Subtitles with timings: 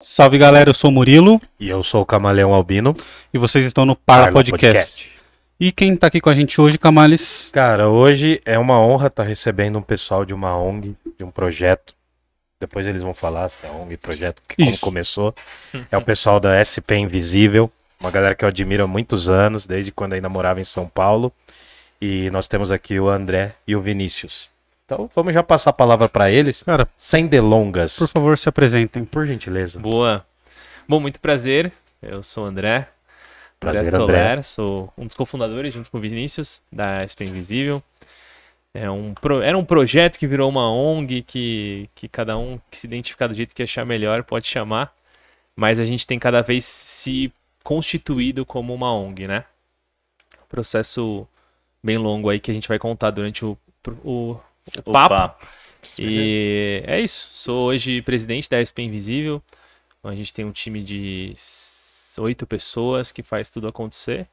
[0.00, 2.94] Salve galera, eu sou o Murilo E eu sou o Camaleão Albino.
[3.34, 5.10] e vocês estão no Parla, Parla Podcast.
[5.58, 7.50] E quem tá aqui com a gente hoje, Camales?
[7.52, 11.94] Cara, hoje é uma honra estar recebendo um pessoal de uma ONG, de um projeto.
[12.60, 14.80] Depois eles vão falar se é ONG, projeto, que como Isso.
[14.80, 15.34] começou.
[15.90, 17.68] É o pessoal da SP Invisível,
[17.98, 21.32] uma galera que eu admiro há muitos anos, desde quando ainda morava em São Paulo.
[22.00, 24.48] E nós temos aqui o André e o Vinícius.
[24.88, 27.98] Então vamos já passar a palavra para eles, Cara, sem delongas.
[27.98, 29.04] por favor, se apresentem.
[29.04, 29.78] Por gentileza.
[29.78, 30.24] Boa.
[30.88, 31.70] Bom, muito prazer.
[32.00, 32.88] Eu sou o André.
[33.60, 34.16] Prazer, André.
[34.22, 37.82] Stoller, Sou um dos cofundadores, junto com o Vinícius, da SP Invisível.
[38.72, 42.78] É um pro- Era um projeto que virou uma ONG, que, que cada um que
[42.78, 44.90] se identificar do jeito que achar melhor pode chamar.
[45.54, 47.30] Mas a gente tem cada vez se
[47.62, 49.44] constituído como uma ONG, né?
[50.48, 51.28] Processo
[51.84, 53.58] bem longo aí que a gente vai contar durante o,
[54.02, 54.36] o,
[54.84, 55.46] o papo.
[55.98, 57.30] E é isso.
[57.32, 59.42] Sou hoje presidente da SP Invisível.
[60.02, 61.34] A gente tem um time de
[62.18, 64.28] oito pessoas que faz tudo acontecer.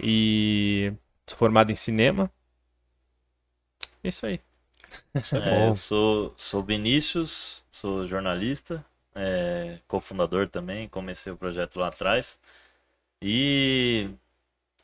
[0.00, 0.92] E
[1.26, 2.30] sou formado em cinema.
[4.02, 4.40] É isso aí.
[5.14, 12.38] É, eu sou, sou Vinícius, sou jornalista, é, cofundador também, comecei o projeto lá atrás.
[13.20, 14.08] E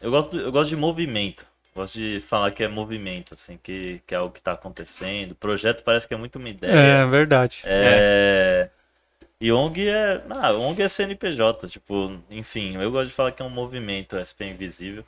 [0.01, 4.15] eu gosto, eu gosto de movimento, gosto de falar que é movimento, assim, que, que
[4.15, 5.33] é o que está acontecendo.
[5.33, 7.07] O projeto parece que é muito uma ideia.
[7.07, 7.63] verdade.
[7.65, 8.69] É,
[9.41, 10.23] E ONG é.
[10.31, 14.47] Ah, ONG é CNPJ, tipo, enfim, eu gosto de falar que é um movimento SP
[14.47, 15.05] Invisível.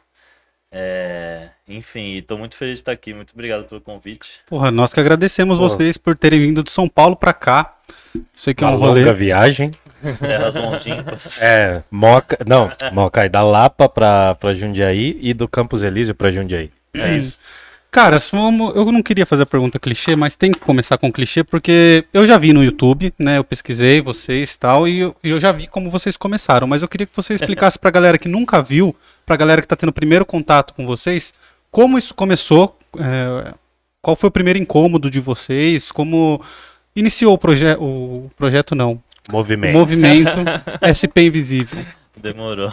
[0.71, 3.15] É, enfim, e tô muito feliz de estar aqui.
[3.15, 4.41] Muito obrigado pelo convite.
[4.47, 5.69] Porra, nós que agradecemos Pô.
[5.69, 7.79] vocês por terem vindo de São Paulo pra cá.
[8.35, 9.01] Sei que é Uma um rolê.
[9.01, 9.71] longa viagem.
[10.19, 11.43] Terras longínquas.
[11.43, 12.39] É, Moca.
[12.47, 16.71] Não, Moca aí da Lapa pra, pra Jundiaí e do Campos Elíseo pra Jundiaí.
[16.95, 17.39] É isso.
[17.91, 21.43] Cara, vamos- eu não queria fazer a pergunta clichê, mas tem que começar com clichê,
[21.43, 23.39] porque eu já vi no YouTube, né?
[23.39, 26.83] Eu pesquisei vocês e tal, e eu, e eu já vi como vocês começaram, mas
[26.83, 28.95] eu queria que você explicasse pra galera que nunca viu,
[29.25, 31.33] pra galera que tá tendo primeiro contato com vocês,
[31.71, 33.55] como isso começou, é,
[34.03, 36.43] qual foi o primeiro incômodo de vocês, como
[36.95, 39.01] iniciou o, proje o projeto, não,
[39.31, 39.73] Movimento.
[39.77, 40.39] movimento
[40.87, 41.85] SP Invisível.
[42.17, 42.73] Demorou.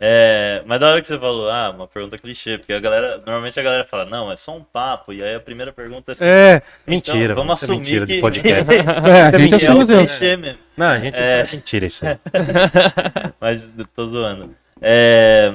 [0.00, 3.58] É, mas da hora que você falou, ah, uma pergunta clichê, porque a galera, normalmente
[3.58, 6.24] a galera fala, não, é só um papo, e aí a primeira pergunta é assim,
[6.24, 8.70] É, Mentira, então, vamos isso é assumir mentira que, de podcast.
[8.74, 10.18] é a gente mentira, é assume um os erros.
[10.18, 10.58] clichê mesmo.
[10.76, 11.40] Não, a gente É.
[11.40, 12.16] é mentira isso aí.
[13.40, 14.54] Mas eu tô zoando.
[14.80, 15.54] É,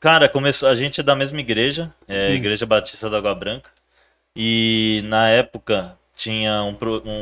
[0.00, 3.70] Cara, começou, a gente é da mesma igreja, é, Igreja Batista da Água Branca.
[4.34, 6.76] E na época tinha um,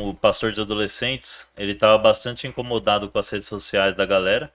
[0.09, 4.53] um pastor de adolescentes, ele estava bastante incomodado com as redes sociais da galera,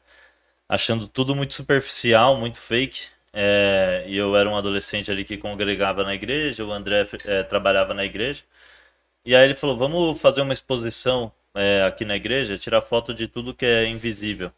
[0.68, 3.10] achando tudo muito superficial, muito fake.
[3.34, 7.94] É, e eu era um adolescente ali que congregava na igreja, o André é, trabalhava
[7.94, 8.44] na igreja.
[9.26, 13.28] E aí ele falou: vamos fazer uma exposição é, aqui na igreja, tirar foto de
[13.28, 14.52] tudo que é invisível.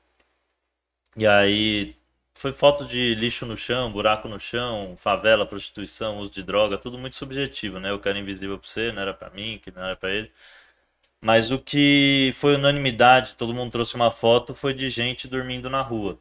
[1.18, 1.96] E aí
[2.34, 6.98] foi foto de lixo no chão, buraco no chão, favela, prostituição, uso de droga, tudo
[6.98, 7.92] muito subjetivo, né?
[7.94, 10.32] O que era invisível pra você, não era pra mim, que não era pra ele.
[11.22, 15.82] Mas o que foi unanimidade, todo mundo trouxe uma foto, foi de gente dormindo na
[15.82, 16.18] rua.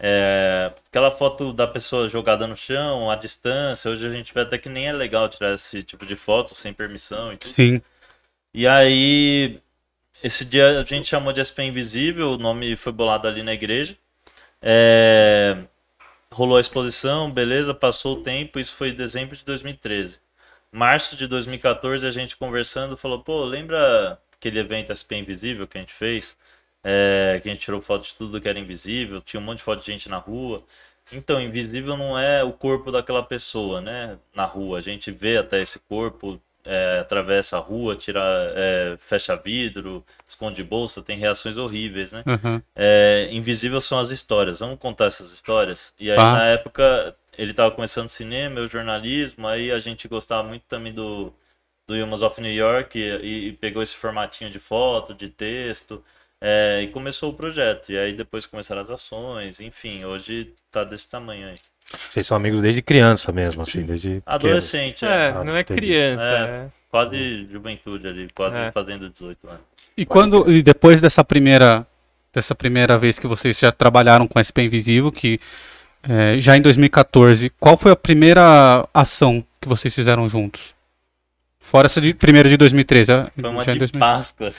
[0.00, 4.56] É, aquela foto da pessoa jogada no chão, à distância, hoje a gente vê até
[4.56, 7.52] que nem é legal tirar esse tipo de foto sem permissão e tudo.
[7.52, 7.82] Sim.
[8.54, 9.60] E aí,
[10.22, 13.96] esse dia a gente chamou de SP Invisível, o nome foi bolado ali na igreja.
[14.62, 15.64] É,
[16.32, 20.20] rolou a exposição, beleza, passou o tempo, isso foi em dezembro de 2013.
[20.72, 25.80] Março de 2014, a gente conversando, falou, pô, lembra aquele evento SP Invisível que a
[25.80, 26.36] gente fez?
[26.84, 29.64] É, que a gente tirou foto de tudo que era invisível, tinha um monte de
[29.64, 30.64] foto de gente na rua.
[31.12, 34.18] Então, invisível não é o corpo daquela pessoa, né?
[34.34, 34.78] Na rua.
[34.78, 38.20] A gente vê até esse corpo, é, atravessa a rua, tira,
[38.56, 42.26] é, fecha vidro, esconde bolsa, tem reações horríveis, né?
[42.26, 42.62] aham.
[42.76, 44.60] É, invisível são as histórias.
[44.60, 45.94] Vamos contar essas histórias?
[45.98, 46.32] E aí, Tá.
[46.32, 51.32] na época, ele estava começando cinema, eu jornalismo, aí a gente gostava muito também do,
[51.86, 56.04] do Humans of New York e, e pegou esse formatinho de foto, de texto,
[56.40, 57.92] é, e começou o projeto.
[57.92, 61.58] E aí depois começaram as ações, enfim, hoje tá desse tamanho aí.
[62.08, 64.22] Vocês são amigos desde criança mesmo, assim, desde.
[64.26, 65.08] Adolescente, é.
[65.08, 65.80] É, Ah, não é entendi.
[65.80, 66.22] criança.
[66.22, 66.42] É.
[66.66, 66.66] é.
[66.90, 68.70] Quase juventude ali, quase É.
[68.72, 69.60] fazendo 18 anos.
[69.96, 71.86] E quando e depois dessa primeira
[72.32, 75.40] dessa primeira vez que vocês já trabalharam com SP Invisível, que
[76.08, 80.74] é, já em 2014, qual foi a primeira ação que vocês fizeram juntos?
[81.58, 84.00] Fora essa de primeira de 2013, a- Foi uma já em de 2000.
[84.00, 84.52] Páscoa.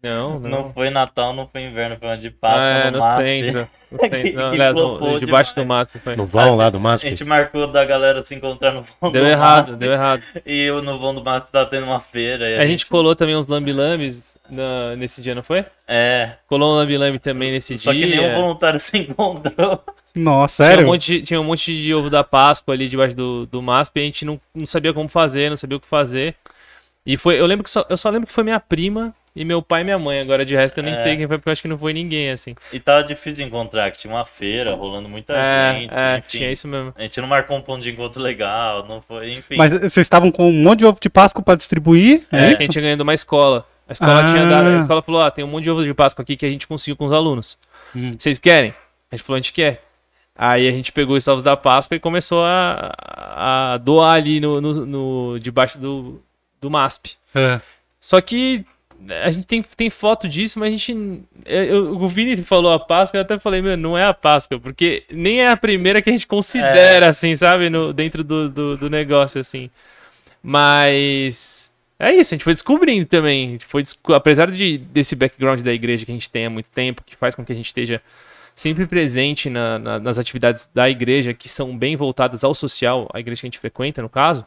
[0.00, 0.48] Não, não.
[0.48, 3.24] Não foi Natal, não foi inverno, foi uma de Páscoa Ah, é, no no MASP.
[3.24, 3.68] centro.
[3.90, 4.32] No Que- centro.
[4.34, 6.14] Não, que aliás, no- debaixo do mato foi.
[6.14, 7.10] No vão lá do A MASP?
[7.10, 10.22] gente marcou da galera se encontrar no vão Deu do errado, MASP, deu errado.
[10.46, 12.48] E eu no vão do MASP tá tendo uma feira.
[12.48, 15.64] E A gente colou também uns lambi-lambis na- nesse dia, não foi?
[15.88, 18.06] É, Colou um lambi-lambi também nesse só dia.
[18.06, 19.82] que nenhum voluntário se encontrou.
[20.14, 20.86] Nossa, Tinha um, sério?
[20.86, 24.04] monte tinha um monte de ovo da Páscoa ali debaixo do, do MASP e a
[24.04, 26.36] gente não, não sabia como fazer, não sabia o que fazer.
[27.04, 29.62] E foi, eu lembro que só, eu só lembro que foi minha prima e meu
[29.62, 30.20] pai e minha mãe.
[30.20, 31.02] Agora de resto eu nem É.
[31.02, 32.54] sei quem foi, porque eu acho que não foi ninguém, assim.
[32.72, 35.94] E tava difícil de encontrar, que tinha uma feira rolando muita é, gente.
[35.94, 36.38] é, enfim.
[36.38, 36.92] tinha isso mesmo.
[36.96, 39.56] A gente não marcou um ponto de encontro legal, não foi, enfim.
[39.56, 42.26] Mas vocês estavam com um monte de ovo de Páscoa pra distribuir?
[42.32, 43.66] É, É, que a gente tinha ganhado uma escola.
[43.88, 44.32] A escola Ah.
[44.32, 46.44] tinha dado, a escola falou, ah, tem um monte de ovo de Páscoa aqui que
[46.44, 47.56] a gente conseguiu com os alunos.
[47.96, 48.12] Hum.
[48.18, 48.74] Vocês querem?
[49.10, 49.82] A gente falou, a gente quer.
[50.36, 52.92] Aí a gente pegou os ovos da Páscoa e começou a,
[53.74, 56.22] a doar ali no, no, no- debaixo do,
[56.60, 57.16] do MASP.
[57.34, 57.60] É.
[58.00, 58.64] Só que
[59.24, 61.22] a gente tem, tem foto disso, mas a gente.
[61.46, 65.04] eu- o Vini falou a Páscoa, eu até falei, meu, não é a Páscoa, porque
[65.10, 68.90] nem é a primeira que a gente considera, assim, sabe, no, dentro do, do, do
[68.90, 69.70] negócio, assim.
[70.42, 71.68] Mas.
[72.00, 73.48] É isso, a gente foi descobrindo também.
[73.48, 73.84] A gente foi
[74.14, 77.34] Apesar de, desse background da igreja que a gente tem há muito tempo, que faz
[77.34, 78.00] com que a gente esteja
[78.54, 83.18] sempre presente na- na- nas atividades da igreja, que são bem voltadas ao social, a
[83.20, 84.44] igreja que a gente frequenta, no caso.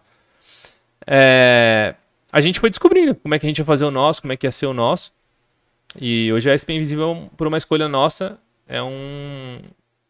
[1.05, 1.95] É,
[2.31, 4.37] a gente foi descobrindo como é que a gente ia fazer o nosso, como é
[4.37, 5.11] que ia ser o nosso.
[5.99, 8.37] E hoje a SP Invisível, por uma escolha nossa,
[8.67, 9.59] é um,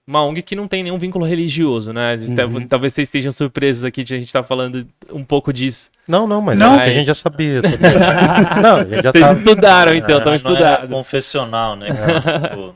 [0.05, 2.15] uma ONG que não tem nenhum vínculo religioso, né?
[2.15, 2.67] Uhum.
[2.67, 5.89] Talvez vocês estejam surpresos aqui de a gente estar falando um pouco disso.
[6.07, 6.75] Não, não, mas Não.
[6.79, 7.61] é que a gente já sabia.
[8.61, 9.39] não, a gente já Vocês tava...
[9.39, 10.89] estudaram, então, estão Mas não é estudados.
[10.89, 11.87] confessional, né?
[12.49, 12.75] Tipo,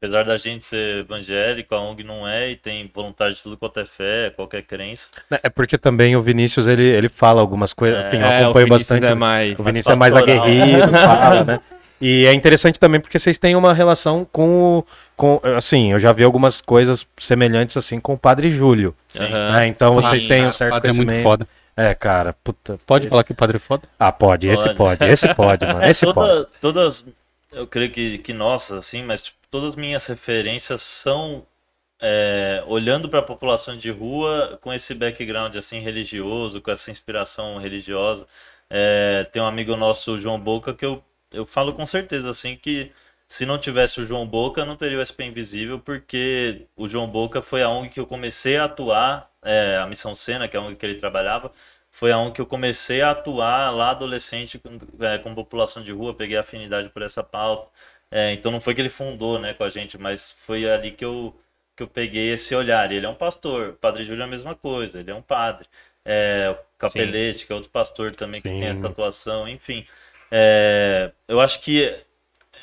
[0.00, 3.80] apesar da gente ser evangélico, a ONG não é e tem voluntário de tudo quanto
[3.80, 5.08] é fé, qualquer crença.
[5.42, 8.08] É porque também o Vinícius, ele, ele fala algumas coisas, É.
[8.08, 9.04] assim, eu É, acompanho bastante.
[9.04, 9.58] é mais...
[9.58, 11.60] O Vinícius é mais aguerrido, fala, né?
[12.00, 14.84] E é interessante também porque vocês têm uma relação com, o-
[15.16, 18.94] com assim, eu já vi algumas coisas semelhantes assim com o Padre Júlio.
[19.08, 19.24] Sim.
[19.28, 19.66] Né?
[19.66, 20.02] Então Sim.
[20.02, 21.28] vocês têm um Cara, certo o padre é muito conhecimento.
[21.28, 21.48] foda.
[21.76, 22.78] É, cara, puta.
[22.86, 23.82] Pode esse- falar que o padre é foda?
[23.98, 24.76] Ah, pode, esse Pode.
[24.76, 25.82] pode, esse pode, mano.
[25.84, 26.14] Esse pode.
[26.14, 27.04] toda, todas,
[27.52, 31.46] eu creio que, que nossas, assim, mas tipo, todas as minhas referências são
[32.00, 37.58] é, olhando para a população de rua com esse background assim religioso, com essa inspiração
[37.58, 38.26] religiosa.
[38.70, 41.02] É, tem um amigo nosso, o João Boca, que eu,
[41.32, 42.92] eu falo com certeza assim que
[43.26, 47.42] se não tivesse o João Boca, não teria o SP Invisível, porque o João Boca
[47.42, 50.62] foi a ONG que eu comecei a atuar, é, a Missão Sena, que é a
[50.62, 51.52] ONG que ele trabalhava,
[51.98, 55.90] foi a ONG que eu comecei a atuar lá adolescente com, é, com população de
[55.90, 57.68] rua, peguei afinidade por essa pauta.
[58.08, 61.04] É, então não foi que ele fundou né, com a gente, mas foi ali que
[61.04, 61.34] eu,
[61.76, 62.92] que eu peguei esse olhar.
[62.92, 65.66] Ele é um pastor, o Padre Júlio é a mesma coisa, ele é um padre.
[66.04, 68.60] É, o Capelete, que é outro pastor também que Sim.
[68.60, 69.84] tem essa atuação, enfim.
[70.30, 71.82] É, eu acho que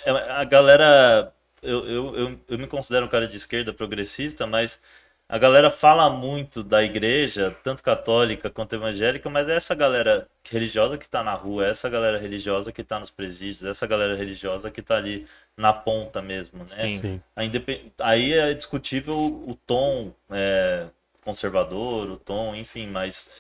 [0.06, 1.34] é, a galera.
[1.62, 4.80] Eu, eu, eu, eu me considero um cara de esquerda progressista, mas
[5.28, 10.98] a galera fala muito da igreja, tanto católica quanto evangélica, mas é essa galera religiosa
[10.98, 14.16] que tá na rua, é essa galera religiosa que tá nos presídios, é essa galera
[14.16, 15.26] religiosa que tá ali
[15.58, 16.66] na ponta mesmo, né?
[16.68, 16.98] Sim.
[17.00, 17.22] Sim.
[17.36, 20.86] A independ- Aí é discutível o tom é,
[21.24, 23.32] conservador, o tom, enfim, mas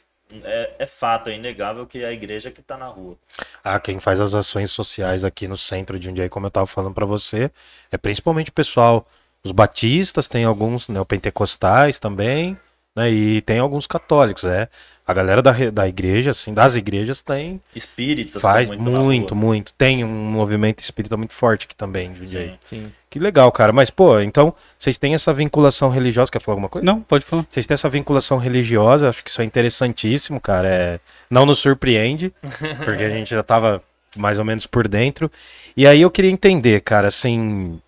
[0.43, 3.15] é, é fato, é inegável que é a igreja que tá na rua.
[3.63, 6.95] Ah, quem faz as ações sociais aqui no centro de Jundiaí, como eu tava falando
[6.95, 7.51] pra você,
[7.91, 9.07] é principalmente o pessoal,
[9.45, 12.57] os batistas, tem alguns neopentecostais também,
[12.95, 13.11] né?
[13.11, 14.67] E tem alguns católicos, é.
[15.07, 19.73] A galera da, da igreja, assim, das igrejas tem, Espíritas faz tão muito, muito, muito.
[19.73, 22.55] Tem um movimento espírita muito forte aqui também, em Jundiaí.
[22.63, 22.85] Sim.
[22.85, 22.91] Sim.
[23.07, 23.71] Que legal, cara.
[23.71, 26.83] Mas, pô, então, vocês têm essa vinculação religiosa, quer falar alguma coisa?
[26.83, 27.45] Não, pode falar.
[27.47, 30.67] Vocês têm essa vinculação religiosa, acho que isso é interessantíssimo, cara.
[30.67, 30.99] É,
[31.29, 32.33] não nos surpreende,
[32.83, 33.79] porque a gente já tava
[34.17, 35.31] mais ou menos por dentro.
[35.77, 37.79] E aí eu queria entender, cara, assim,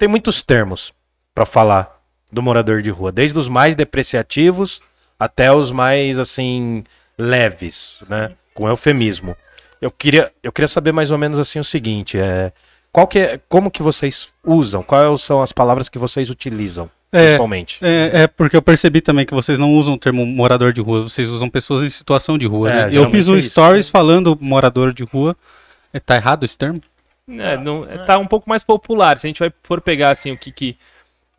[0.00, 0.94] tem muitos termos
[1.34, 2.00] pra falar
[2.32, 4.80] do morador de rua, desde os mais depreciativos
[5.18, 6.82] até os mais assim
[7.18, 9.36] leves, né, com eufemismo.
[9.78, 12.50] Eu queria, eu queria saber mais ou menos assim o seguinte, é
[12.90, 14.82] qual que é, como que vocês usam?
[14.82, 17.78] Quais são as palavras que vocês utilizam, É, principalmente?
[17.82, 21.02] É, é porque eu percebi também que vocês não usam o termo morador de rua,
[21.02, 22.70] vocês usam pessoas em situação de rua.
[22.70, 22.96] É, né?
[22.96, 25.36] Eu fiz um é stories falando morador de rua.
[25.92, 26.80] É, tá errado esse termo?
[27.38, 29.18] É, não, é, tá um pouco mais popular.
[29.18, 30.76] Se a gente vai for pegar assim o que, que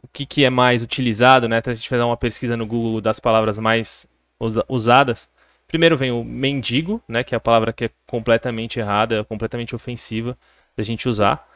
[0.03, 1.57] o que, que é mais utilizado, né?
[1.57, 4.07] Até se a gente fizer uma pesquisa no Google das palavras mais
[4.39, 5.29] usa- usadas,
[5.67, 7.23] primeiro vem o mendigo, né?
[7.23, 10.37] Que é a palavra que é completamente errada, completamente ofensiva
[10.75, 11.47] da gente usar.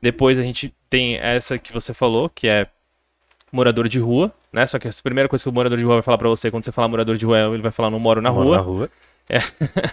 [0.00, 2.66] Depois a gente tem essa que você falou, que é
[3.52, 4.66] morador de rua, né?
[4.66, 6.64] Só que a primeira coisa que o morador de rua vai falar pra você quando
[6.64, 8.56] você falar morador de rua, ele vai falar não moro na Moro rua.
[8.56, 8.90] Na rua.
[9.28, 9.40] É.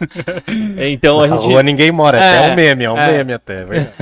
[0.89, 1.45] então a Na gente.
[1.45, 3.11] rua ninguém mora, é É, até um meme, é um é.
[3.17, 3.61] meme até.
[3.61, 3.93] é verdade.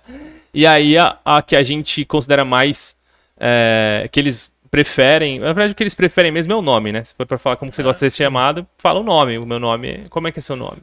[0.56, 2.96] E aí a, a que a gente considera mais
[3.36, 7.02] é, que eles preferem, na verdade o que eles preferem mesmo é o nome, né?
[7.02, 9.44] Se for pra falar como que você gosta de ser chamado, fala o nome, o
[9.44, 10.78] meu nome, como é que é seu nome?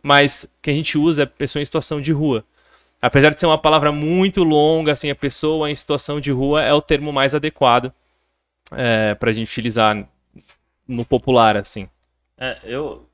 [0.00, 2.44] Mas o que a gente usa é pessoa em situação de rua.
[3.02, 6.72] Apesar de ser uma palavra muito longa, assim, a pessoa em situação de rua é
[6.72, 7.92] o termo mais adequado
[8.72, 10.06] é, pra gente utilizar
[10.86, 11.88] no popular, assim.
[12.38, 13.08] É, eu,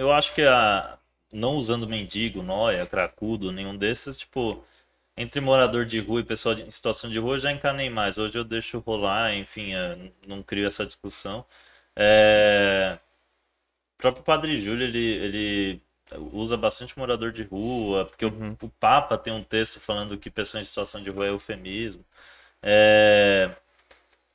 [0.00, 0.98] eu acho que a,
[1.32, 4.64] não usando mendigo, noia, cracudo, nenhum desses, tipo,
[5.16, 8.18] entre morador de rua e pessoal de- em situação de rua, eu já encanei mais.
[8.18, 9.72] Hoje eu deixo rolar, enfim,
[10.26, 11.44] não crio essa discussão.
[11.96, 12.98] É,
[13.98, 15.82] o próprio Padre Júlio, ele, ele
[16.32, 18.30] usa bastante morador de rua, porque o,
[18.62, 22.04] o Papa tem um texto falando que pessoa em situação de rua é eufemismo.
[22.62, 23.50] É,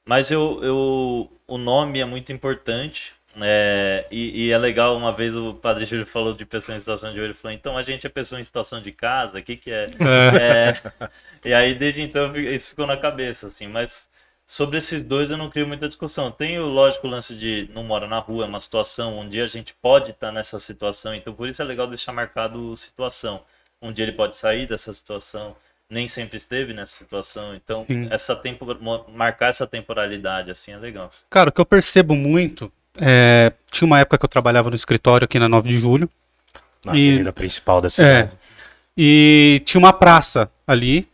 [0.08, 3.15] mas eu, eu, o nome é muito importante.
[3.42, 7.12] É, e, e é legal, uma vez o Padre Júlio falou de pessoa em situação
[7.12, 9.58] de rua, ele falou, então a gente é pessoa em situação de casa, o que
[9.58, 9.88] que é?
[10.40, 10.74] É,
[11.44, 14.10] e aí desde então isso ficou na cabeça, assim, mas
[14.48, 16.32] sobre esses dois eu não crio muita discussão.
[16.32, 19.48] Tem o lógico lance de não mora na rua, é uma situação, um dia a
[19.48, 23.44] gente pode estar nessa situação, então por isso é legal deixar marcado situação.
[23.82, 25.56] Um dia ele pode sair dessa situação,
[25.90, 28.08] nem sempre esteve nessa situação, então Sim.
[28.10, 28.66] essa tempo,
[29.12, 31.12] marcar essa temporalidade assim é legal.
[31.30, 35.26] Cara, o que eu percebo muito é, tinha uma época que eu trabalhava no escritório
[35.26, 36.10] aqui na 9 de julho
[36.86, 37.90] Na E- avenida principal da É.
[37.90, 38.32] cidade.
[38.98, 41.08] e tinha uma praça ali.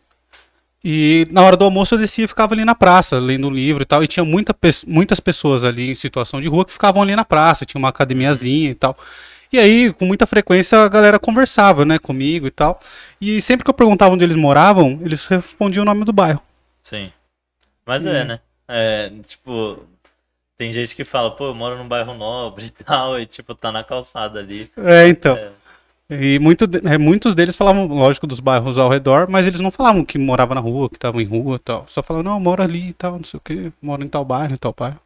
[0.84, 3.82] E na hora do almoço eu descia e ficava ali na praça, lendo um livro
[3.82, 4.02] e tal.
[4.02, 4.54] E tinha muita,
[4.86, 8.70] muitas pessoas ali em situação de rua que ficavam ali na praça, tinha uma academiazinha
[8.70, 8.96] e tal.
[9.52, 12.80] E aí, com muita frequência, a galera conversava, né, comigo e tal.
[13.20, 16.40] E sempre que eu perguntava onde eles moravam, eles respondiam o nome do bairro.
[16.82, 17.12] Sim.
[17.86, 18.08] Mas Hum.
[18.08, 18.40] é, né?
[18.66, 19.78] É, tipo,
[20.56, 23.72] tem gente que fala, pô, eu moro num bairro nobre e tal, e tipo, tá
[23.72, 24.70] na calçada ali.
[24.76, 25.36] É, então.
[25.36, 25.52] É.
[26.10, 30.04] E muito, é, muitos deles falavam, lógico, dos bairros ao redor, mas eles não falavam
[30.04, 31.86] que morava na rua, que estavam em rua e tal.
[31.88, 34.24] Só falavam, não, eu moro ali e tal, não sei o que, moro em tal
[34.24, 35.00] bairro, em tal bairro.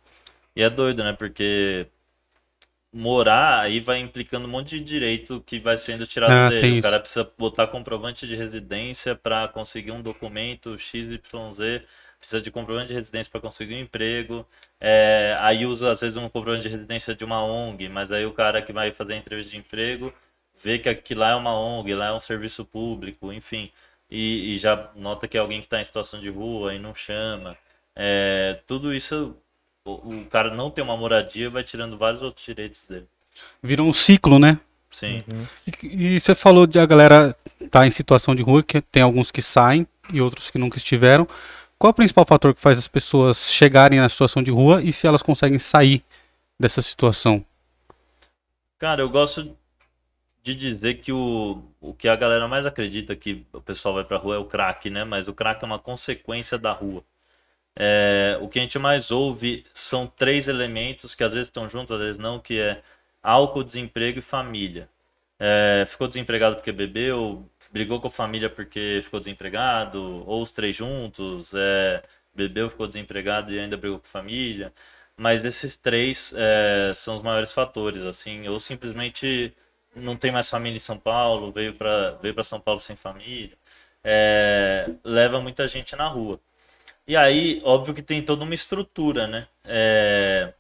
[0.56, 1.12] E é doido, né?
[1.12, 1.86] Porque
[2.96, 6.76] morar aí vai implicando um monte de direito que vai sendo tirado Ah, dele.
[6.76, 6.82] O isso.
[6.82, 11.82] cara precisa botar comprovante de residência para conseguir um documento XYZ,
[12.18, 14.46] precisa de comprovante de residência para conseguir um emprego.
[14.80, 18.32] É, aí usa às vezes um comprovante de residência de uma ONG, mas aí o
[18.32, 20.12] cara que vai fazer a entrevista de emprego
[20.62, 23.70] vê que aqui lá é uma ONG, lá é um serviço público, enfim.
[24.10, 26.94] E, e já nota que é alguém que está em situação de rua e não
[26.94, 27.56] chama.
[27.94, 29.36] É, tudo isso
[29.86, 33.06] o, o cara não tem uma moradia vai tirando vários outros direitos dele.
[33.62, 34.58] Vira um ciclo, né?
[34.90, 35.22] Sim.
[35.66, 39.30] E, e você falou de a galera estar em situação de rua, que tem alguns
[39.30, 41.26] que saem e outros que nunca estiveram.
[41.78, 44.92] Qual é o principal fator que faz as pessoas chegarem na situação de rua e
[44.92, 46.02] se elas conseguem sair
[46.58, 47.44] dessa situação?
[48.78, 49.54] Cara, eu gosto
[50.42, 54.16] de dizer que o, o que a galera mais acredita que o pessoal vai pra
[54.16, 55.04] rua é o crack, né?
[55.04, 57.04] Mas o crack é uma consequência da rua.
[57.78, 61.92] É, o que a gente mais ouve são três elementos que às vezes estão juntos,
[61.92, 62.82] às vezes não, que é
[63.22, 64.88] álcool, desemprego e família.
[65.38, 70.74] É, ficou desempregado porque bebeu, brigou com a família porque ficou desempregado, ou os três
[70.76, 72.02] juntos, é,
[72.34, 74.72] bebeu, ficou desempregado e ainda brigou com a família.
[75.16, 79.52] Mas esses três é, são os maiores fatores, assim, ou simplesmente
[79.94, 83.56] não tem mais família em São Paulo, veio para veio São Paulo sem família,
[84.04, 86.40] é, leva muita gente na rua.
[87.06, 89.46] E aí, óbvio que tem toda uma estrutura, né?
[89.64, 90.52] É,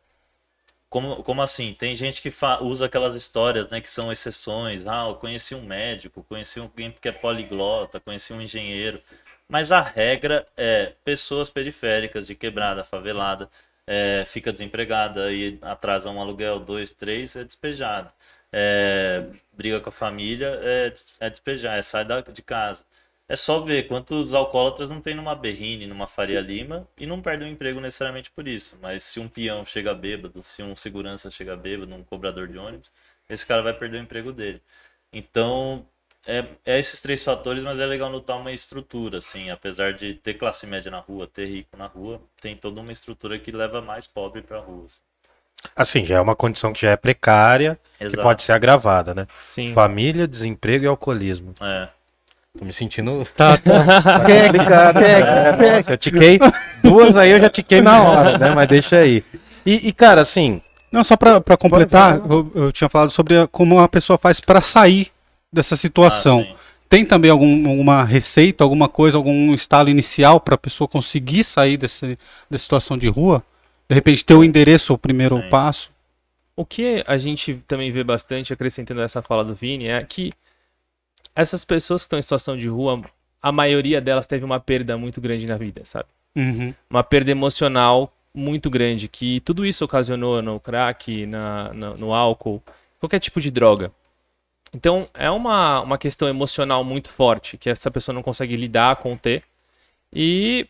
[0.90, 1.74] como, como assim?
[1.74, 4.86] Tem gente que fa- usa aquelas histórias, né, que são exceções.
[4.86, 9.02] Ah, eu conheci um médico, conheci alguém que é poliglota, conheci um engenheiro.
[9.48, 13.48] Mas a regra é pessoas periféricas de quebrada, favelada,
[13.86, 18.10] é, fica desempregada e atrasa um aluguel, dois, três, é despejado.
[18.52, 21.28] É, briga com a família, é, é
[21.78, 22.84] é sai da, de casa.
[23.28, 27.48] É só ver quantos alcoólatras não tem numa Berrine, numa Faria Lima e não perdem
[27.48, 28.78] o emprego necessariamente por isso.
[28.80, 32.90] Mas se um peão chega bêbado, se um segurança chega bêbado, um cobrador de ônibus,
[33.28, 34.62] esse cara vai perder o emprego dele.
[35.12, 35.84] Então,
[36.24, 39.50] é, é esses três fatores, mas é legal notar uma estrutura, assim.
[39.50, 43.38] Apesar de ter classe média na rua, ter rico na rua, tem toda uma estrutura
[43.38, 44.84] que leva mais pobre pra rua.
[44.84, 45.00] assim.
[45.74, 48.22] Assim, já é uma condição que já é precária, que Exato.
[48.22, 49.26] pode ser agravada, né?
[49.42, 49.74] Sim.
[49.74, 51.54] Família, desemprego e alcoolismo.
[51.60, 51.88] É.
[52.58, 54.20] Tô me sentindo Tá, tá.
[54.24, 54.98] complicado.
[55.00, 56.38] É, nossa, eu tiquei
[56.82, 58.54] duas aí, eu já tiquei na hora, né?
[58.54, 59.22] Mas deixa aí.
[59.64, 60.60] E, e, cara, assim,
[60.90, 64.40] Não, só pra, pra completar, eu, eu tinha falado sobre a- como a pessoa faz
[64.40, 65.08] pra sair
[65.52, 66.46] dessa situação.
[66.50, 66.56] Ah.
[66.88, 72.16] Tem também algum, alguma receita, alguma coisa, algum estalo inicial pra pessoa conseguir sair desse,
[72.48, 73.42] dessa situação de rua?
[73.88, 75.48] De repente ter o endereço, o primeiro Sim.
[75.50, 75.90] passo?
[76.54, 80.32] O que a gente também vê bastante, acrescentando essa fala do Vini, é que
[81.36, 83.02] essas pessoas que estão em situação de rua,
[83.42, 86.08] a maioria delas teve uma perda muito grande na vida, sabe?
[86.34, 86.74] Uhum.
[86.90, 92.62] Uma perda emocional muito grande, que tudo isso ocasionou no crack, na, na- no álcool,
[92.98, 93.92] qualquer tipo de droga.
[94.74, 99.42] Então, é uma, uma questão emocional muito forte, que essa pessoa não consegue lidar, conter,
[100.12, 100.66] e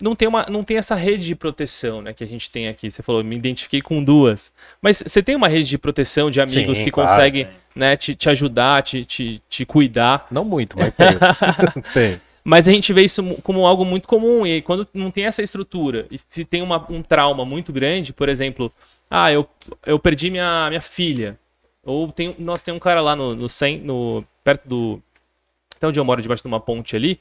[0.00, 2.90] não tem, uma, não tem essa rede de proteção né, que a gente tem aqui.
[2.90, 4.52] Você falou, me identifiquei com duas.
[4.80, 7.50] Mas você tem uma rede de proteção de amigos Sim, que claro, consegue sim.
[7.74, 10.26] Né, te, te ajudar, te, te, te cuidar.
[10.30, 11.82] Não muito, mas tem.
[11.94, 12.20] tem.
[12.44, 14.46] Mas a gente vê isso como algo muito comum.
[14.46, 18.28] E quando não tem essa estrutura, e se tem uma- um trauma muito grande, por
[18.28, 18.72] exemplo,
[19.10, 19.48] ah, eu,
[19.86, 21.38] eu perdi minha, minha filha.
[21.84, 23.46] Ou tem, nós tem um cara lá no, no,
[23.84, 25.00] no perto do.
[25.76, 27.20] Até onde eu moro, debaixo de uma ponte ali,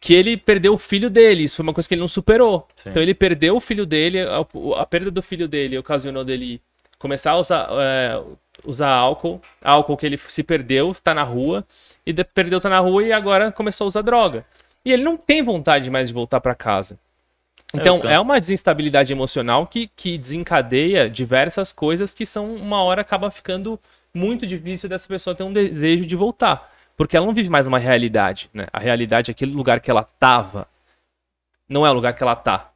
[0.00, 1.42] que ele perdeu o filho dele.
[1.44, 2.66] Isso foi uma coisa que ele não superou.
[2.76, 2.90] Sim.
[2.90, 4.46] Então ele perdeu o filho dele, a,
[4.80, 6.60] a perda do filho dele ocasionou dele
[6.98, 8.20] começar a usar, é,
[8.64, 11.64] usar álcool, álcool que ele se perdeu, tá na rua,
[12.04, 14.44] e de- perdeu, tá na rua e agora começou a usar droga.
[14.84, 16.98] E ele não tem vontade mais de voltar para casa.
[17.74, 18.22] Então, eu é, canso.
[18.22, 23.78] uma desinstabilidade emocional que, que desencadeia diversas coisas que são, uma hora, acaba ficando
[24.12, 26.72] muito difícil dessa pessoa ter um desejo de voltar.
[26.96, 28.66] Porque ela não vive mais uma realidade, né?
[28.72, 30.66] A realidade é aquele lugar que ela tava.
[31.68, 32.70] Não é o lugar que ela tá.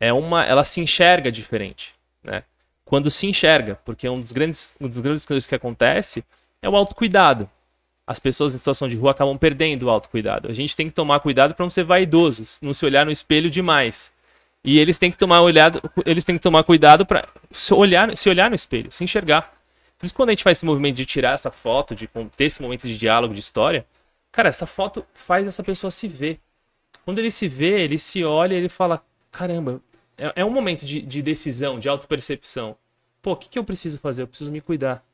[0.00, 2.42] É uma, ela se enxerga diferente, né?
[2.88, 6.24] Quando se enxerga, porque um dos grandes, um dos grandes coisas que acontece
[6.62, 7.46] é o autocuidado.
[8.06, 10.48] As pessoas em situação de rua acabam perdendo o autocuidado.
[10.48, 13.50] A gente tem que tomar cuidado para não ser vaidoso, não se olhar no espelho
[13.50, 14.10] demais.
[14.64, 18.26] E eles têm que tomar olhado, eles têm que tomar cuidado para se olhar, se
[18.30, 19.52] olhar no espelho, se enxergar.
[19.98, 22.62] Por isso quando a gente faz esse movimento de tirar essa foto, de ter esse
[22.62, 23.84] momento de diálogo, de história,
[24.32, 26.40] cara, essa foto faz essa pessoa se ver.
[27.04, 29.78] Quando ele se vê, ele se olha, ele fala, caramba,
[30.18, 32.76] é, é um momento de, de decisão, de autopercepção.
[33.22, 34.22] Pô, o que, que eu preciso fazer?
[34.22, 35.04] Eu preciso me cuidar.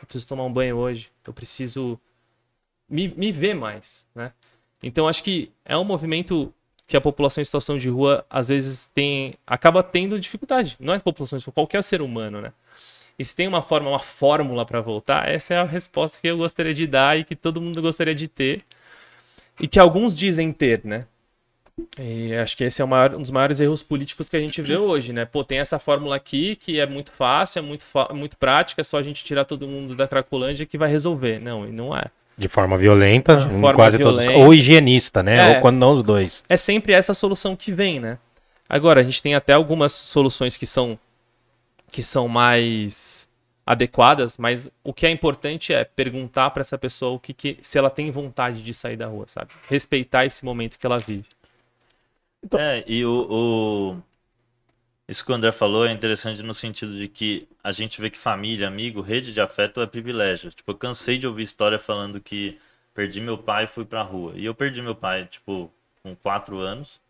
[0.00, 1.10] Eu preciso tomar um banho hoje.
[1.26, 1.98] Eu preciso
[2.88, 4.32] me, me ver mais, né?
[4.82, 6.52] Então acho que é um movimento
[6.86, 10.76] que a população em situação de rua às vezes tem acaba tendo dificuldade.
[10.78, 12.52] Não é a população de rua, qualquer ser humano, né?
[13.18, 16.38] E se tem uma forma, uma fórmula para voltar, essa é a resposta que eu
[16.38, 18.64] gostaria de dar e que todo mundo gostaria de ter.
[19.60, 21.06] E que alguns dizem ter, né?
[21.98, 24.76] E acho que esse é maior- um dos maiores erros políticos que a gente vê
[24.76, 25.24] hoje, né?
[25.24, 28.98] Pô, tem essa fórmula aqui que é muito fácil, é muito, muito prática, é só
[28.98, 31.38] a gente tirar todo mundo da Cracolândia que vai resolver.
[31.40, 32.04] Não, e não é.
[32.36, 34.32] De forma violenta, De forma quase violenta.
[34.32, 34.46] todos.
[34.46, 35.52] Ou higienista, né?
[35.52, 35.54] É.
[35.56, 36.44] Ou quando não os dois.
[36.48, 38.18] é sempre essa solução que vem, né?
[38.68, 40.98] Agora, a gente tem até algumas soluções que são
[41.90, 43.28] que são mais
[43.66, 47.76] adequadas, mas o que é importante é perguntar para essa pessoa o que, que se
[47.78, 49.50] ela tem vontade de sair da rua, sabe?
[49.68, 51.24] Respeitar esse momento que ela vive.
[52.50, 53.26] É, e o,
[53.94, 54.02] o-
[55.08, 58.18] Isso que o André falou é interessante no sentido de que a gente vê que
[58.18, 60.50] família, amigo, rede de afeto é privilégio.
[60.52, 62.58] Tipo, eu cansei de ouvir história falando que
[62.94, 64.32] perdi meu pai e fui pra rua.
[64.36, 65.70] E eu perdi meu pai, tipo,
[66.02, 67.00] com quatro anos.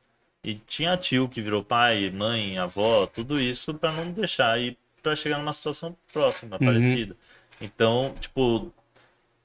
[0.45, 5.15] E tinha tio que virou pai, mãe, avó, tudo isso pra não deixar ir pra
[5.15, 7.17] chegar numa situação próxima, parecida.
[7.61, 8.73] Então, tipo,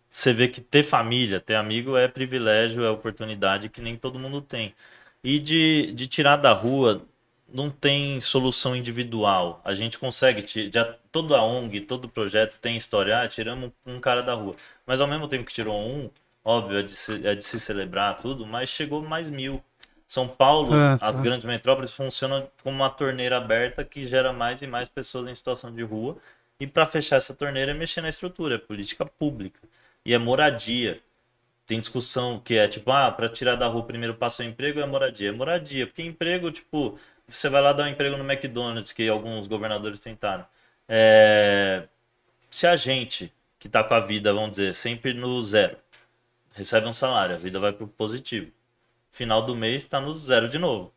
[0.09, 4.41] você vê que ter família, ter amigo é privilégio, é oportunidade que nem todo mundo
[4.41, 4.73] tem.
[5.29, 7.01] E de, de tirar da rua,
[7.51, 9.61] não tem solução individual.
[9.65, 14.21] A gente consegue, já toda a ONG, todo projeto tem história, ah, tiramos um cara
[14.23, 14.55] da rua.
[14.85, 16.09] Mas ao mesmo tempo que tirou um,
[16.45, 19.61] óbvio, é de se, é de se celebrar tudo, mas chegou mais mil.
[20.07, 21.21] São Paulo, É, as tá.
[21.21, 25.73] grandes metrópoles funcionam como uma torneira aberta que gera mais e mais pessoas em situação
[25.73, 26.15] de rua.
[26.57, 29.59] E para fechar essa torneira é mexer na estrutura, é política pública.
[30.05, 31.01] E é moradia.
[31.67, 34.79] Tem discussão que é tipo, ah, para tirar da rua o primeiro passo é emprego,
[34.81, 35.29] é moradia.
[35.29, 39.47] É moradia, porque emprego, tipo, você vai lá dar um emprego no McDonald's, que alguns
[39.47, 40.45] governadores tentaram.
[40.87, 41.87] É,
[42.49, 45.77] Se a gente que tá com a vida, vamos dizer, sempre no zero,
[46.53, 48.51] recebe um salário, a vida vai pro positivo.
[49.11, 50.93] Final do mês tá no zero de novo.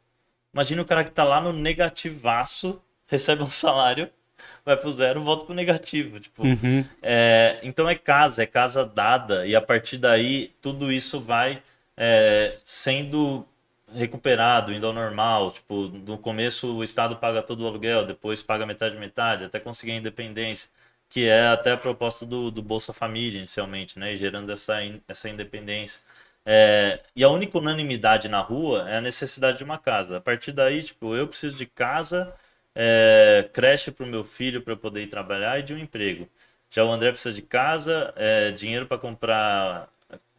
[0.53, 4.11] Imagina o cara que tá lá no negativaço, recebe um salário,
[4.65, 6.19] vai pro zero, volta pro negativo.
[6.21, 6.85] Tipo, Uhum.
[7.03, 11.63] é, então é casa, é casa dada, e a partir daí tudo isso vai
[11.97, 13.47] é, sendo
[13.95, 15.51] recuperado, indo ao normal.
[15.51, 19.93] Tipo, no começo o Estado paga todo o aluguel, depois paga metade metade, até conseguir
[19.93, 20.71] a independência,
[21.09, 24.13] que é até a proposta do, do Bolsa Família inicialmente, né?
[24.13, 26.01] E gerando essa, in- essa independência.
[26.45, 30.17] É, e a única unanimidade na rua é a necessidade de uma casa.
[30.19, 32.33] A partir daí, tipo, eu preciso de casa,
[32.75, 36.29] é, creche para o meu filho para poder ir trabalhar e de um emprego.
[36.71, 39.89] Já o André precisa de casa, é, dinheiro para comprar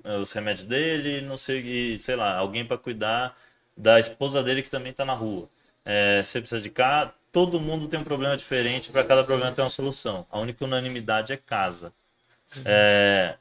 [0.03, 3.35] é, os remédios dele, não sei, e, sei lá, alguém para cuidar
[3.75, 5.49] da esposa dele que também está na rua.
[5.83, 9.63] É, você precisa de casa, todo mundo tem um problema diferente, para cada problema tem
[9.63, 10.25] uma solução.
[10.31, 11.93] A única unanimidade é casa.
[12.65, 13.37] É,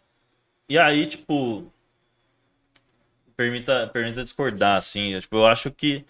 [0.68, 1.70] e aí, tipo,
[3.36, 5.12] permita, permita discordar, assim.
[5.14, 6.04] Eu, tipo, eu acho que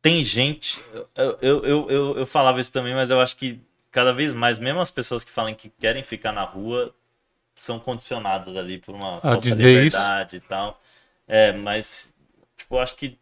[0.00, 0.82] tem gente.
[1.14, 4.58] Eu, eu, eu, eu, eu falava isso também, mas eu acho que cada vez mais,
[4.58, 6.94] mesmo as pessoas que falam que querem ficar na rua,
[7.54, 10.80] são condicionadas ali por uma falsa liberdade e tal.
[11.26, 12.14] É, mas,
[12.56, 13.18] tipo, eu acho que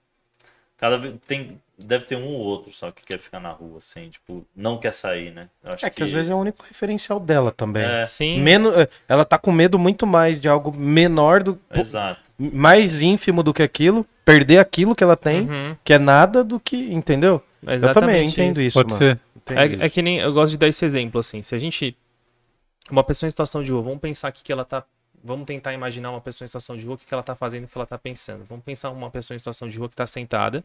[0.77, 1.61] cada vez tem.
[1.79, 4.95] Deve ter um ou outro só que quer ficar na rua, assim, tipo, não quer
[4.95, 5.51] sair, né?
[5.63, 7.85] Eu acho É que às vezes é o único referencial dela também.
[7.85, 8.41] É, Sim.
[8.41, 12.19] Menos, é, ela tá com medo muito mais de algo menor do exato.
[12.39, 16.59] mais ínfimo do que aquilo, perder aquilo que ela tem, Uhum, que é nada do
[16.59, 17.43] que, entendeu?
[17.61, 18.99] eu também exatamente entendo isso, Pode mano.
[18.99, 19.21] ser.
[19.37, 19.83] Entendo É, isso.
[19.85, 20.19] é que nem.
[20.19, 21.43] Eu gosto de dar esse exemplo, assim.
[21.43, 21.95] Se a gente.
[22.91, 24.83] Uma pessoa em situação de rua, vamos pensar aqui que ela tá.
[25.27, 27.67] Vamos tentar imaginar uma pessoa em situação de rua, o que, ela tá fazendo, o
[27.67, 28.45] que ela tá pensando.
[28.45, 30.65] Vamos pensar uma pessoa em situação de rua que tá sentada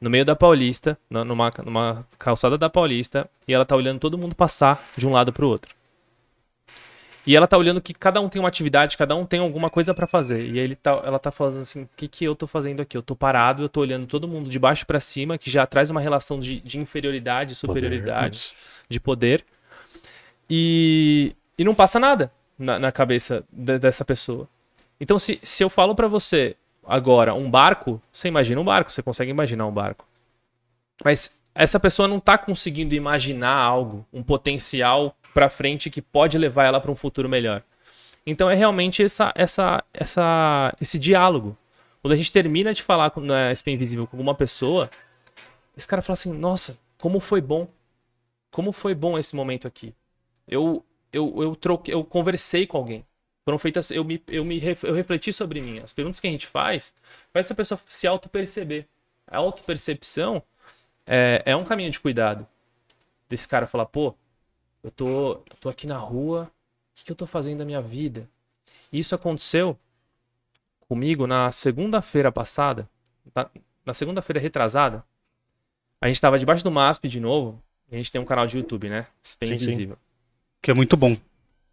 [0.00, 4.34] no meio da Paulista, numa, numa calçada da Paulista, e ela tá olhando todo mundo
[4.34, 5.74] passar de um lado pro outro.
[7.26, 9.92] E ela tá olhando que cada um tem uma atividade, cada um tem alguma coisa
[9.94, 10.44] pra fazer.
[10.44, 12.96] E ele tá, ela tá falando assim: o que, que eu tô fazendo aqui?
[12.96, 15.90] Eu tô parado, eu tô olhando todo mundo de baixo pra cima, que já traz
[15.90, 18.54] uma relação de, de inferioridade, superioridade,
[18.88, 19.44] de poder.
[20.48, 24.48] E, e não passa nada na, na cabeça de- dessa pessoa.
[25.00, 29.02] Então, se, se eu falo pra você agora um barco, você imagina um barco, você
[29.02, 30.06] consegue imaginar um barco.
[31.04, 36.64] Mas essa pessoa não tá conseguindo imaginar algo, um potencial pra frente que pode levar
[36.64, 37.62] ela pra um futuro melhor.
[38.26, 41.56] Então é realmente essa, essa, essa, esse diálogo.
[42.02, 44.90] Quando a gente termina de falar com, na SP Invisível com alguma pessoa,
[45.76, 47.68] esse cara fala assim: Nossa, como foi bom.
[48.50, 49.94] Como foi bom esse momento aqui.
[50.48, 50.84] Eu,
[51.16, 53.04] eu, eu, troquei, eu conversei com alguém.
[53.44, 55.78] Foram feitas, eu, me, eu, me, eu refleti sobre mim.
[55.78, 56.92] As perguntas que a gente faz,
[57.32, 58.88] faz essa pessoa se auto-perceber.
[59.26, 60.42] A auto-percepção
[61.06, 62.46] é, é um caminho de cuidado.
[63.28, 64.14] Desse cara falar, pô,
[64.82, 66.50] eu tô, eu tô aqui na rua,
[66.92, 68.28] o que, que eu tô fazendo da minha vida?
[68.92, 69.78] Isso aconteceu
[70.88, 72.88] comigo na segunda-feira passada,
[73.32, 73.50] tá?
[73.84, 75.04] na segunda-feira retrasada.
[76.00, 77.62] A gente tava debaixo do MASP de novo.
[77.90, 79.06] e A gente tem um canal de YouTube, né?
[79.22, 79.54] Spam.
[79.54, 79.96] Invisível.
[80.66, 81.16] Que é muito bom.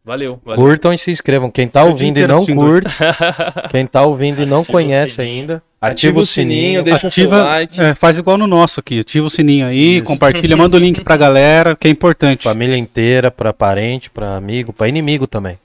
[0.05, 0.63] Valeu, valeu.
[0.63, 1.49] Curtam e se inscrevam.
[1.49, 2.95] Quem tá ouvindo e não curte,
[3.71, 6.83] quem tá ouvindo e não Ativa conhece ainda, ativa o sininho.
[6.83, 7.81] deixa o seu Ativa, like.
[7.81, 8.99] é, faz igual no nosso aqui.
[8.99, 10.03] Ativa o sininho aí, Isso.
[10.03, 12.43] compartilha, manda o link pra galera, que é importante.
[12.43, 15.57] Família inteira, pra parente, pra amigo, pra inimigo também.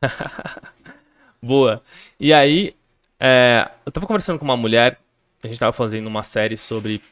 [1.42, 1.82] Boa.
[2.20, 2.76] E aí,
[3.18, 4.96] é, eu tava conversando com uma mulher,
[5.42, 7.02] a gente tava fazendo uma série sobre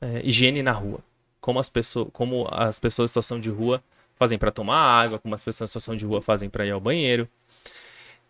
[0.00, 0.98] é, higiene na rua.
[1.40, 3.80] Como as, pessoas, como as pessoas em situação de rua
[4.16, 6.80] fazem pra tomar água, como as pessoas em situação de rua fazem pra ir ao
[6.80, 7.28] banheiro.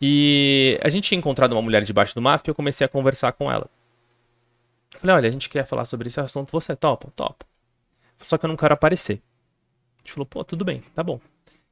[0.01, 3.33] E a gente tinha encontrado uma mulher debaixo do MASP e eu comecei a conversar
[3.33, 3.69] com ela.
[4.99, 7.13] Falei, olha, a gente quer falar sobre esse assunto, você topa?
[7.15, 7.47] Topa.
[8.19, 9.21] Só que eu não quero aparecer.
[9.99, 11.21] A gente falou, pô, tudo bem, tá bom.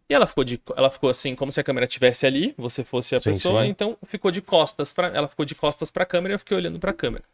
[0.09, 3.14] E ela ficou de, ela ficou assim, como se a câmera estivesse ali, você fosse
[3.14, 3.68] a Sim, pessoa, sim.
[3.68, 6.57] então ficou de costas para, ela ficou de costas para a câmera e eu fiquei
[6.57, 7.25] olhando para a câmera.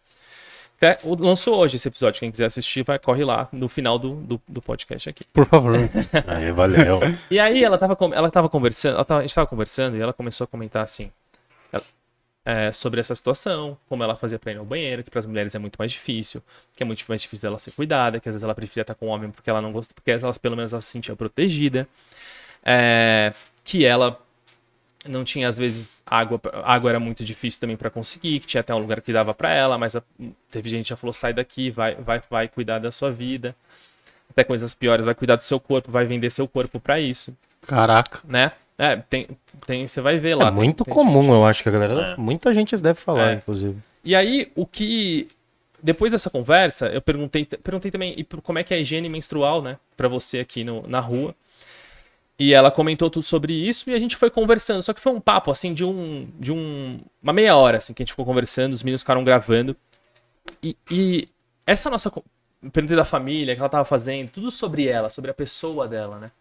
[0.79, 4.15] Até, o- lançou hoje esse episódio, quem quiser assistir, vai corre lá no final do,
[4.15, 5.25] do, do podcast aqui.
[5.33, 5.75] Por favor.
[6.27, 7.01] Aí, valeu.
[7.31, 10.13] E aí ela tava, ela tava conversando, ela tava- a gente tava conversando e ela
[10.13, 11.11] começou a comentar assim
[11.73, 11.83] ela-
[12.45, 15.53] é, sobre essa situação, como ela fazia pra ir ao banheiro, que para as mulheres
[15.55, 16.41] é muito mais difícil,
[16.77, 19.07] que é muito mais difícil dela ser cuidada, que às vezes ela preferia estar com
[19.07, 21.89] o homem porque ela não gosta, porque elas pelo menos ela se sentia protegida,
[22.65, 23.33] é,
[23.65, 24.19] que ela
[25.09, 28.75] não tinha às vezes água, água era muito difícil também pra conseguir, que tinha até
[28.75, 30.03] um lugar que dava pra ela, mas a-
[30.51, 33.55] teve gente que já falou sai daqui, vai, vai, vai cuidar da sua vida.
[34.31, 38.21] Até coisas piores, vai cuidar do seu corpo, vai vender seu corpo pra isso Caraca.
[38.25, 38.53] né?
[38.77, 39.27] É, tem,
[39.67, 40.45] tem, você vai ver lá.
[40.45, 41.33] É tem- muito tem comum, gente.
[41.33, 42.13] eu acho que a galera.
[42.13, 42.17] É.
[42.17, 43.35] Muita gente deve falar, É.
[43.35, 43.77] inclusive.
[44.05, 45.27] E aí, o que.
[45.83, 49.63] Depois dessa conversa, eu perguntei, perguntei também e como é que é a higiene menstrual,
[49.63, 49.79] né?
[49.97, 51.35] Pra você aqui no, na rua.
[52.39, 54.81] E ela comentou tudo sobre isso e a gente foi conversando.
[54.81, 56.31] Só que foi um papo, assim, de um.
[56.39, 59.77] de um, uma meia hora, assim, que a gente ficou conversando, os meninos ficaram gravando.
[60.63, 61.27] E, e
[61.67, 62.13] essa nossa.
[62.73, 66.33] Perguntei da família, que ela tava fazendo, tudo sobre ela, sobre a pessoa dela, né?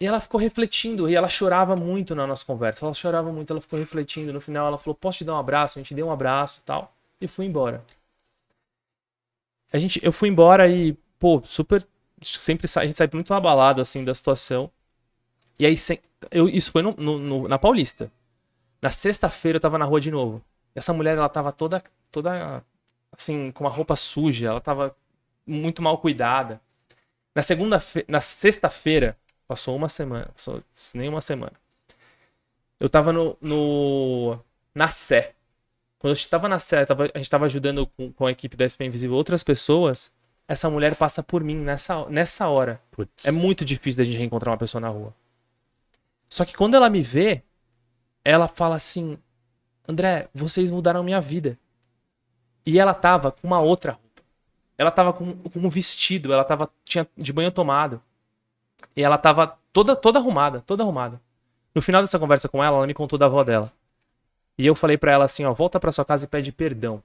[0.00, 2.84] E ela ficou refletindo, e ela chorava muito na nossa conversa.
[2.84, 4.32] Ela chorava muito, ela ficou refletindo.
[4.32, 5.78] No final, ela falou: Posso te dar um abraço?
[5.78, 6.94] A gente deu um abraço e tal.
[7.20, 7.82] E fui embora.
[9.72, 11.84] A gente, eu fui embora e, pô, super.
[12.22, 14.70] Sempre a gente sai muito abalado, assim, da situação.
[15.58, 18.10] E aí, sem- eu, isso foi no- no- no- na Paulista.
[18.82, 20.42] Na sexta-feira eu tava na rua de novo.
[20.74, 22.62] Essa mulher, ela tava toda, toda,
[23.12, 24.48] assim, com uma roupa suja.
[24.48, 24.94] Ela tava
[25.46, 26.60] muito mal cuidada.
[27.34, 29.16] Na segunda, na sexta-feira,
[29.48, 30.62] passou uma semana, passou
[30.94, 31.52] nem uma semana.
[32.78, 34.38] Eu tava no, no
[34.74, 35.32] na Sé.
[35.98, 38.64] Quando eu tava na Sé, tava- a gente tava ajudando com, com a equipe da
[38.68, 40.12] SP Invisível outras pessoas.
[40.46, 42.78] essa mulher passa por mim nessa, nessa hora.
[42.90, 43.24] Putz.
[43.24, 45.14] É muito difícil da gente reencontrar uma pessoa na rua.
[46.34, 47.44] Só que quando ela me vê,
[48.24, 49.16] ela fala assim:
[49.86, 51.56] André, vocês mudaram minha vida.
[52.66, 54.20] E ela tava com uma outra roupa.
[54.76, 58.02] Ela tava com, com um vestido, ela tava tinha de banho tomado.
[58.96, 61.20] E ela tava toda toda arrumada, toda arrumada.
[61.72, 63.72] No final dessa conversa com ela, ela me contou da avó dela.
[64.58, 67.00] E eu falei pra ela assim, ó, volta pra sua casa e pede perdão.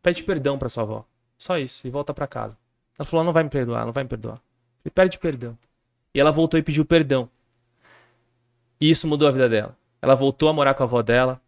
[0.00, 1.04] Pede perdão pra sua avó.
[1.36, 2.56] Só isso, e volta pra casa.
[2.96, 4.40] Ela falou, não vai me perdoar, não vai me perdoar.
[4.84, 5.58] E pede perdão.
[6.14, 7.28] E ela voltou e pediu perdão.
[8.82, 9.76] E isso mudou a vida dela.
[10.02, 11.40] Ela voltou a morar com a avó dela.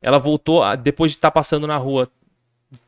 [0.00, 2.08] Ela voltou, a- depois de estar passando na rua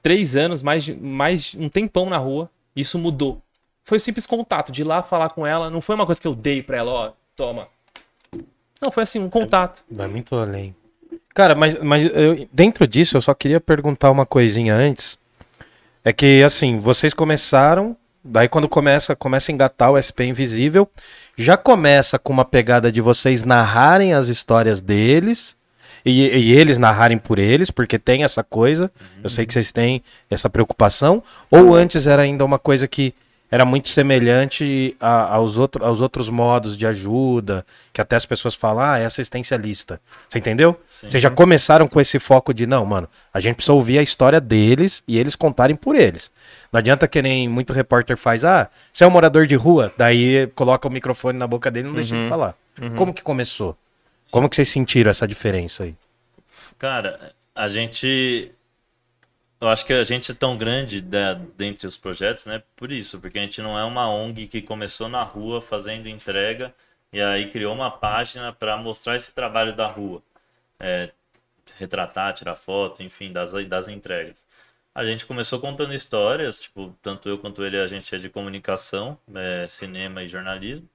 [0.00, 3.42] três anos, mais, de- mais um tempão na rua, isso mudou.
[3.82, 5.68] Foi simples contato, de ir lá falar com ela.
[5.68, 7.68] Não foi uma coisa que eu dei pra ela, ó, toma.
[8.80, 9.84] Não, foi assim, um contato.
[9.90, 10.74] Vai muito além.
[11.34, 15.18] Cara, mas, mas eu- dentro disso eu só queria perguntar uma coisinha antes.
[16.02, 20.88] É que, assim, vocês começaram, daí quando começa, começa a engatar o SP Invisível,
[21.36, 25.56] já começa com uma pegada de vocês narrarem as histórias deles
[26.04, 28.90] e, e eles narrarem por eles, porque tem essa coisa,
[29.22, 33.14] eu sei que vocês têm essa preocupação, ou antes era ainda uma coisa que
[33.52, 38.54] era muito semelhante a- aos, outro, aos outros modos de ajuda, que até as pessoas
[38.54, 40.00] falam, ah, é assistencialista.
[40.28, 40.80] Você entendeu?
[40.88, 41.10] Sim.
[41.10, 44.40] Vocês já começaram com esse foco de, não, mano, a gente precisa ouvir a história
[44.40, 46.30] deles e eles contarem por eles.
[46.72, 50.46] Não adianta que nem muito repórter faz, ah, você é um morador de rua, daí
[50.54, 52.54] coloca o microfone na boca dele e não deixa ele falar.
[52.96, 53.76] Como que começou?
[54.30, 55.94] Como que vocês sentiram essa diferença aí?
[56.78, 58.50] Cara, a gente.
[59.62, 62.64] Eu acho que a gente é tão grande da, dentre os projetos, né?
[62.74, 66.74] Por isso, porque a gente não é uma ONG que começou na rua fazendo entrega
[67.12, 70.20] e aí criou uma página para mostrar esse trabalho da rua.
[70.80, 71.12] É,
[71.78, 74.44] retratar, tirar foto, enfim, das, das entregas.
[74.92, 79.16] A gente começou contando histórias, tipo, tanto eu quanto ele, a gente é de comunicação,
[79.32, 80.88] é, cinema e jornalismo.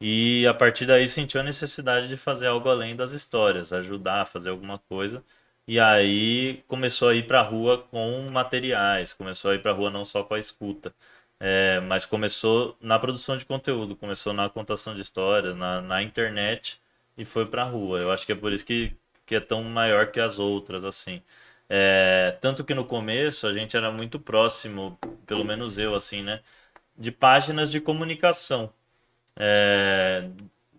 [0.00, 4.24] E a partir daí sentiu a necessidade de fazer algo além das histórias, ajudar a
[4.24, 5.22] fazer alguma coisa.
[5.68, 9.74] E aí começou a ir para a rua com materiais, começou a ir para a
[9.74, 10.94] rua não só com a escuta,
[11.38, 16.80] é, mas começou na produção de conteúdo, começou na contação de histórias, na, na internet
[17.18, 17.98] e foi para a rua.
[17.98, 21.22] Eu acho que é por isso que, que é tão maior que as outras, assim.
[21.68, 26.40] É, tanto que no começo a gente era muito próximo, pelo menos eu, assim, né?
[26.96, 28.72] De páginas de comunicação.
[29.36, 30.28] É,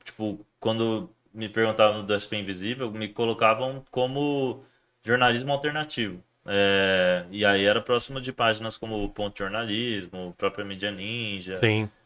[0.03, 4.65] tipo, quando me perguntavam do SP Invisível, me colocavam como
[5.09, 6.23] jornalismo alternativo.
[6.45, 11.55] É, e aí era próximo de páginas como o Ponto Jornalismo, própria Mídia Ninja,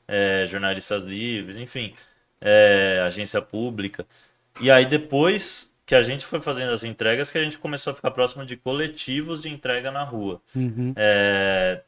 [0.08, 1.94] é, jornalistas livres, enfim,
[2.39, 4.06] é, agência pública.
[4.62, 7.96] E aí depois que a gente foi fazendo as entregas, que a gente começou a
[7.96, 10.42] ficar próximo de coletivos de entrega na rua.
[10.96, 11.82] É,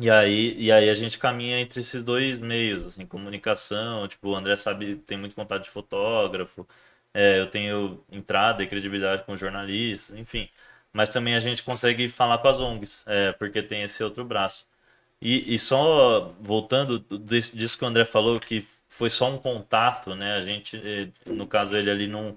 [0.00, 4.36] e aí, e aí a gente caminha entre esses dois meios, assim, comunicação, tipo, o
[4.36, 6.66] André sabe, tem muito contato de fotógrafo,
[7.18, 10.48] é, eu tenho entrada e credibilidade com jornalistas, enfim.
[10.92, 14.66] Mas também a gente consegue falar com as ONGs, é, porque tem esse outro braço.
[15.20, 20.34] E, e só voltando disso que o André falou, que foi só um contato, né?
[20.36, 22.36] A gente, eh, no caso, ele ali não,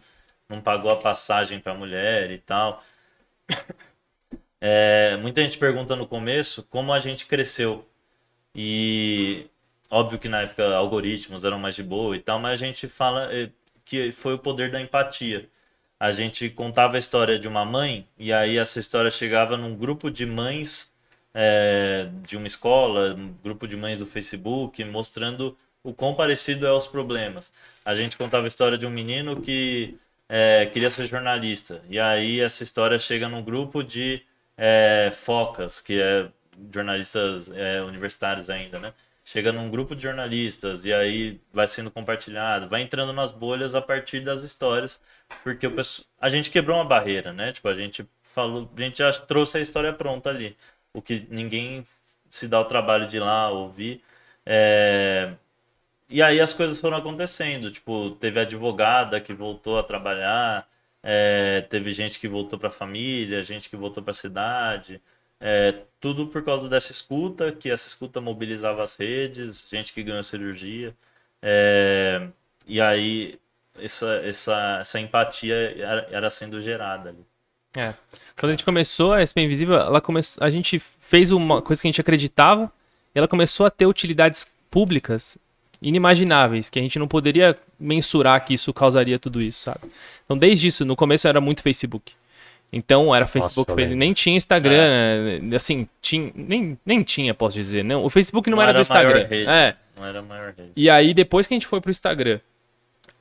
[0.49, 2.83] não pagou a passagem para a mulher e tal.
[4.63, 7.87] É, muita gente pergunta no começo como a gente cresceu.
[8.55, 9.47] E
[9.89, 13.29] óbvio que na época algoritmos eram mais de boa e tal, mas a gente fala
[13.33, 13.49] eh,
[13.85, 15.49] que foi o poder da empatia.
[15.99, 20.09] A gente contava a história de uma mãe e aí essa história chegava num grupo
[20.09, 20.91] de mães
[21.33, 26.69] eh, de uma escola, um grupo de mães do Facebook, mostrando o quão parecido é
[26.69, 27.53] aos problemas.
[27.85, 29.97] A gente contava a história de um menino que
[30.29, 34.23] eh, queria ser jornalista e aí essa história chega num grupo de
[34.57, 36.29] eh, focas, que é
[36.73, 38.93] jornalistas eh, universitários ainda, né?
[39.31, 43.81] Chega num grupo de jornalistas e aí vai sendo compartilhado, vai entrando nas bolhas a
[43.81, 44.99] partir das histórias,
[45.43, 45.75] porque o
[46.19, 47.51] a gente quebrou uma barreira, né?
[47.53, 50.57] Tipo, a gente falou, a gente já trouxe a história pronta ali,
[50.93, 51.85] o que ninguém
[52.29, 54.03] se dá o trabalho de ir lá ouvir.
[54.45, 55.33] É,
[56.09, 60.67] E aí as coisas foram acontecendo, tipo, teve advogada que voltou a trabalhar,
[61.01, 65.01] é, teve gente que voltou para a família, gente que voltou para a cidade,
[65.41, 70.23] é, tudo por causa dessa escuta, que essa escuta mobilizava as redes, gente que ganhou
[70.23, 70.95] cirurgia,
[71.41, 72.27] é,
[72.67, 73.39] e aí
[73.80, 75.56] essa, essa, essa empatia
[76.12, 77.25] era, sendo gerada ali.
[77.75, 77.93] É.
[78.38, 81.88] Quando a gente começou a SP Invisível, ela começou, a gente fez uma coisa que
[81.88, 82.71] a gente acreditava
[83.15, 85.38] e ela começou a ter utilidades públicas
[85.82, 89.91] inimagináveis, que a gente não poderia mensurar que isso causaria tudo isso, sabe?
[90.23, 92.13] Então, desde isso, no começo era muito Facebook.
[92.71, 93.97] Então era Facebook, lembro.
[93.97, 95.55] nem tinha Instagram, né?
[95.55, 97.84] assim, tinha, nem, nem tinha, posso dizer.
[97.84, 99.27] Não, o Facebook não, Não era, era do a maior Instagram.
[99.27, 99.49] rede.
[99.49, 99.75] É.
[99.97, 100.71] Não era a maior rede.
[100.75, 102.39] E aí, depois que a gente foi pro Instagram,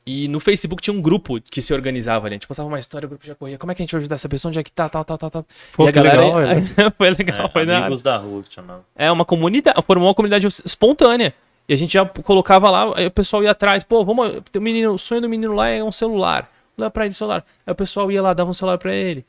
[0.07, 2.35] e no Facebook tinha um grupo que se organizava ali.
[2.35, 3.59] A gente postava uma história, o grupo já corria.
[3.59, 4.51] Como é que a gente vai ajudar essa pessoa?
[4.51, 4.89] Onde é que tá?
[4.89, 5.47] Tal, tal, tal, tal.
[5.73, 6.21] Pô, e a que galera.
[6.21, 6.93] legal, velho.
[6.97, 8.85] foi legal, É, foi da amigos da rua que chamava.
[8.97, 11.35] É uma comunidade, formou uma comunidade espontânea.
[11.69, 14.93] E a gente já colocava lá, aí o pessoal ia atrás, pô, vamos, um menino,
[14.93, 16.51] o sonho do menino lá é um celular.
[16.81, 17.45] Lá pra ele celular.
[17.67, 19.25] Aí o pessoal ia lá, dava um celular pra ele.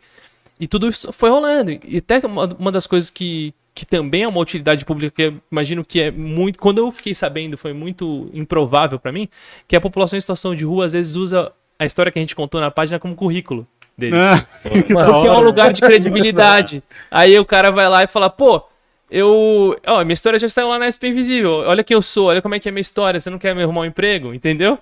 [0.59, 1.71] E tudo isso foi rolando.
[1.71, 5.83] E até uma, das coisas que, que também é uma utilidade pública, que eu imagino
[5.83, 6.59] que é muito.
[6.59, 9.27] Quando eu fiquei sabendo, foi muito improvável pra mim,
[9.67, 12.35] que a população em situação de rua às vezes usa a história que a gente
[12.35, 14.15] contou na página como currículo dele.
[14.15, 16.83] Ah, Porque é um lugar de credibilidade.
[17.09, 18.61] Aí o cara vai lá e fala, pô,
[19.09, 19.75] eu.
[19.87, 21.51] Ó, minha história já está lá na SP Invisível.
[21.65, 23.19] Olha quem eu sou, olha como é que é minha história.
[23.19, 24.33] Você não quer me arrumar um emprego?
[24.33, 24.77] Entendeu?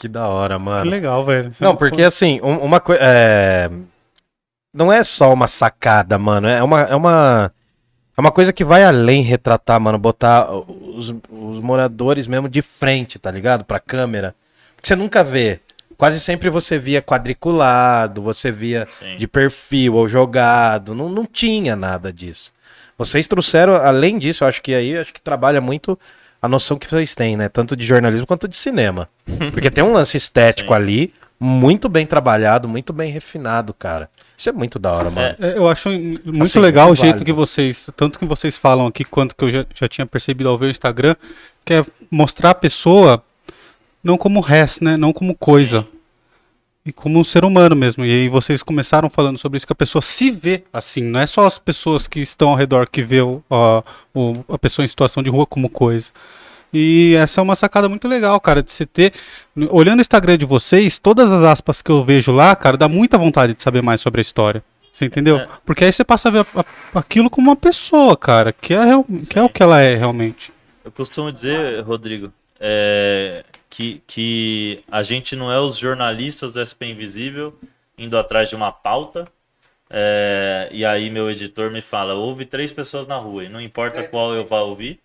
[0.00, 0.90] Que da hora, que mano.
[0.90, 1.52] legal, velho.
[1.60, 3.02] Não, porque assim, um- uma coisa.
[4.72, 6.48] Não é só uma sacada, mano.
[6.48, 7.52] É uma, é uma.
[8.16, 9.98] É uma coisa que vai além retratar, mano.
[9.98, 13.64] Botar os, os moradores mesmo de frente, tá ligado?
[13.64, 14.34] Pra câmera.
[14.76, 15.60] Porque você nunca vê.
[15.98, 19.18] Quase sempre você via quadriculado, você via Sim.
[19.18, 20.94] de perfil ou jogado.
[20.94, 22.52] Não, não tinha nada disso.
[22.96, 25.98] Vocês trouxeram, além disso, eu acho que aí acho que trabalha muito
[26.40, 27.48] a noção que vocês têm, né?
[27.48, 29.08] Tanto de jornalismo quanto de cinema.
[29.52, 30.74] Porque tem um lance estético Sim.
[30.74, 34.10] ali, muito bem trabalhado, muito bem refinado, cara.
[34.36, 35.36] Isso é muito da hora, mano.
[35.38, 37.24] É, Eu acho muito Assim, legal muito o jeito válido.
[37.26, 40.58] que vocês, tanto que vocês falam aqui, quanto que eu já, já tinha percebido ao
[40.58, 41.14] ver o Instagram,
[41.64, 43.22] que é mostrar a pessoa
[44.02, 44.96] não como res, né?
[44.96, 45.86] Não como coisa.
[46.90, 48.04] E como um ser humano mesmo.
[48.04, 51.00] E aí vocês começaram falando sobre isso, que a pessoa se vê assim.
[51.02, 54.58] Não é só as pessoas que estão ao redor que vê o, a, o- a
[54.58, 56.08] pessoa em situação de rua como coisa.
[56.74, 59.12] E essa é uma sacada muito legal, cara, de você ter.
[59.70, 63.16] Olhando o Instagram de vocês, todas as aspas que eu vejo lá, cara, dá muita
[63.16, 64.62] vontade de saber mais sobre a história.
[64.92, 65.38] Você entendeu?
[65.38, 65.48] É.
[65.64, 68.80] Porque aí você passa a ver a- a- aquilo como uma pessoa, cara, que é,
[69.28, 70.52] que é o que ela é realmente.
[70.84, 76.88] Eu costumo dizer, Rodrigo, é, que, que a gente não é os jornalistas do SP
[76.88, 77.58] Invisível
[77.98, 79.28] indo atrás de uma pauta.
[79.90, 84.04] é, e aí meu editor me fala, houve três pessoas na rua, e não importa
[84.04, 85.00] qual eu vá ouvir.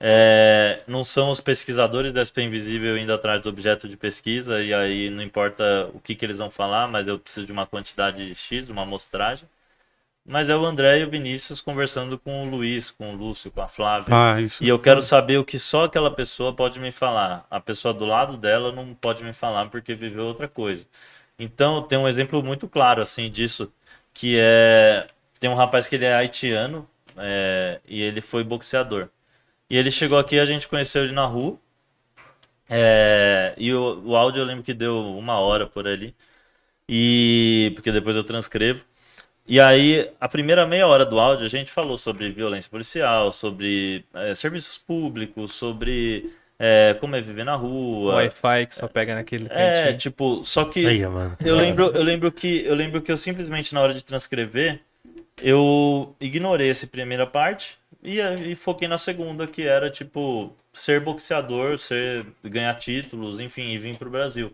[0.00, 4.74] É, não são os pesquisadores do SP Invisível indo atrás do objeto de pesquisa, e
[4.74, 8.34] aí não importa o que, que eles vão falar, mas eu preciso de uma quantidade
[8.34, 9.48] X, uma amostragem.
[10.24, 13.60] Mas é o André e o Vinícius conversando com o Luiz, com o Lúcio, com
[13.60, 14.14] a Flávia.
[14.14, 14.62] Ah, isso.
[14.62, 17.44] E eu quero saber o que só aquela pessoa pode me falar.
[17.50, 20.86] A pessoa do lado dela não pode me falar porque viveu outra coisa.
[21.38, 23.72] Então, tem um exemplo muito claro assim disso,
[24.14, 25.08] que é
[25.40, 29.08] tem um rapaz que ele é haitiano é, e ele foi boxeador.
[29.70, 31.58] E ele chegou aqui, a gente conheceu ele na rua.
[32.70, 36.14] é, e o, o áudio eu lembro que deu uma hora por ali.
[36.88, 38.84] E porque depois eu transcrevo.
[39.46, 44.04] E aí, a primeira meia hora do áudio, a gente falou sobre violência policial, sobre
[44.14, 48.14] eh, serviços públicos, sobre eh, como é viver na rua.
[48.16, 49.98] Wi-Fi que só pega naquele É, cantinho.
[49.98, 51.36] tipo, só que Aí, mano.
[51.44, 54.80] eu lembro, eu lembro que eu lembro que eu simplesmente na hora de transcrever,
[55.42, 61.78] eu ignorei essa primeira parte e, e foquei na segunda, que era tipo ser boxeador,
[61.78, 64.52] ser ganhar títulos, enfim, e vir pro Brasil.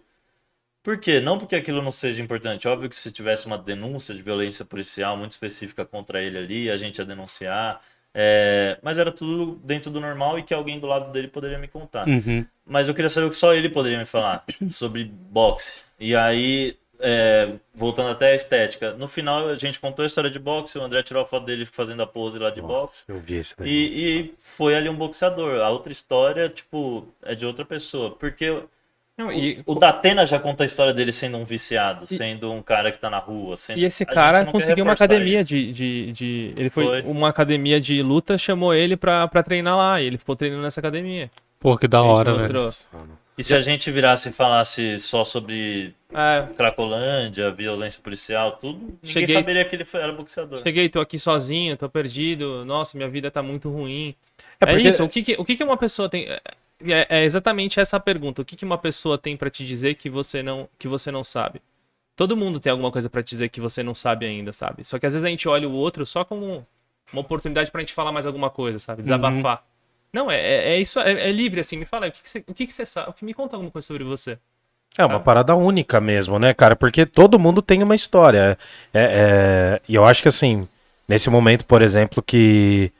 [0.83, 1.21] Por quê?
[1.21, 2.69] Não porque aquilo não seja importante.
[2.69, 6.77] Óbvio que se tivesse uma denúncia de violência policial muito específica contra ele ali, a
[6.77, 7.81] gente ia denunciar.
[8.15, 11.69] É, mas era tudo dentro do normal e que alguém do lado dele poderia me
[11.69, 12.09] contar.
[12.09, 12.45] Uhum.
[12.67, 15.83] Mas eu queria saber o que só ele poderia me falar sobre boxe.
[16.01, 20.39] E aí, é, voltando até a estética, no final a gente contou a história de
[20.39, 23.05] boxe, o André tirou a foto dele fazendo a pose lá de boxe.
[23.07, 23.69] Eu vi esse daí.
[23.69, 25.61] E, e foi ali um boxeador.
[25.61, 28.11] A outra história, tipo, é de outra pessoa.
[28.11, 28.63] Porque
[29.19, 32.93] Não, e, o Datena já conta a história dele sendo um viciado, sendo um cara
[32.93, 33.57] que tá na rua.
[33.57, 33.81] Sendo...
[33.81, 36.53] e esse cara conseguiu uma academia de, de, de.
[36.57, 37.03] Ele foi, Foi.
[37.03, 40.01] uma academia de luta, chamou ele pra, pra treinar lá.
[40.01, 41.29] E ele ficou treinando nessa academia.
[41.59, 42.71] Pô, que da hora, velho.
[43.37, 48.99] E se a gente virasse e falasse só sobre É, Cracolândia, violência policial, tudo, ninguém
[49.03, 50.59] Cheguei- saberia que ele foi- era boxeador.
[50.61, 52.65] cheguei, tô aqui sozinho, tô perdido.
[52.65, 54.15] Nossa, minha vida tá muito ruim.
[54.61, 55.05] É É, porque- isso.
[55.05, 56.27] O que, que, o que, que uma pessoa tem.
[56.85, 58.43] É- É, é exatamente essa a pergunta.
[58.43, 61.25] O que, que uma pessoa tem pra te dizer que você não que você não
[61.25, 61.61] sabe?
[62.17, 64.85] Todo mundo tem alguma coisa pra te dizer que você não sabe ainda, sabe?
[64.85, 66.67] Só que às vezes a gente olha o outro só como
[67.13, 69.03] uma oportunidade pra gente falar mais alguma coisa, sabe?
[69.03, 69.65] Desabafar.
[70.13, 71.77] Não, é, é, é isso, é, é livre assim.
[71.77, 73.15] Me fala, o que, que, você, o que, que você sabe?
[73.23, 74.39] Me conta alguma coisa sobre você.
[74.97, 76.75] É uma parada única mesmo, né, cara?
[76.75, 78.59] Porque todo mundo tem uma história.
[78.93, 80.67] É, é- E eu acho que assim,
[81.07, 82.91] nesse momento, por exemplo, que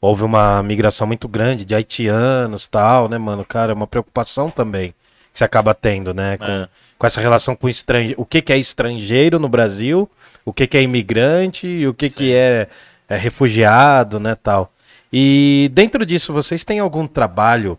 [0.00, 3.44] houve uma migração muito grande de haitianos tal, né, mano?
[3.44, 4.94] Cara, é uma preocupação também.
[5.32, 6.38] que você acaba tendo, né?
[6.38, 6.68] Com, É.
[6.96, 8.18] com essa relação com estrangeiro.
[8.20, 10.08] O que, que é estrangeiro no Brasil,
[10.46, 12.68] o que, que é imigrante e o que, que é,
[13.06, 14.72] é refugiado, né, tal.
[15.12, 17.78] E dentro disso, vocês têm algum trabalho,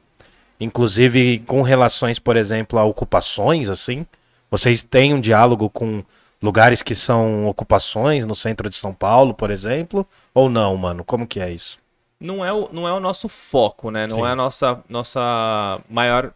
[0.59, 4.05] inclusive com relações, por exemplo, a ocupações, assim?
[4.51, 6.03] Vocês têm um diálogo com
[6.41, 10.05] lugares que são ocupações no centro de São Paulo, por exemplo?
[10.33, 11.03] Ou não, mano?
[11.03, 11.79] Como que é isso?
[12.19, 14.07] Não é o, não é o nosso foco, né?
[14.07, 14.25] Não Sim.
[14.25, 16.33] é a nossa, nossa maior,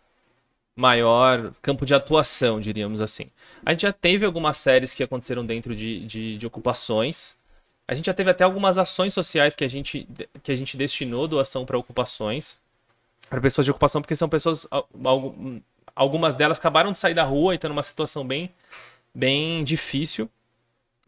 [0.76, 3.30] maior campo de atuação, diríamos assim.
[3.66, 7.36] A gente já teve algumas séries que aconteceram dentro de, de, de ocupações.
[7.88, 10.08] A gente já teve até algumas ações sociais que a gente,
[10.42, 12.58] que a gente destinou doação para ocupações.
[13.30, 14.68] Para pessoas de ocupação, porque são pessoas.
[14.72, 15.62] al- algu-
[15.94, 18.50] Algumas delas acabaram de sair da rua e estão numa situação bem,
[19.14, 20.30] bem difícil.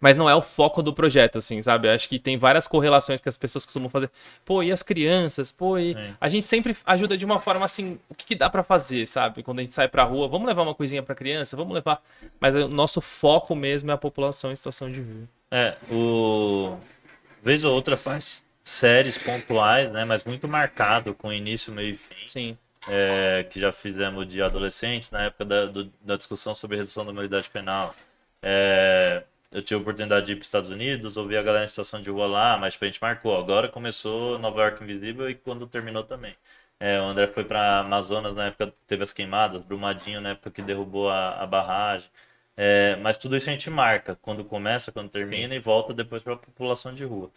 [0.04, 1.88] Mas não é o foco do projeto, assim, sabe?
[1.88, 4.12] Acho que tem várias correlações que as pessoas costumam fazer.
[4.43, 5.49] Pô, e as crianças?
[5.49, 5.95] Pô, e...
[6.20, 9.41] A gente sempre ajuda de uma forma assim, o que, que dá pra fazer, sabe?
[9.43, 12.04] Quando a gente sai pra rua, vamos levar uma coisinha pra criança, vamos levar.
[12.38, 15.24] Mas o nosso foco mesmo é a população em situação de rua.
[15.49, 16.76] É, o.
[17.41, 20.04] Vez ou outra faz séries pontuais, né?
[20.04, 22.28] Mas muito marcado, com início, meio e fim.
[22.28, 22.58] Sim.
[22.89, 27.14] é, que já fizemos de adolescentes, na época da, do- da discussão sobre redução da
[27.14, 27.95] maioridade penal.
[28.41, 29.24] É,
[29.54, 32.01] eu tive a oportunidade de ir para os Estados Unidos, ouvir a galera em situação
[32.01, 33.38] de rua lá, mas tipo, a gente marcou.
[33.38, 36.36] Agora começou Nova York Invisível e quando terminou também.
[36.80, 40.51] É, o André foi para Amazonas na época que teve as queimadas, Brumadinho na época
[40.51, 42.10] que derrubou a, a barragem.
[42.56, 46.34] É, mas tudo isso a gente marca quando começa, quando termina e volta depois para
[46.34, 47.32] a população de rua.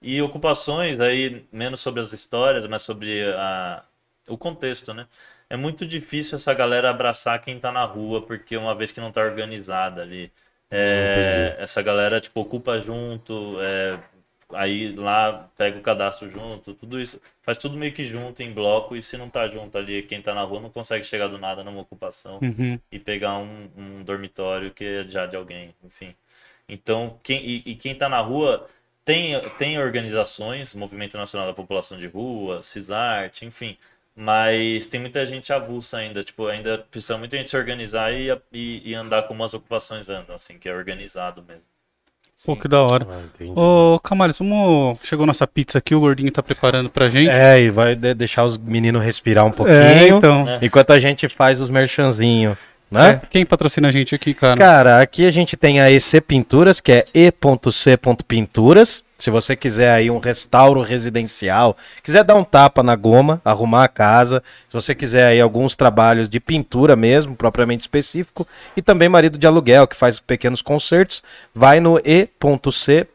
[0.00, 3.84] E ocupações, aí menos sobre as histórias, mas sobre a,
[4.28, 5.08] o contexto, né?
[5.48, 9.12] É muito difícil essa galera abraçar quem tá na rua, porque uma vez que não
[9.12, 10.32] tá organizada ali.
[10.70, 14.00] É, essa galera, tipo, ocupa junto, é,
[14.52, 17.20] aí lá pega o cadastro junto, tudo isso.
[17.42, 20.34] Faz tudo meio que junto, em bloco, e se não tá junto ali, quem tá
[20.34, 22.78] na rua não consegue chegar do nada numa ocupação Uhum.
[22.90, 26.14] e pegar um, um dormitório que é já de alguém, enfim.
[26.68, 28.68] Então, quem, e, e quem tá na rua
[29.04, 33.76] tem, tem organizações, Movimento Nacional da População de Rua, CISART, enfim,
[34.16, 38.82] mas tem muita gente avulsa ainda, tipo, ainda precisa muita gente se organizar e, e,
[38.90, 41.62] e andar como as ocupações andam, assim, que é organizado mesmo.
[42.44, 43.06] Pô, que da hora.
[43.10, 43.60] Ah.
[43.60, 44.98] Ô, Camales, vamos...
[45.02, 47.30] Chegou nossa pizza aqui, o gordinho tá preparando pra gente.
[47.30, 49.78] É, e vai de- deixar os meninos respirar um pouquinho.
[49.78, 50.46] É, então.
[50.46, 50.58] É.
[50.60, 52.58] Enquanto a gente faz os merchanzinhos,
[52.90, 53.20] né?
[53.22, 54.58] É, Quem patrocina a gente aqui, cara?
[54.58, 59.02] Cara, aqui a gente tem a EC Pinturas, que é e.c.pinturas.
[59.18, 63.88] Se você quiser aí um restauro residencial, quiser dar um tapa na goma, arrumar a
[63.88, 68.46] casa, se você quiser aí alguns trabalhos de pintura mesmo, propriamente específico,
[68.76, 71.22] e também marido de aluguel, que faz pequenos concertos,
[71.54, 73.06] vai no e.c.pinturas,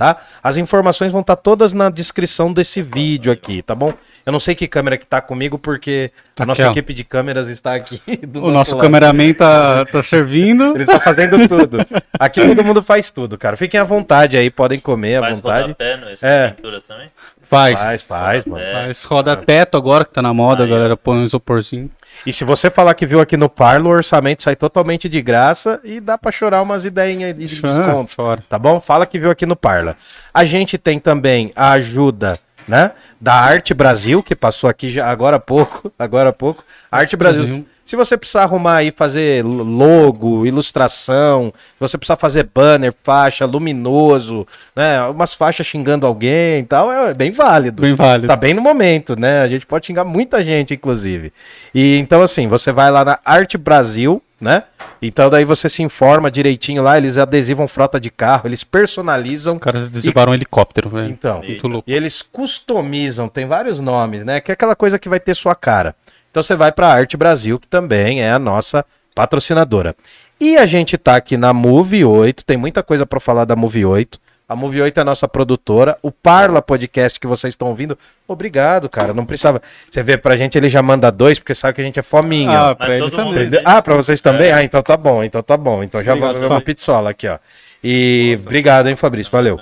[0.00, 0.16] tá?
[0.42, 3.92] As informações vão estar todas na descrição desse vídeo aqui, tá bom?
[4.24, 6.72] Eu não sei que câmera que tá comigo, porque a nossa Aquela.
[6.72, 8.82] equipe de câmeras está aqui do O nosso lado.
[8.82, 10.74] cameraman tá, tá servindo.
[10.74, 11.78] Ele tá fazendo tudo.
[12.18, 13.56] Aqui todo mundo faz tudo, cara.
[13.58, 15.62] Fiquem à vontade aí, podem comer à Faz vontade.
[15.62, 16.48] rodapé nessas É.
[16.48, 17.10] pinturas também?
[17.50, 17.80] Faz.
[17.80, 18.62] Faz, faz, mano.
[18.62, 18.72] É.
[18.84, 21.90] Faz roda teto agora, que tá na moda, a galera põe um isoporzinho.
[22.24, 25.80] E se você falar que viu aqui no Parlo, o orçamento sai totalmente de graça
[25.82, 28.06] e dá pra chorar umas ideinhas de desconto.
[28.14, 28.44] fora.
[28.48, 28.78] Tá bom?
[28.78, 29.96] Fala que viu aqui no Parla.
[30.32, 32.38] A gente tem também a ajuda,
[32.68, 32.92] né?
[33.20, 35.92] Da Arte Brasil, que passou aqui já agora há pouco.
[35.98, 36.64] Agora há pouco.
[36.90, 37.42] Arte Brasil.
[37.42, 37.66] Brasil.
[37.90, 44.46] Se você precisar arrumar aí, fazer logo, ilustração, se você precisar fazer banner, faixa, luminoso,
[44.76, 45.02] né?
[45.08, 47.82] Umas faixas xingando alguém e tal, é bem válido.
[47.82, 48.28] Bem válido.
[48.28, 49.42] Tá bem no momento, né?
[49.42, 51.32] A gente pode xingar muita gente, inclusive.
[51.74, 54.62] E então, assim, você vai lá na Arte Brasil, né?
[55.02, 59.54] Então daí você se informa direitinho lá, eles adesivam frota de carro, eles personalizam.
[59.54, 61.10] Os caras adesivaram um helicóptero, velho.
[61.10, 61.90] Então, Muito louco.
[61.90, 64.40] e eles customizam, tem vários nomes, né?
[64.40, 65.96] Que é aquela coisa que vai ter sua cara.
[66.30, 69.94] Então você vai para a Arte Brasil, que também é a nossa patrocinadora.
[70.40, 73.84] E a gente tá aqui na Move 8, tem muita coisa para falar da Move
[73.84, 74.18] 8.
[74.48, 75.96] A Move 8 é a nossa produtora.
[76.02, 79.14] O Parla Podcast que vocês estão ouvindo, obrigado, cara.
[79.14, 79.62] Não precisava.
[79.88, 82.70] Você vê, pra gente ele já manda dois, porque sabe que a gente é fominha.
[82.70, 83.32] Ah, pra mundo também.
[83.32, 83.60] Entendeu?
[83.64, 84.50] Ah, pra vocês também?
[84.50, 85.84] Ah, então tá bom, então tá bom.
[85.84, 87.38] Então já vai uma pizzola aqui, ó.
[87.84, 89.30] E obrigado, hein, Fabrício.
[89.30, 89.60] Valeu.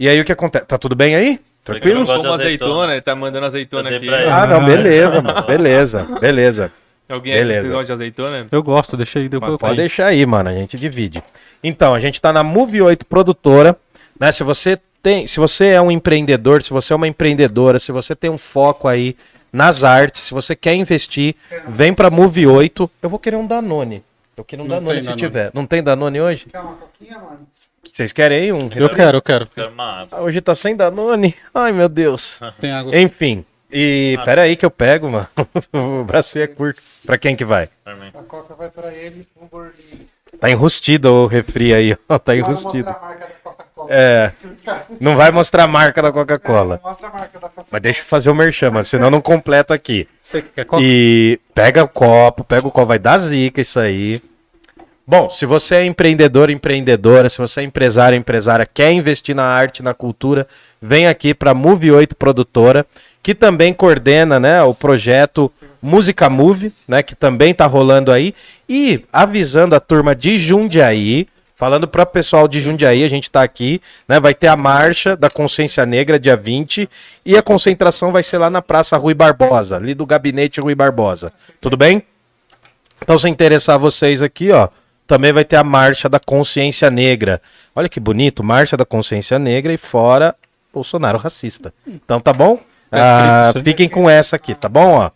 [0.00, 0.64] E aí o que acontece?
[0.64, 1.38] Tá tudo bem aí?
[1.64, 2.00] Tranquilo?
[2.00, 2.70] Eu gosto de Como azeitona.
[2.72, 3.98] azeitona, ele tá mandando azeitona aqui.
[4.00, 4.30] dei pra ele.
[4.30, 5.42] Ah, não, beleza, mano.
[5.46, 6.72] Beleza, beleza.
[7.08, 7.60] Alguém Beleza.
[7.60, 8.46] aqui gosta de azeitona?
[8.50, 10.48] Eu gosto, deixa aí, depois Pode deixar aí, mano.
[10.48, 11.22] A gente divide.
[11.62, 13.76] Então, a gente tá na Move 8 produtora,
[14.18, 14.32] né?
[14.32, 18.16] Se você tem, se você é um empreendedor, se você é uma empreendedora, se você
[18.16, 19.14] tem um foco aí
[19.52, 21.34] nas artes, se você quer investir,
[21.68, 22.90] vem pra Move 8.
[23.02, 24.02] Eu vou querer um Danone.
[24.34, 25.20] Eu quero um Não Danone se Danone.
[25.20, 25.50] tiver.
[25.52, 26.46] Não tem Danone hoje?
[26.50, 27.40] Quer uma coquinha, mano?
[27.92, 28.70] Vocês querem aí um?
[28.74, 29.46] Eu quero, eu quero.
[29.46, 30.18] Quero uma água.
[30.18, 31.34] Ah, Hoje tá sem Danone.
[31.54, 32.40] Ai, meu Deus.
[32.58, 32.96] Tem água.
[32.96, 35.28] Enfim, E pera aí que eu pego, mano.
[36.00, 36.80] o braço é curto.
[37.04, 37.68] Pra quem que vai?
[37.84, 40.06] A coca vai pra ele, o gordinho.
[40.40, 42.18] Tá enrustido o refri aí, ó.
[42.18, 42.88] Tá enrustido.
[42.88, 43.88] a marca da Coca-Cola.
[43.90, 44.32] É,
[44.98, 46.80] não vai mostrar a marca da Coca-Cola.
[46.82, 47.66] Mostra a marca da Coca-Cola.
[47.70, 50.08] Mas deixa eu fazer o merchan, mano, senão eu não completo aqui.
[50.22, 50.82] Você que quer coca?
[50.82, 54.22] E pega o copo, pega o copo, vai dar zica isso aí.
[55.12, 59.82] Bom, se você é empreendedor, empreendedora, se você é empresário, empresária, quer investir na arte,
[59.82, 60.46] na cultura,
[60.80, 62.86] vem aqui para Move 8 Produtora,
[63.22, 65.52] que também coordena, né, o projeto
[65.82, 68.34] Música Move, né, que também tá rolando aí,
[68.66, 73.42] e avisando a turma de Jundiaí, falando para o pessoal de Jundiaí, a gente tá
[73.42, 76.88] aqui, né, vai ter a marcha da Consciência Negra dia 20
[77.26, 81.30] e a concentração vai ser lá na Praça Rui Barbosa, ali do gabinete Rui Barbosa.
[81.60, 82.02] Tudo bem?
[83.02, 84.68] Então, se interessar vocês aqui, ó,
[85.06, 87.40] também vai ter a Marcha da Consciência Negra.
[87.74, 90.34] Olha que bonito, Marcha da Consciência Negra e fora
[90.72, 91.74] Bolsonaro racista.
[91.86, 92.58] Então, tá bom?
[92.90, 93.64] Ah, isso aí.
[93.64, 94.94] fiquem com essa aqui, tá bom?
[94.94, 95.10] Ó.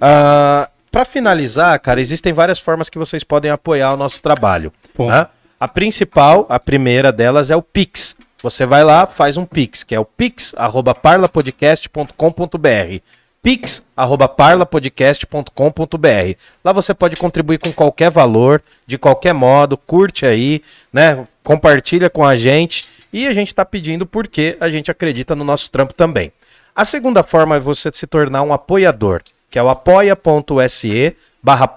[0.00, 4.72] Ah, para finalizar, cara, existem várias formas que vocês podem apoiar o nosso trabalho.
[4.98, 5.26] Né?
[5.58, 8.16] A principal, a primeira delas é o Pix.
[8.42, 13.00] Você vai lá, faz um Pix, que é o pix@parlapodcast.com.br.
[13.44, 16.36] pix@parlapodcast.com.br.
[16.64, 21.26] Lá você pode contribuir com qualquer valor, de qualquer modo, curte aí, né?
[21.42, 25.70] Compartilha com a gente e a gente está pedindo porque a gente acredita no nosso
[25.70, 26.32] trampo também.
[26.74, 29.20] A segunda forma é você se tornar um apoiador,
[29.50, 31.68] que é o apoia.se barra.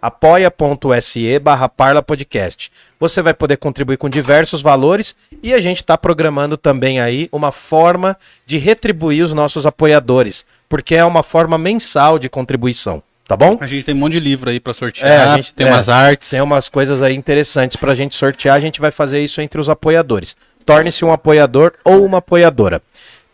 [0.00, 2.70] apoia.se barra Parla Podcast.
[3.00, 7.52] Você vai poder contribuir com diversos valores e a gente está programando também aí uma
[7.52, 13.56] forma de retribuir os nossos apoiadores, porque é uma forma mensal de contribuição, tá bom?
[13.60, 15.70] A gente tem um monte de livro aí pra sortear, É, a gente- tem é,
[15.70, 16.30] umas artes.
[16.30, 19.68] Tem umas coisas aí interessantes pra gente sortear, a gente vai fazer isso entre os
[19.68, 20.36] apoiadores.
[20.66, 22.82] Torne-se um apoiador ou uma apoiadora.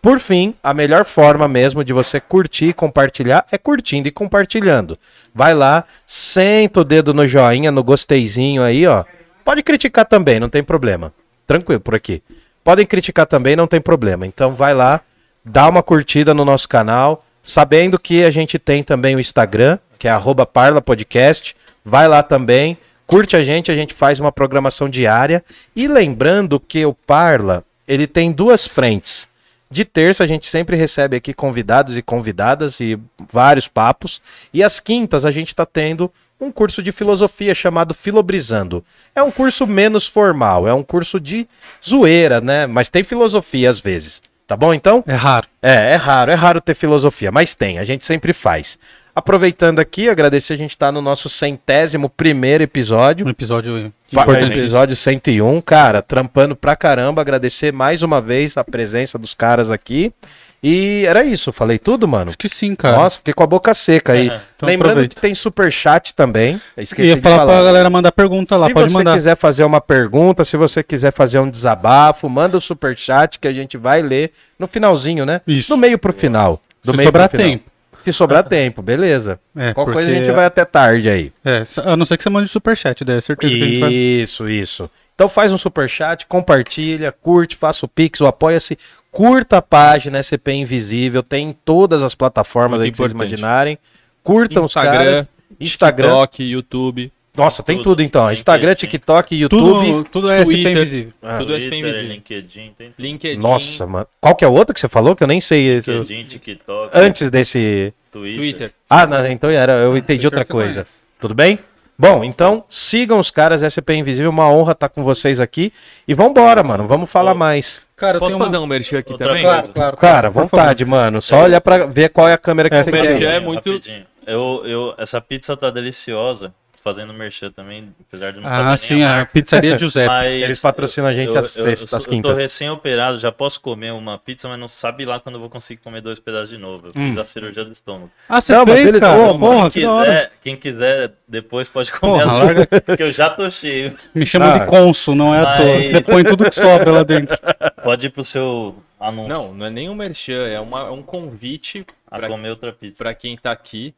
[0.04, 4.98] Por fim, a melhor forma mesmo de você curtir e compartilhar é curtindo e compartilhando.
[5.34, 9.06] Vai lá, senta o dedo no joinha, no gosteizinho aí, ó.
[9.42, 11.10] Pode criticar também, não tem problema.
[11.46, 12.22] Tranquilo por aqui.
[12.62, 14.26] Podem criticar também, não tem problema.
[14.26, 15.00] Então vai lá,
[15.42, 20.06] dá uma curtida no nosso canal, sabendo que a gente tem também o Instagram, que
[20.06, 21.56] é arroba Parla Podcast.
[21.82, 22.76] Vai lá também,
[23.06, 25.42] curte a gente, a gente faz uma programação diária.
[25.74, 29.32] E lembrando que o Parla, ele tem duas frentes.
[29.70, 32.98] De terça a gente sempre recebe aqui convidados e convidadas e
[33.32, 34.20] vários papos.
[34.52, 36.10] E às quintas a gente está tendo
[36.40, 38.84] um curso de filosofia chamado Filobrizando.
[39.14, 41.48] É um curso menos formal, é um curso de
[41.84, 42.66] zoeira, né?
[42.66, 44.20] Mas tem filosofia às vezes.
[44.46, 45.02] Tá bom então?
[45.06, 45.48] É raro.
[45.62, 48.78] É, é raro, é raro ter filosofia, mas tem, a gente sempre faz.
[49.16, 53.24] Aproveitando aqui, agradecer, a gente tá no nosso centésimo primeiro episódio.
[53.24, 54.58] Um episódio importante.
[54.58, 57.20] Episódio 101, cara, trampando pra caramba.
[57.22, 60.12] Agradecer mais uma vez a presença dos caras aqui.
[60.60, 62.30] E era isso, falei tudo, mano.
[62.30, 62.96] Acho que sim, cara.
[62.96, 64.26] Nossa, fiquei com a boca seca aí.
[64.56, 65.14] Então Lembrando aproveita.
[65.14, 66.60] que tem super chat também.
[66.76, 67.52] Esqueci Ia de falar, falar.
[67.54, 69.14] pra galera mandar pergunta lá, se pode você mandar.
[69.14, 73.46] quiser fazer uma pergunta, se você quiser fazer um desabafo, manda o super chat que
[73.46, 75.40] a gente vai ler no finalzinho, né?
[75.46, 75.68] Isso.
[75.68, 76.60] Do meio pro final.
[76.82, 77.52] Do Se meio sobrar pro final.
[77.52, 77.73] tempo.
[78.04, 79.40] Se sobrar tempo, beleza.
[79.56, 81.32] É, Qualquer coisa a porque- gente vai até tarde aí.
[81.44, 83.92] É, a não ser que você mande superchat, daí é certeza que a gente vai.
[83.92, 84.90] Isso, isso.
[85.14, 88.76] Então faz um superchat, compartilha, curte, faça o Pix, o apoia-se,
[89.12, 93.30] curta a página SCP Invisível, tem em todas as plataformas Muito aí que vocês importante.
[93.38, 93.78] imaginarem.
[94.24, 95.30] Curtam os Instagram, caras.
[95.60, 96.08] Instagram.
[96.08, 97.12] TikTok, YouTube.
[97.36, 98.02] Nossa, tem tudo, Tudo.
[98.02, 98.30] então.
[98.30, 99.86] Instagram, que- TikTok, YouTube.
[99.86, 101.12] Tudo, tudo é SP invisível.
[101.20, 102.08] Ah, tudo é SP Invisível.
[102.08, 103.40] LinkedIn, tem LinkedIn.
[103.40, 104.06] Nossa, mano.
[104.20, 105.16] Qual que é o outro que você falou?
[105.16, 105.80] Que eu nem sei.
[105.80, 107.92] LinkedIn, TikTok, Antes desse.
[108.12, 108.38] Twitter.
[108.38, 108.72] Twitter.
[108.88, 109.72] Ah, não, então era.
[109.72, 110.72] Eu entendi Twitter outra coisa.
[110.74, 110.98] conhece.
[111.18, 111.58] Tudo bem?
[111.98, 114.30] Bom, então sigam os caras SCP Invisível.
[114.30, 115.72] Uma honra estar com vocês aqui.
[116.06, 116.86] E vambora, mano.
[116.86, 117.82] Vamos falar mais.
[117.96, 118.46] Cara, eu Posso tenho uma...
[118.46, 119.42] fazer um merchan aqui Outra também?
[119.42, 119.96] Claro, claro.
[119.96, 121.20] Cara, vontade, mano.
[121.22, 123.22] Só olhar pra ver qual é a câmera que É, você quer.
[123.22, 124.04] é muito- Rapidinho.
[124.26, 126.52] Eu, eu, essa pizza tá deliciosa.
[126.84, 129.32] Fazendo merchan também, apesar de não Ah, saber sim, nem a a marca.
[129.32, 130.06] pizzaria Giuseppe.
[130.06, 132.36] Mas Eles patrocinam a gente eu, às eu- sextas, sou- eu tô quintas.
[132.36, 136.02] recém-operado, já posso comer uma pizza, mas não sabe lá quando eu vou conseguir comer
[136.02, 136.88] dois pedaços de novo.
[136.88, 138.10] Eu fiz a cirurgia do estômago.
[138.28, 139.16] Ah, você Não, mas fez, ele- cara?
[139.18, 143.30] Então, porra, quem, quiser, quem quiser, depois pode comer Porra, as larga- porque eu já
[143.30, 143.96] tô cheio.
[144.14, 144.58] Me chamam Ah.
[144.58, 145.64] de consul, não é à toa.
[145.78, 147.38] Mas- Você põe tudo que sobra lá dentro.
[147.82, 151.02] Pode ir pro seu anúncio Não, não é nem um merchan, é, uma- é um
[151.02, 152.96] convite a pra, comer outra pizza.
[152.98, 153.94] pra quem tá aqui,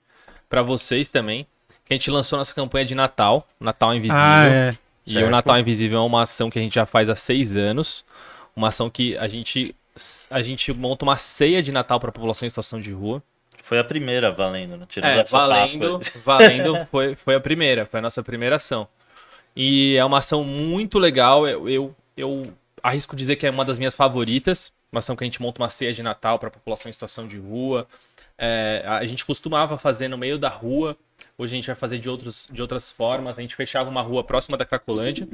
[0.48, 1.46] pra vocês também,
[1.86, 4.20] que a gente lançou nossa campanha de Natal, Natal Invisível.
[4.22, 4.70] Ah, é.
[5.06, 5.26] E Certo.
[5.26, 8.04] o Natal Invisível é uma ação que a gente já faz há seis anos.
[8.54, 9.74] Uma ação que a gente,
[10.30, 13.22] a gente monta uma ceia de Natal para a população em situação de rua.
[13.62, 14.86] Foi a primeira valendo, né?
[14.88, 16.20] Tirando É, essa valendo, Páscoa.
[16.24, 18.88] valendo foi, foi a primeira, foi a nossa primeira ação.
[19.54, 21.46] E é uma ação muito legal.
[21.46, 24.72] Eu, eu, eu arrisco dizer que é uma das minhas favoritas.
[24.90, 27.26] Uma ação que a gente monta uma ceia de Natal para a população em situação
[27.26, 27.86] de rua.
[28.38, 30.96] É, a gente costumava fazer no meio da rua.
[31.38, 33.38] Hoje a gente vai fazer de, outros, de outras formas.
[33.38, 35.28] A gente fechava uma rua próxima da Cracolândia.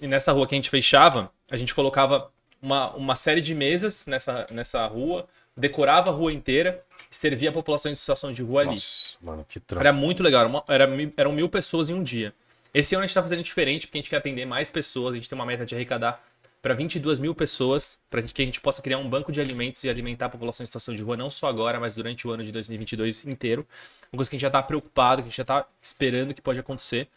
[0.00, 2.30] E nessa rua que a gente fechava, a gente colocava
[2.62, 5.26] uma, uma série de mesas nessa, nessa rua,
[5.56, 8.70] decorava a rua inteira e servia a população em situação de rua ali.
[8.72, 9.80] Nossa, mano, que trampo.
[9.82, 12.32] Era muito legal, era uma- era eram mil pessoas em um dia.
[12.72, 15.16] Esse ano a gente tá fazendo diferente, porque a gente quer atender mais pessoas, a
[15.16, 16.22] gente tem uma meta de arrecadar
[16.60, 19.88] para 22 mil pessoas, para que a gente possa criar um banco de alimentos e
[19.88, 22.50] alimentar a população em situação de rua, não só agora, mas durante o ano de
[22.50, 23.66] 2022 inteiro.
[24.12, 26.42] Uma coisa que a gente já tá preocupado, que a gente já tá esperando que
[26.42, 27.08] pode acontecer.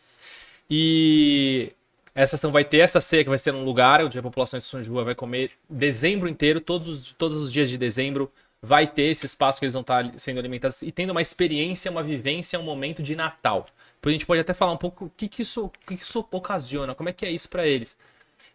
[0.69, 1.73] E
[2.13, 4.61] essa ação vai ter essa ceia que vai ser num lugar onde a população em
[4.61, 8.31] situação de rua vai comer dezembro inteiro, todos os, todos os dias de dezembro
[8.61, 12.03] vai ter esse espaço que eles vão estar sendo alimentados e tendo uma experiência, uma
[12.03, 13.65] vivência, um momento de Natal.
[13.95, 16.03] Depois a gente pode até falar um pouco o que, que, isso, o que, que
[16.03, 17.97] isso ocasiona, como é que é isso para eles.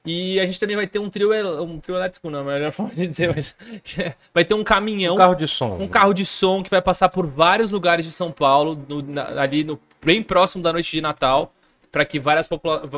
[0.07, 2.59] E a gente também vai ter um trio, el- um trio elétrico, não, é a
[2.59, 3.55] melhor forma de dizer, mas
[4.33, 5.77] vai ter um caminhão Um carro de som.
[5.81, 9.41] um carro de som que vai passar por vários lugares de São Paulo, no- na-
[9.43, 11.53] ali no, bem próximo da noite de Natal,
[11.91, 12.47] para que várias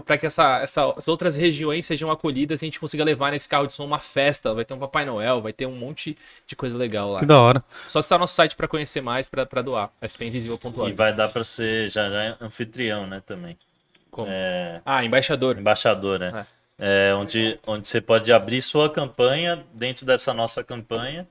[0.04, 3.66] para que essa, essas outras regiões sejam acolhidas e a gente consiga levar nesse carro
[3.68, 4.52] de som uma festa.
[4.52, 6.16] Vai ter um Papai Noel, vai ter um monte
[6.48, 7.20] de coisa legal lá.
[7.20, 7.62] Que da hora.
[7.86, 9.90] Só acessar nosso site para conhecer mais, para doar.
[10.02, 10.92] E spinvisível.org.
[10.94, 13.56] vai dar pra ser já, já anfitrião, né, também.
[14.11, 14.26] Como?
[14.28, 15.56] É, Ah, embaixador.
[15.56, 16.32] embaixador, né?
[16.34, 16.57] É,
[17.18, 21.26] onde, onde você pode abrir sua campanha dentro dessa nossa campanha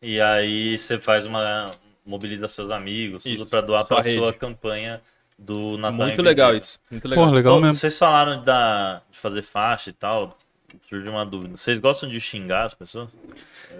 [0.00, 1.70] e aí você faz uma
[2.04, 5.00] mobiliza seus amigos, Isso, tudo para doar para sua campanha
[5.38, 6.24] do Natal Muito Invisível.
[6.24, 6.78] legal isso.
[6.90, 7.24] Muito legal.
[7.28, 7.60] Pô, legal.
[7.74, 10.36] Vocês falaram da, de fazer faixa e tal,
[10.88, 11.56] surgiu uma dúvida.
[11.56, 13.08] Vocês gostam de xingar as pessoas?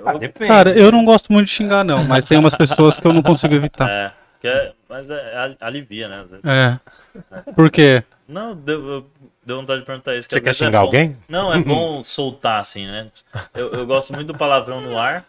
[0.05, 0.49] Ah, depende.
[0.49, 3.23] Cara, eu não gosto muito de xingar, não, mas tem umas pessoas que eu não
[3.23, 3.89] consigo evitar.
[3.89, 6.25] É, que é- mas é, ali- alivia, né?
[6.29, 6.45] vezes.
[6.45, 7.53] É.
[7.53, 8.03] Por quê?
[8.27, 9.07] Não, eu-
[9.45, 10.29] deu vontade de perguntar isso.
[10.29, 11.17] que Você quer é xingar bom- alguém?
[11.29, 13.07] Não, é bom soltar assim, né?
[13.55, 15.25] Eu, eu gosto muito do palavrão no ar,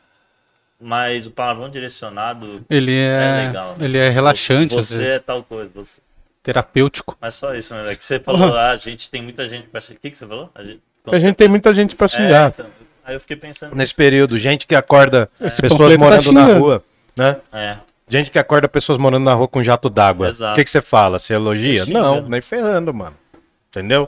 [0.79, 3.73] mas o palavrão direcionado Ele é é, legal.
[3.79, 5.69] ele é relaxante, Você é tal coisa.
[5.73, 6.01] Você...
[6.41, 7.17] terapêutico.
[7.21, 7.91] Mas só isso, né?
[7.91, 9.97] É que você falou, ah, a gente tem muita gente pra xingar.
[9.97, 10.49] O que, que você falou?
[10.53, 10.81] A gente...
[11.11, 12.49] A gente tem muita gente pra É, xingar.
[12.53, 12.65] então,
[13.03, 13.75] aí eu fiquei pensando.
[13.75, 16.59] Nesse período, gente que acorda pessoas tá morando na xingando.
[16.59, 16.83] rua,
[17.17, 17.37] né?
[17.51, 20.27] É, Gente que acorda pessoas morando na rua com jato d'água.
[20.27, 20.53] Exato.
[20.53, 21.19] O que, que você fala?
[21.19, 21.85] Você elogia?
[21.85, 21.99] Xinga.
[22.01, 23.15] Não, nem ferrando, mano.
[23.73, 24.07] Entendeu?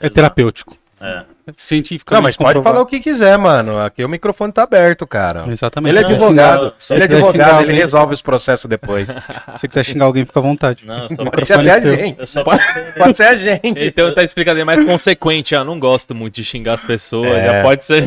[0.00, 0.74] É terapêutico.
[1.02, 1.24] é.
[1.56, 3.78] Cientificamente Não, mas pode falar o que quiser, mano.
[3.78, 5.44] Aqui o microfone tá aberto, cara.
[5.48, 5.92] Exatamente.
[5.96, 6.74] Ele é Se advogado.
[6.78, 9.08] só Ele é advogado, ele resolve os processos depois.
[9.56, 10.84] Se quiser xingar alguém, fica à vontade.
[10.86, 12.20] Não, eu só Pode ser microfone até a gente.
[12.20, 12.62] Eu só Pode,
[12.98, 13.84] pode ser a gente.
[13.84, 15.54] Então tá explicado aí mais consequente.
[15.54, 17.28] Ah, não gosto muito de xingar as pessoas.
[17.32, 17.46] É.
[17.46, 18.04] Já pode ser.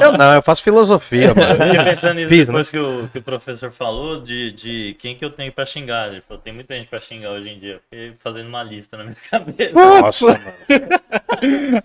[0.00, 1.64] Eu não, eu faço filosofia, Eu mano.
[1.64, 5.24] fiquei pensando nisso Fiz, depois que, o, que o professor falou de, de quem que
[5.24, 6.08] eu tenho pra xingar.
[6.08, 7.74] Ele falou, tem muita gente pra xingar hoje em dia.
[7.74, 9.72] Eu fiquei fazendo uma lista na minha cabeça.
[9.72, 10.40] Nossa, mano.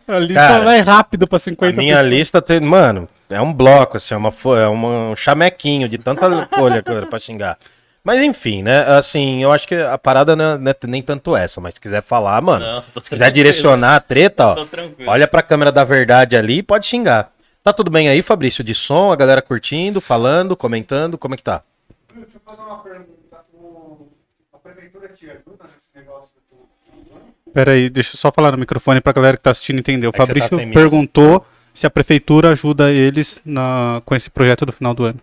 [0.07, 2.59] A lista Cara, vai rápido pra A 50 minha lista tem.
[2.59, 4.29] Mano, é um bloco, assim, é, uma,
[4.59, 7.57] é uma- um chamequinho de tanta folha pra xingar.
[8.03, 8.81] Mas enfim, né?
[8.97, 11.81] Assim, eu acho que a parada não é, não é nem tanto essa, mas se
[11.81, 14.67] quiser falar, mano, Não, se quiser direcionar a treta, ó,
[15.07, 17.31] olha pra câmera da verdade ali e pode xingar.
[17.63, 18.63] Tá tudo bem aí, Fabrício?
[18.63, 21.63] De som, a galera curtindo, falando, comentando, como é que tá?
[22.13, 23.37] Deixa eu fazer uma pergunta.
[23.51, 24.07] O-
[24.53, 26.34] A prefeitura te ajuda nesse negócio
[27.55, 27.59] do.
[27.59, 30.07] Pera aí, deixa eu só falar no microfone pra galera que tá assistindo entender.
[30.07, 30.73] O você tá Fabrício micro.
[30.73, 35.19] perguntou se a prefeitura ajuda eles na, com esse projeto do final do ano.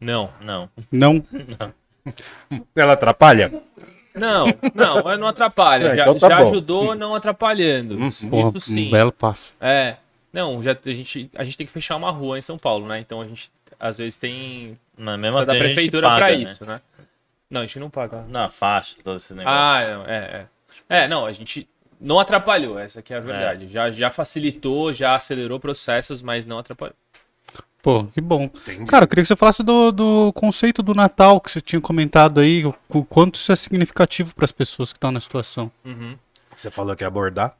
[0.00, 0.30] Não.
[0.40, 0.68] Não.
[0.90, 1.24] Não?
[2.76, 3.52] Ela atrapalha?
[4.14, 5.88] Não, não, é, não atrapalha.
[5.88, 7.98] É, já então tá já ajudou não atrapalhando.
[8.04, 8.88] Isso, Porra, isso sim.
[8.88, 9.52] um belo passo.
[9.60, 9.96] É.
[10.32, 13.00] Não, já, a, gente, a gente tem que fechar uma rua em São Paulo, né?
[13.00, 16.42] Então a gente às vezes tem precisa assim, da prefeitura paga, pra né?
[16.42, 16.80] isso, né?
[17.50, 18.24] Não, a gente não paga.
[18.28, 19.58] Na faixa, todo esse negócio.
[19.58, 20.46] Ah, não, é, é.
[20.88, 21.68] É, não, a gente
[22.00, 23.66] não atrapalhou, essa aqui é a verdade.
[23.66, 26.96] Já, já facilitou, já acelerou processos, mas não atrapalhou.
[27.82, 28.48] Pô, que bom.
[28.88, 32.40] Cara, eu queria que você falasse do, do conceito do Natal que você tinha comentado
[32.40, 35.70] aí, o, o quanto isso é significativo para as pessoas que estão na situação.
[35.84, 36.16] Uhum.
[36.56, 37.54] Você falou que ia abordar?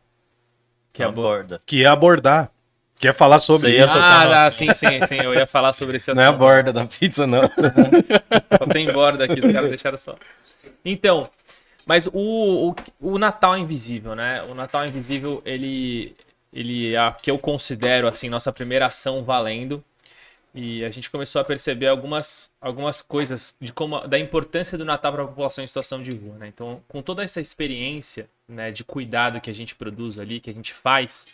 [0.94, 1.60] Que é aborda.
[1.66, 2.50] Que ia abordar.
[2.98, 3.98] Que ia falar sobre Você isso.
[3.98, 4.74] Ah, ah, assunto.
[4.74, 5.16] sim, sim, sim.
[5.16, 6.38] Eu ia falar sobre esse Não é a assunto.
[6.38, 7.42] borda da pizza, não.
[7.42, 10.16] Só tem borda aqui, os caras deixaram só.
[10.84, 11.28] Então,
[11.86, 12.12] mas o,
[12.70, 14.42] o, o Natal Invisível, né?
[14.44, 16.16] O Natal Invisível, ele,
[16.52, 19.82] ele é a que eu considero, assim, nossa primeira ação valendo.
[20.54, 25.12] E a gente começou a perceber algumas, algumas coisas de como, da importância do Natal
[25.12, 26.46] para a população em situação de rua, né?
[26.46, 30.52] Então, com toda essa experiência, né, de cuidado que a gente produz ali, que a
[30.52, 31.26] gente faz,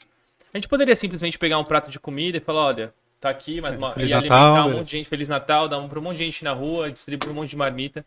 [0.55, 3.77] a gente poderia simplesmente pegar um prato de comida e falar, olha, tá aqui, mas
[3.77, 4.79] uma, Feliz e Natal, alimentar um beleza.
[4.79, 7.31] monte de gente, Feliz Natal, dar um para um monte de gente na rua, distribuir
[7.31, 8.07] um monte de marmita.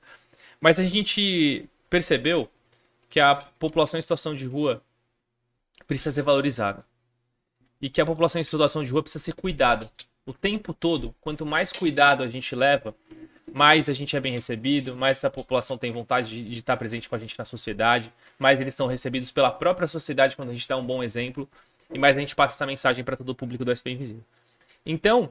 [0.59, 2.49] Mas a gente percebeu
[3.07, 4.81] que a população em situação de rua
[5.85, 6.83] precisa ser valorizada.
[7.79, 9.91] e que a população em situação de rua precisa ser cuidada.
[10.25, 12.95] O tempo todo, quanto mais cuidado a gente leva,
[13.53, 17.09] mais a gente é bem recebido, mais essa população tem vontade de, de estar presente
[17.09, 20.65] com a gente na sociedade, mais eles são recebidos pela própria sociedade quando a gente
[20.67, 21.47] dá um bom exemplo,
[21.93, 24.23] e mais a gente passa essa mensagem para todo o público do SP Invisível.
[24.85, 25.29] Então,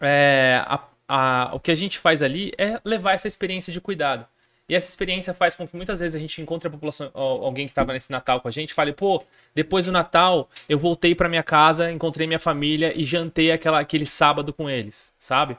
[0.00, 4.26] é, a- a- o que a gente faz ali é levar essa experiência de cuidado.
[4.68, 7.70] E essa experiência faz com que muitas vezes a gente encontre a população, alguém que
[7.70, 9.22] estava nesse Natal com a gente, fale, pô,
[9.54, 14.04] depois do Natal eu voltei para minha casa, encontrei minha família e jantei aquela, aquele
[14.04, 15.56] sábado com eles, sabe?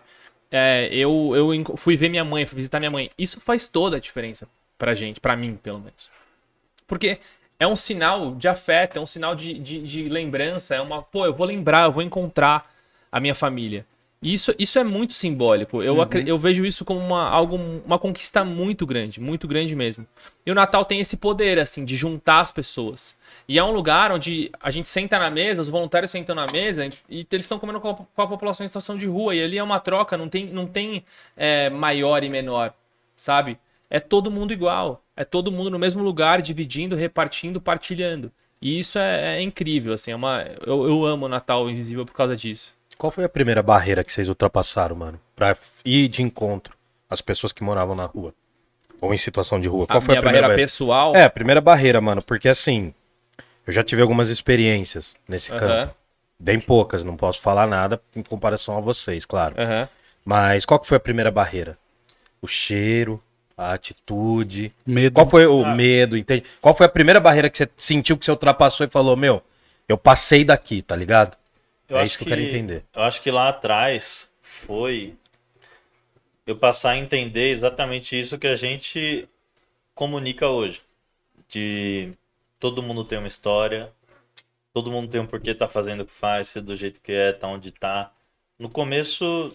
[0.52, 3.10] É, eu, eu fui ver minha mãe, fui visitar minha mãe.
[3.18, 4.48] Isso faz toda a diferença
[4.78, 6.12] pra gente, pra mim, pelo menos.
[6.88, 7.20] Porque
[7.60, 11.26] é um sinal de afeto, é um sinal de, de, de lembrança, é uma, pô,
[11.26, 12.72] eu vou lembrar, eu vou encontrar
[13.12, 13.86] a minha família.
[14.22, 15.82] Isso, isso é muito simbólico.
[15.82, 17.56] Eu, acre- eu vejo isso como uma, algo,
[17.86, 20.06] uma conquista muito grande, muito grande mesmo.
[20.46, 23.16] E o Natal tem esse poder, assim, de juntar as pessoas.
[23.48, 26.86] E é um lugar onde a gente senta na mesa, os voluntários sentam na mesa
[27.10, 29.34] e eles estão comendo com a, com a população em situação de rua.
[29.34, 31.02] E ali é uma troca, não tem, não tem
[31.38, 32.74] é, maior e menor,
[33.16, 33.58] sabe?
[33.90, 35.02] É todo mundo igual.
[35.16, 38.30] É todo mundo no mesmo lugar, dividindo, repartindo, partilhando.
[38.62, 40.12] E isso é, é incrível, assim.
[40.12, 42.78] É uma, eu, eu amo o Natal Invisível por causa disso.
[43.00, 45.18] Qual foi a primeira barreira que vocês ultrapassaram, mano?
[45.34, 46.76] Pra ir de encontro
[47.10, 48.34] às pessoas que moravam na rua?
[49.00, 49.88] Ou em situação de rua?
[49.88, 50.68] Qual a foi minha a primeira barreira barreira?
[50.68, 51.16] pessoal.
[51.16, 52.94] É, a primeira barreira, mano, porque assim,
[53.66, 55.96] eu já tive algumas experiências nesse campo.
[56.38, 59.56] Bem poucas, não posso falar nada em comparação a vocês, claro.
[59.58, 59.88] Aham.
[60.26, 61.78] Mas qual que foi a primeira barreira?
[62.42, 63.24] O cheiro,
[63.58, 64.74] a atitude.
[64.86, 65.14] Medo.
[65.14, 66.44] Qual foi o medo, entende?
[66.60, 69.42] Qual foi a primeira barreira que você sentiu que você ultrapassou e falou, meu,
[69.88, 71.39] eu passei daqui, tá ligado?
[71.90, 72.84] Eu é acho isso que eu quero entender.
[72.94, 75.16] Eu acho que lá atrás foi
[76.46, 79.28] eu passar a entender exatamente isso que a gente
[79.96, 80.82] comunica hoje.
[81.48, 82.14] De
[82.60, 83.92] todo mundo tem uma história,
[84.74, 87.34] todo mundo tem um porquê tá fazendo o que faz, ser do jeito que é,
[87.34, 88.12] tá onde tá.
[88.58, 89.52] No começo,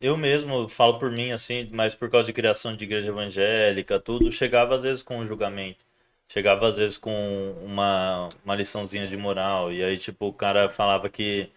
[0.00, 4.30] eu mesmo falo por mim assim, mas por causa de criação de igreja evangélica, tudo,
[4.32, 5.84] chegava às vezes com um julgamento.
[6.28, 7.12] Chegava às vezes com
[7.62, 9.72] uma, uma liçãozinha de moral.
[9.72, 11.50] E aí, tipo, o cara falava que,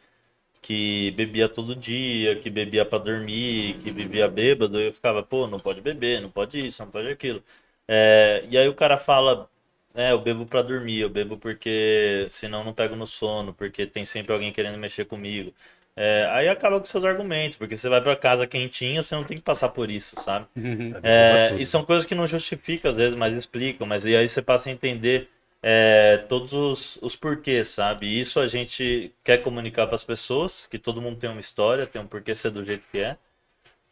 [0.62, 4.80] que bebia todo dia, que bebia pra dormir, que vivia bêbado.
[4.82, 7.44] E eu ficava, pô, não pode beber, não pode isso, não pode aquilo.
[7.88, 9.50] É, e aí o cara fala,
[9.96, 14.06] é, eu bebo pra dormir, eu bebo porque senão não pego no sono, porque tem
[14.06, 15.54] sempre alguém querendo mexer comigo.
[16.00, 19.36] É, aí acaba com seus argumentos, porque você vai pra casa quentinha, você não tem
[19.36, 20.48] que passar por isso, sabe?
[21.04, 23.88] É, e são coisas que não justificam às vezes, mas explicam.
[23.88, 25.30] Mas e aí você passa a entender
[25.62, 28.06] é, todos os, os porquês, sabe?
[28.06, 31.88] E isso a gente quer comunicar para as pessoas, que todo mundo tem uma história,
[31.88, 33.18] tem um porquê ser do jeito que é.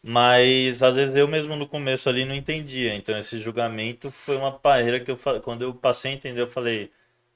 [0.02, 2.94] Mas às vezes eu mesmo no começo ali não entendia.
[2.94, 6.90] Então esse julgamento foi uma barreira que eu quando eu passei a entender, eu falei,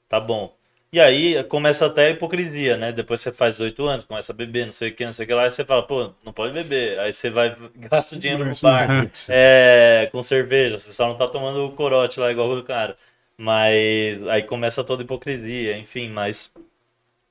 [0.09, 0.55] tá bom.
[0.93, 2.91] E aí começa até a hipocrisia, né?
[2.91, 5.27] Depois você faz 18 anos, começa a beber, não sei o que, não sei o
[5.27, 6.99] que lá, e você fala, pô, não pode beber.
[6.99, 8.89] Aí você vai, gasta o dinheiro no bar,
[9.29, 12.97] é, com cerveja, você só não tá tomando o corote lá igual o cara.
[13.37, 16.51] Mas aí começa toda a hipocrisia, enfim, mas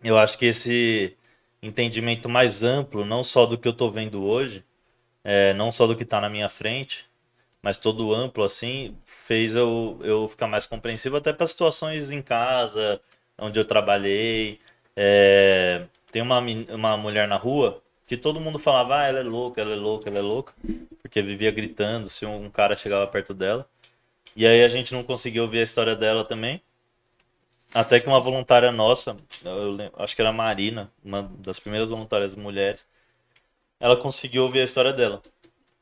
[0.03, 1.17] eu acho que esse
[1.63, 4.65] entendimento mais amplo, não só do que eu tô vendo hoje,
[5.25, 7.07] é, não só do que tá na minha frente,
[7.63, 13.01] mas todo amplo assim, fez eu, eu ficar mais compreensivo até para situações em casa,
[13.41, 14.61] onde eu trabalhei.
[14.97, 19.61] É, tem uma, uma mulher na rua que todo mundo falava, ah, ela é louca,
[19.61, 20.53] ela é louca, ela é louca,
[21.01, 23.69] porque vivia gritando se um cara chegava perto dela.
[24.37, 26.63] E aí a gente não conseguiu ouvir a história dela também.
[27.73, 31.89] Até que uma voluntária nossa, eu lem- acho que era a Marina, uma das primeiras
[31.89, 32.85] voluntárias mulheres,
[33.81, 35.23] ela conseguiu ouvir a história dela.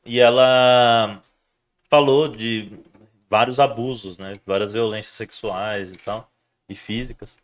[0.05, 1.21] E ela
[1.89, 2.71] falou de
[3.29, 4.33] vários abusos, né?
[4.45, 6.31] Várias violências sexuais e tal,
[6.69, 7.37] e físicas.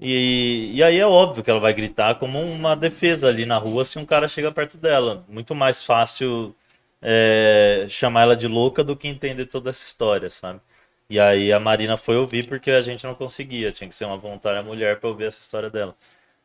[0.00, 3.84] E, e aí é óbvio que ela vai gritar como uma defesa ali na rua
[3.84, 5.24] se um cara chega perto dela.
[5.28, 6.54] Muito mais fácil
[7.02, 10.60] é, chamar ela de louca do que entender toda essa história, sabe?
[11.08, 14.16] E aí a Marina foi ouvir porque a gente não conseguia, tinha que ser uma
[14.16, 15.96] voluntária mulher para ouvir essa história dela.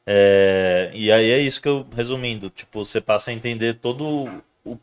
[0.06, 4.80] É, e aí é isso que eu, resumindo, tipo, você passa a entender todo o,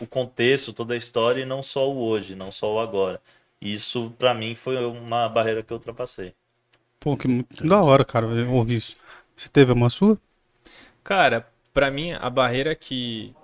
[0.00, 3.20] o contexto, toda a história e não só o hoje, não só o agora.
[3.60, 6.34] Isso pra mim foi uma barreira que eu ultrapassei.
[7.04, 8.96] Pô, que muito da hora, cara, eu ouvir isso.
[9.36, 10.18] Você teve uma sua?
[11.02, 13.34] Cara, pra mim, a barreira que,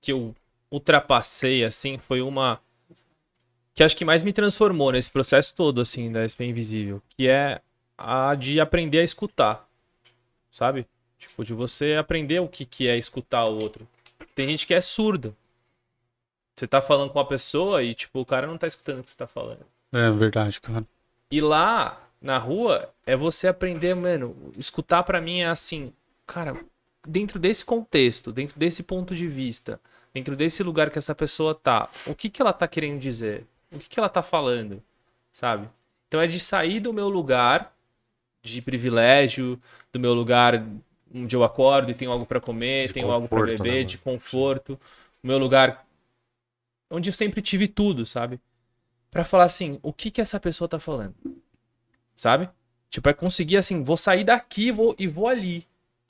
[0.00, 0.34] que eu
[0.68, 2.60] ultrapassei, assim, foi uma
[3.76, 7.62] que acho que mais me transformou nesse processo todo, assim, da SP Invisível, que é
[7.96, 9.64] a de aprender a escutar,
[10.50, 10.84] sabe?
[11.20, 13.86] Tipo, de você aprender o que, que é escutar o outro.
[14.34, 15.36] Tem gente que é surdo.
[16.56, 19.12] Você tá falando com uma pessoa e, tipo, o cara não tá escutando o que
[19.12, 19.64] você tá falando.
[19.92, 20.84] É verdade, cara.
[21.30, 25.92] E lá, na rua é você aprender, mano, escutar pra mim é assim,
[26.26, 26.56] cara,
[27.06, 29.80] dentro desse contexto, dentro desse ponto de vista,
[30.14, 33.44] dentro desse lugar que essa pessoa tá, o que que ela tá querendo dizer?
[33.72, 34.82] O que que ela tá falando?
[35.32, 35.68] Sabe?
[36.06, 37.74] Então é de sair do meu lugar
[38.42, 39.60] de privilégio,
[39.92, 40.64] do meu lugar
[41.14, 43.84] onde eu acordo e tenho algo pra comer, De tenho algo pra conforto, beber, né,
[43.84, 44.80] de conforto,
[45.22, 45.84] o meu lugar
[46.90, 48.38] onde eu sempre tive tudo, sabe?
[49.10, 51.14] Pra falar assim, o que que essa pessoa tá falando?
[52.16, 52.48] Sabe?
[52.90, 55.66] Tipo, é conseguir assim, vou sair daqui vou, e vou ali.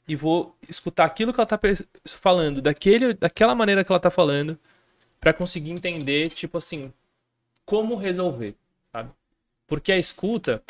[0.07, 1.59] E vou escutar aquilo que ela tá
[2.07, 4.59] falando, daquele, daquela maneira que ela tá falando,
[5.21, 6.93] pra conseguir entender, tipo assim,
[7.65, 8.57] como resolver,
[8.91, 9.11] sabe?
[9.67, 10.61] Porque a escuta,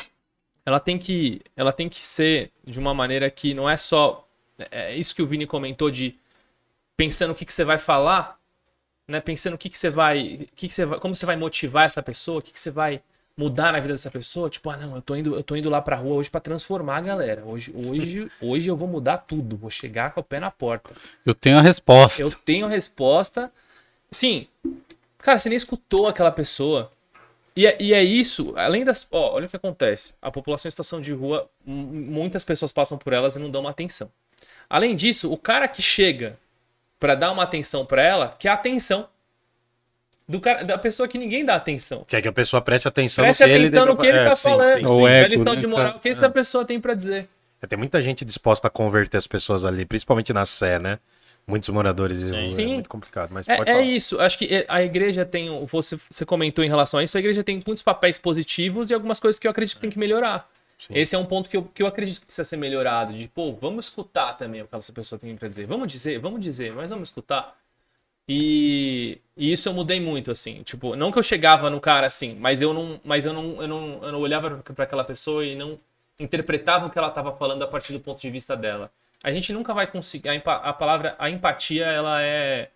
[0.65, 4.27] ela tem que, ela tem que ser de uma maneira que não é só
[4.71, 6.15] é isso que o Vini comentou de
[6.95, 8.39] pensando o que, que você vai falar,
[9.07, 9.19] né?
[9.19, 12.03] Pensando o que, que você vai, que, que você vai, como você vai motivar essa
[12.03, 13.01] pessoa, o que, que você vai
[13.35, 15.81] mudar na vida dessa pessoa, tipo, ah, não, eu tô indo, eu tô indo lá
[15.81, 17.43] pra rua hoje pra transformar a galera.
[17.45, 20.93] Hoje, hoje, hoje eu vou mudar tudo, vou chegar com o pé na porta.
[21.25, 22.21] Eu tenho a resposta.
[22.21, 23.51] Eu tenho a resposta.
[24.11, 24.47] Sim,
[25.17, 26.91] cara, você nem escutou aquela pessoa.
[27.55, 29.07] E é, e é isso, além das.
[29.11, 30.13] Ó, olha o que acontece.
[30.21, 33.69] A população em situação de rua, muitas pessoas passam por elas e não dão uma
[33.69, 34.11] atenção.
[34.69, 36.37] Além disso, o cara que chega
[36.99, 39.07] pra dar uma atenção pra ela, quer a atenção.
[40.27, 42.03] Do cara, da pessoa que ninguém dá atenção.
[42.07, 44.23] Quer que a pessoa preste atenção Preste no que atenção ele no que ele É,
[44.29, 44.79] tá sim, falando.
[44.79, 45.05] sim, O sim.
[45.05, 45.99] A ego, lição né, de moral cara?
[45.99, 47.27] que essa pessoa tem pra dizer.
[47.61, 50.97] É, Tem muita gente disposta a converter as pessoas ali, principalmente na Sé, né?
[51.45, 52.75] Muitos moradores de rua, é Sim.
[52.75, 53.85] muito complicado, mas É, pode é falar.
[53.85, 54.19] isso.
[54.21, 55.49] Acho que a igreja tem.
[55.65, 57.17] Você, você comentou em relação a isso.
[57.17, 59.99] A igreja tem muitos papéis positivos e algumas coisas que eu acredito que tem que
[59.99, 60.49] melhorar.
[60.77, 60.93] Sim.
[60.95, 63.11] Esse é um ponto que eu, que eu acredito que precisa ser melhorado.
[63.13, 65.65] De, pô, vamos escutar também o que essa pessoa tem pra dizer.
[65.65, 67.55] Vamos dizer, vamos dizer, mas vamos escutar.
[68.27, 70.63] E, e isso eu mudei muito, assim.
[70.63, 73.67] Tipo, não que eu chegava no cara assim, mas eu não, mas eu não, eu
[73.67, 75.79] não, eu não olhava pra aquela pessoa e não
[76.19, 78.91] interpretava o que ela tava falando a partir do ponto de vista dela.
[79.23, 80.29] A gente nunca vai conseguir.
[80.29, 82.69] A, a palavra, a empatia, ela é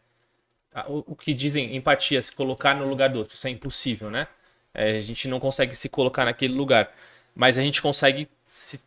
[0.73, 3.35] a- o, o que dizem empatia, se colocar no lugar do outro.
[3.35, 4.27] Isso é impossível, né?
[4.73, 6.91] É, a gente não consegue se colocar naquele lugar.
[7.35, 8.81] Mas a gente consegue se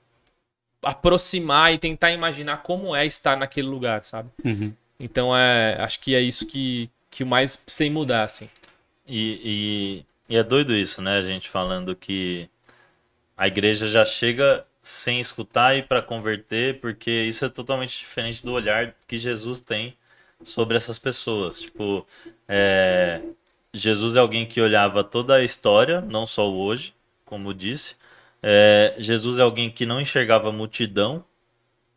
[0.82, 4.30] aproximar e tentar imaginar como é estar naquele lugar, sabe?
[4.44, 4.74] Uhum.
[5.00, 8.48] Então é, acho que é isso que, que mais sem mudar, assim.
[9.08, 11.16] E, e, e é doido isso, né?
[11.16, 12.48] A gente falando que
[13.36, 18.52] a igreja já chega sem escutar e para converter, porque isso é totalmente diferente do
[18.52, 19.96] olhar que Jesus tem
[20.44, 21.60] sobre essas pessoas.
[21.60, 22.06] Tipo,
[22.46, 23.20] é,
[23.72, 26.94] Jesus é alguém que olhava toda a história, não só o hoje,
[27.24, 27.96] como disse.
[28.42, 31.24] É, Jesus é alguém que não enxergava multidão.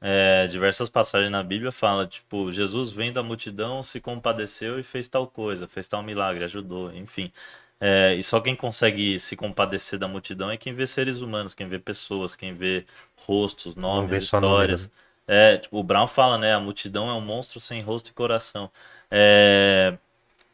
[0.05, 5.07] É, diversas passagens na Bíblia fala tipo Jesus vem da multidão, se compadeceu e fez
[5.07, 7.31] tal coisa, fez tal milagre, ajudou, enfim.
[7.79, 11.67] É, e só quem consegue se compadecer da multidão é quem vê seres humanos, quem
[11.67, 12.85] vê pessoas, quem vê
[13.27, 14.89] rostos, nomes, vê histórias.
[14.89, 14.91] número,
[15.27, 16.53] É, tipo, o Brown fala, né?
[16.53, 18.69] A multidão é um monstro sem rosto e coração.
[19.11, 19.97] É,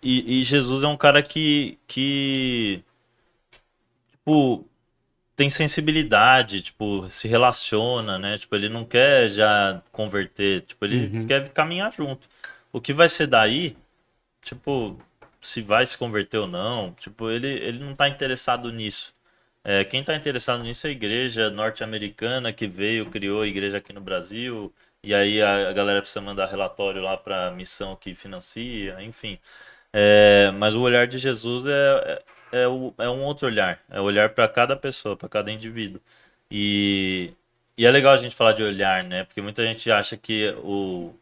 [0.03, 2.83] e, e Jesus é um cara que, que
[4.11, 4.65] tipo,
[5.39, 8.37] tem sensibilidade, tipo, se relaciona, né?
[8.37, 12.27] Tipo, ele não quer já converter, tipo, ele quer caminhar junto.
[12.73, 13.77] O que vai ser daí,
[14.41, 14.99] tipo,
[15.41, 19.13] se vai se converter ou não, tipo, ele, ele não tá interessado nisso.
[19.63, 23.93] É, quem tá interessado nisso é a igreja norte-americana que veio, criou a igreja aqui
[23.93, 24.73] no Brasil,
[25.03, 29.39] e aí a, a galera precisa mandar relatório lá pra missão que financia, enfim.
[29.93, 33.99] É, mas o olhar de Jesus é, é, é, o- é um outro olhar, é
[34.01, 36.01] olhar para cada pessoa, para cada indivíduo.
[36.51, 37.33] E,
[37.77, 39.23] e é legal a gente falar de olhar, né?
[39.25, 41.13] Porque muita gente acha que o,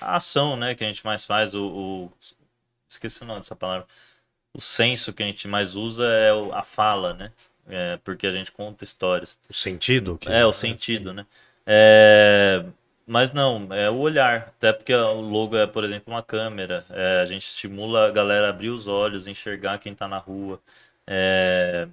[0.00, 2.12] a ação, né, que a gente mais faz, o, o-
[2.88, 3.86] esqueci o nome dessa palavra,
[4.54, 7.32] o senso que a gente mais usa é o- a fala, né?
[7.68, 9.38] É, porque a gente conta histórias.
[9.48, 10.18] O sentido?
[10.18, 10.30] Que...
[10.30, 11.26] É, o sentido, né?
[11.66, 12.64] É,
[13.12, 14.54] Mas não, é o olhar.
[14.56, 16.82] Até porque o logo é, por exemplo, uma câmera.
[16.88, 20.58] É, a gente estimula a galera a abrir os olhos, enxergar quem tá na rua.
[21.06, 21.86] É,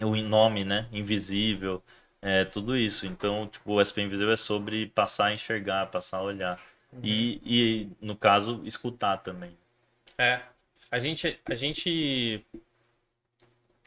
[0.00, 0.88] O nome, né?
[0.92, 1.80] Invisível.
[2.20, 3.06] É, tudo isso.
[3.06, 6.60] Então, tipo, o SP Invisível é sobre passar a enxergar, passar a olhar.
[7.04, 9.56] E, e, no caso, escutar também.
[10.18, 10.40] É.
[10.90, 12.44] A gente, a gente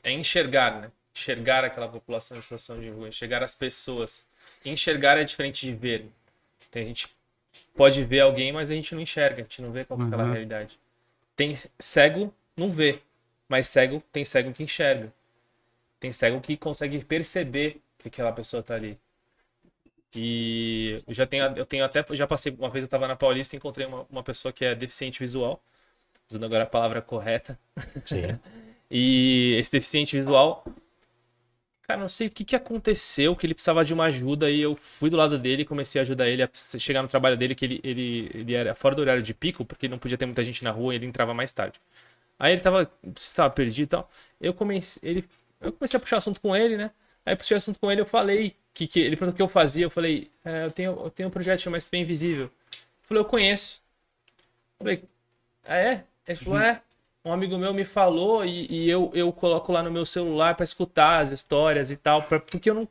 [0.03, 0.91] é enxergar, né?
[1.13, 4.25] Enxergar aquela população em situação de rua, enxergar as pessoas.
[4.63, 6.09] Enxergar é diferente de ver.
[6.72, 7.09] Tem, a gente
[7.76, 10.24] pode ver alguém, mas a gente não enxerga, a gente não vê qual é aquela
[10.26, 10.32] Uhum.
[10.32, 10.80] realidade.
[11.36, 13.01] Tem cego, não vê,
[13.49, 15.13] mas cego tem cego que enxerga.
[15.99, 18.99] Tem cego que consegue perceber que aquela pessoa tá ali.
[20.13, 23.55] E eu já tenho, eu tenho até, já passei, uma vez eu tava na Paulista
[23.55, 25.61] e encontrei uma, uma pessoa que é deficiente visual,
[26.30, 27.59] usando agora a palavra correta.
[28.05, 28.39] Sim.
[28.91, 30.65] E esse deficiente visual,
[31.89, 34.75] Cara, não sei o que, que aconteceu, que ele precisava de uma ajuda e eu
[34.75, 37.65] fui do lado dele e comecei a ajudar ele a chegar no trabalho dele, que
[37.65, 40.63] ele, ele, ele era fora do horário de pico, porque não podia ter muita gente
[40.63, 41.81] na rua e ele entrava mais tarde.
[42.37, 44.11] Aí ele tava, estava perdido e tal.
[44.39, 45.25] Eu comecei, ele,
[45.59, 46.91] eu comecei a puxar assunto com ele, né?
[47.25, 49.85] Aí puxei assunto com ele, eu falei que, que ele perguntou o que eu fazia,
[49.85, 52.45] eu falei, é, eu, tenho, eu tenho um projeto chamado SP Invisível.
[52.45, 52.51] Eu
[53.01, 53.81] falei, eu conheço.
[54.79, 55.03] Eu falei,
[55.65, 56.05] ah é?
[56.27, 56.83] Ele falou, é
[57.24, 60.63] um amigo meu me falou e, e eu, eu coloco lá no meu celular para
[60.63, 62.88] escutar as histórias e tal, pra, porque eu não,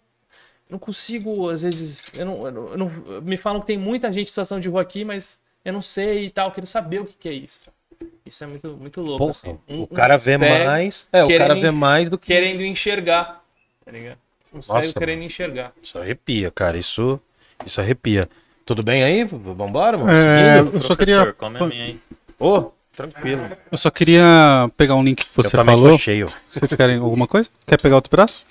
[0.68, 4.12] não consigo, às vezes, eu não, eu não, eu não, me falam que tem muita
[4.12, 7.00] gente em situação de rua aqui, mas eu não sei e tal, eu quero saber
[7.00, 7.68] o que, que é isso.
[8.24, 9.58] Isso é muito, muito louco, Pô, assim.
[9.66, 11.08] o cara vê mais.
[11.10, 12.26] É, o cara vê mais do que.
[12.26, 13.42] Querendo enxergar,
[13.84, 14.18] tá ligado?
[14.52, 15.72] Um cego querendo enxergar.
[15.82, 16.76] Isso arrepia, cara.
[16.76, 17.20] Isso,
[17.64, 18.28] isso arrepia.
[18.64, 19.24] Tudo bem aí?
[19.24, 20.10] Vambora, mano?
[20.10, 20.76] É, Seguindo?
[20.76, 22.00] eu só Professor, queria, come a minha aí.
[22.38, 23.48] Ô, tranquilo.
[23.70, 25.92] eu só queria pegar um link que eu você também falou.
[25.92, 26.26] tô cheio.
[26.50, 27.48] Vocês querem alguma coisa?
[27.66, 28.44] Quer pegar outro braço?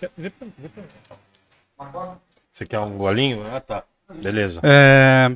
[2.49, 3.43] Você quer um golinho?
[3.45, 3.83] Ah, tá.
[4.15, 4.61] Beleza.
[4.63, 5.29] É,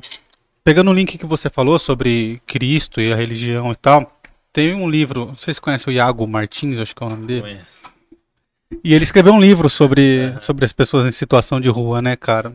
[0.64, 4.10] pegando o link que você falou sobre Cristo e a religião e tal,
[4.52, 7.26] tem um livro, não sei se conhece o Iago Martins, acho que é o nome
[7.26, 7.42] dele.
[7.42, 7.82] Conheço.
[8.82, 12.54] E ele escreveu um livro sobre, sobre as pessoas em situação de rua, né, cara?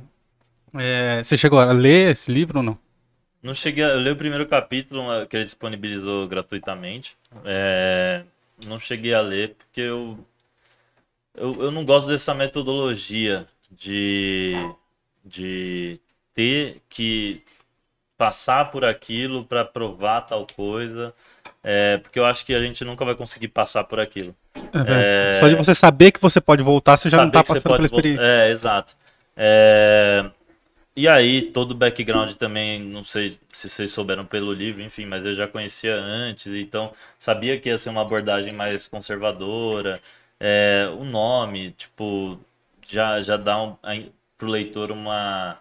[0.74, 2.78] É, você chegou a ler esse livro ou não?
[3.42, 7.16] Não cheguei a eu li o primeiro capítulo que ele disponibilizou gratuitamente.
[7.46, 8.24] É,
[8.66, 10.18] não cheguei a ler porque eu,
[11.36, 14.54] eu, eu não gosto dessa metodologia de,
[15.24, 16.00] de
[16.34, 17.44] ter que
[18.18, 21.14] passar por aquilo para provar tal coisa.
[21.64, 24.36] É, porque eu acho que a gente nunca vai conseguir passar por aquilo.
[24.74, 27.76] É, Só de você saber que você pode voltar, você já não tá você passando
[27.76, 28.24] pela experiência.
[28.24, 28.96] É, exato.
[29.36, 30.26] É,
[30.98, 35.24] E aí, todo o background também, não sei se vocês souberam pelo livro, enfim, mas
[35.26, 40.02] eu já conhecia antes, então sabia que ia ser uma abordagem mais conservadora.
[40.40, 42.40] É, o nome, tipo,
[42.88, 43.94] já, já dá um, a,
[44.38, 45.60] pro leitor uma.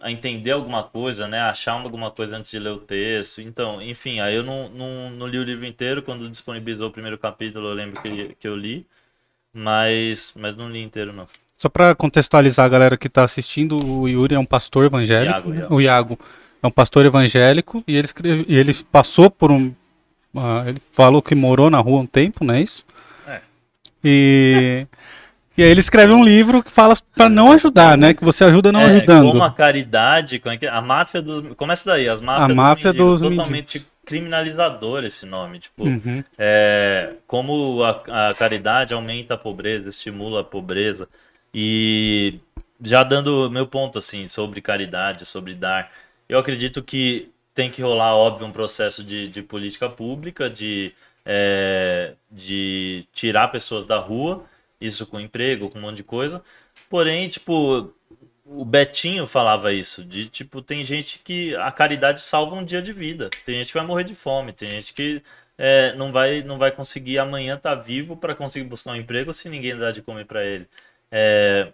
[0.00, 1.40] a entender alguma coisa, né?
[1.40, 3.40] Achar alguma coisa antes de ler o texto.
[3.40, 6.02] Então, enfim, aí eu não, não, não li o livro inteiro.
[6.02, 8.86] Quando disponibilizou o primeiro capítulo, eu lembro que, que eu li.
[9.52, 11.28] Mas, mas não li inteiro, não.
[11.62, 15.32] Só pra contextualizar a galera que tá assistindo, o Yuri é um pastor evangélico.
[15.50, 15.54] Iago?
[15.54, 15.74] Iago.
[15.76, 16.18] O Iago
[16.60, 19.72] é um pastor evangélico e ele, escreve, e ele passou por um.
[20.36, 22.84] ah, ele falou que morou na rua um tempo, não é isso?
[23.28, 23.40] É.
[24.04, 24.88] E.
[25.56, 28.12] E aí ele escreve um livro que fala pra não ajudar, né?
[28.12, 29.28] Que você ajuda não É, ajudando.
[29.30, 31.54] Como a caridade, como é que- a máfia dos.
[31.56, 33.92] Começa daí, as máfias A máfia mendigos, dos Totalmente mendigos.
[34.04, 35.60] criminalizador esse nome.
[35.60, 36.24] Tipo, Uhum.
[36.36, 41.06] é, como a, a caridade aumenta a pobreza, estimula a pobreza.
[41.54, 42.40] E
[42.80, 45.90] já dando meu ponto assim sobre caridade, sobre dar,
[46.28, 50.94] eu acredito que tem que rolar, óbvio, um processo de, de política pública, de,
[51.24, 54.44] é, de tirar pessoas da rua,
[54.80, 56.42] isso com emprego, com um monte de coisa.
[56.88, 57.92] Porém, tipo,
[58.44, 62.92] o Betinho falava isso, de tipo, tem gente que a caridade salva um dia de
[62.92, 63.30] vida.
[63.44, 65.22] Tem gente que vai morrer de fome, tem gente que
[65.58, 69.48] é, não vai não vai conseguir amanhã estar vivo para conseguir buscar um emprego se
[69.48, 70.66] ninguém dá de comer para ele.
[71.12, 71.72] É,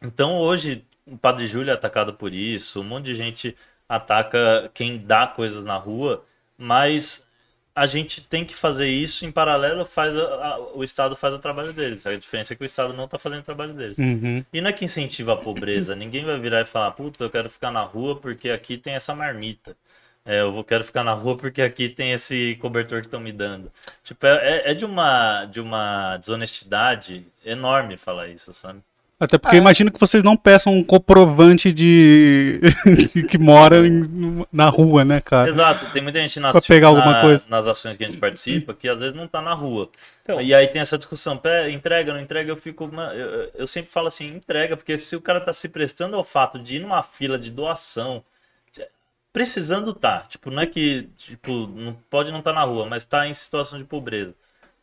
[0.00, 3.56] então hoje o Padre Júlio é atacado por isso, um monte de gente
[3.88, 6.24] ataca quem dá coisas na rua,
[6.56, 7.26] mas
[7.74, 11.38] a gente tem que fazer isso em paralelo, faz a- a- o Estado faz o
[11.38, 12.06] trabalho deles.
[12.06, 13.98] A diferença é que o Estado não está fazendo o trabalho deles.
[13.98, 14.44] Uhum.
[14.52, 15.96] E não é que incentiva a pobreza.
[15.96, 19.14] Ninguém vai virar e falar, puta, eu quero ficar na rua porque aqui tem essa
[19.14, 19.74] marmita.
[20.24, 23.32] É, eu vou, quero ficar na rua porque aqui tem esse cobertor que estão me
[23.32, 23.70] dando.
[24.04, 28.80] Tipo, é, é de uma de uma desonestidade enorme falar isso, sabe?
[29.18, 32.60] Até porque eu imagino que vocês não peçam um comprovante de
[33.28, 35.48] que mora em- na rua, né, cara?
[35.48, 37.46] Exato, tem muita gente nas, Pra pegar alguma na- coisa.
[37.48, 39.88] nas ações que a gente participa que às vezes não tá na rua.
[40.22, 42.88] Então- e aí tem essa discussão, pé, entrega, não entrega, eu fico.
[42.92, 46.24] ma- Eu, eu sempre falo assim, entrega, porque se o cara tá se prestando ao
[46.24, 48.24] fato de ir numa fila de doação,
[49.32, 50.20] precisando tá.
[50.28, 53.78] Tipo, não é que, tipo, não, pode não estar na rua, mas tá em situação
[53.78, 54.34] de pobreza.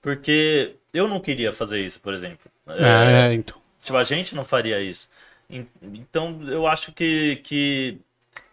[0.01, 2.49] Porque eu não queria fazer isso, por exemplo.
[2.67, 3.57] É, É, então.
[3.81, 5.09] Tipo, a gente não faria isso.
[5.49, 7.99] En- Então, eu acho que, que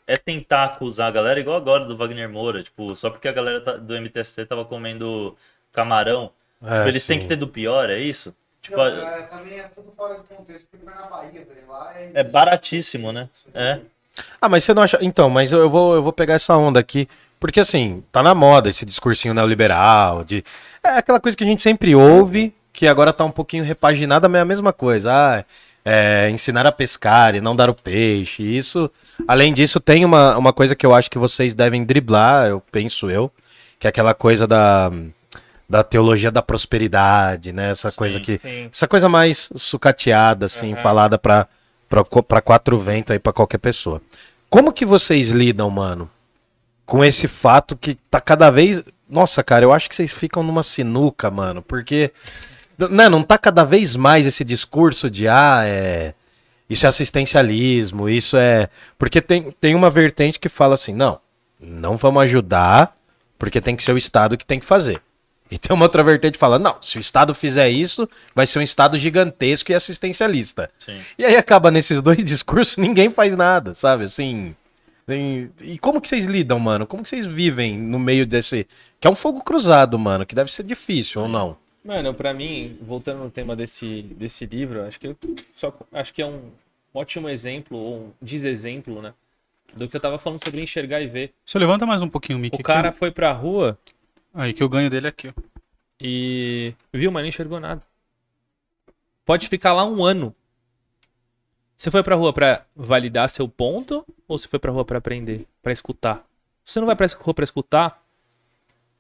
[0.07, 3.61] é tentar acusar a galera, igual agora do Wagner Moura, tipo, só porque a galera
[3.61, 5.37] tá- do MTST tava comendo
[5.73, 6.33] camarão.
[6.63, 7.21] É, tipo, eles têm sim.
[7.23, 8.35] que ter do pior, é isso?
[8.63, 8.89] Tipo, Não, a-
[9.19, 11.69] é, também é tudo fora de contexto, porque foi na Bahia, velho.
[11.69, 13.29] Lá é, é baratíssimo, né?
[13.55, 13.81] É.
[14.41, 14.99] Ah, mas você não acha.
[15.01, 17.09] Então, mas eu, vou, eu vou pegar essa onda aqui.
[17.39, 20.43] Porque assim, tá na moda esse discursinho neoliberal, de.
[20.83, 24.39] É aquela coisa que a gente sempre ouve, que agora tá um pouquinho repaginada, mas
[24.39, 25.13] é a mesma coisa.
[25.13, 25.45] Ah,
[25.85, 28.43] é, ensinar a pescar e não dar o peixe.
[28.43, 28.91] Isso.
[29.29, 33.09] Além disso, tem uma, uma coisa que eu acho que vocês devem driblar, eu penso
[33.09, 33.31] eu,
[33.79, 34.91] que é aquela coisa da.
[35.69, 37.71] da teologia da prosperidade, né?
[37.71, 38.69] Essa coisa Sim, que Sim.
[38.73, 40.83] essa coisa mais sucateada assim, Aham.
[40.83, 41.47] falada pra
[41.89, 44.01] pra quatro ventos aí pra qualquer pessoa.
[44.49, 46.11] Como que vocês lidam, mano,
[46.85, 50.63] com esse fato que tá cada vez, nossa, cara, eu acho que vocês ficam numa
[50.63, 52.13] sinuca, mano, porque
[52.91, 56.15] né, não tá cada vez mais esse discurso de ah, é
[56.69, 58.69] isso é assistencialismo, isso é.
[58.99, 61.21] Porque tem, tem uma vertente que fala assim: não,
[61.61, 62.93] não vamos ajudar,
[63.39, 65.01] porque tem que ser o Estado que tem que fazer.
[65.51, 68.59] E tem uma outra vertente que fala: não, se o Estado fizer isso, vai ser
[68.59, 70.71] um Estado gigantesco e assistencialista.
[70.79, 71.01] Sim.
[71.19, 74.05] E aí acaba nesses dois discursos, ninguém faz nada, sabe?
[74.05, 74.55] Assim.
[75.07, 76.87] tem- E como que vocês lidam, mano?
[76.87, 78.67] Como que vocês vivem no meio desse.
[79.01, 81.57] Que é um fogo cruzado, mano, que deve ser difícil ou não?
[81.85, 85.15] Mano, pra mim, voltando no tema desse, desse livro, acho que,
[85.53, 86.41] só, acho que é um
[86.93, 89.13] ótimo exemplo, ou um desexemplo, né?
[89.77, 91.33] Do que eu tava falando sobre enxergar e ver.
[91.45, 92.55] Você levanta mais um pouquinho o mic.
[92.59, 93.79] O cara foi pra rua.
[94.39, 95.33] Aí que eu ganho dele aqui, ó.
[95.99, 97.81] e viu, mas não enxergou nada.
[99.25, 100.35] Pode ficar lá um ano.
[101.75, 105.47] Você foi pra rua pra validar seu ponto ou você foi pra rua pra aprender,
[105.63, 106.19] Pra escutar?
[106.63, 108.05] Se você não vai pra rua pra escutar,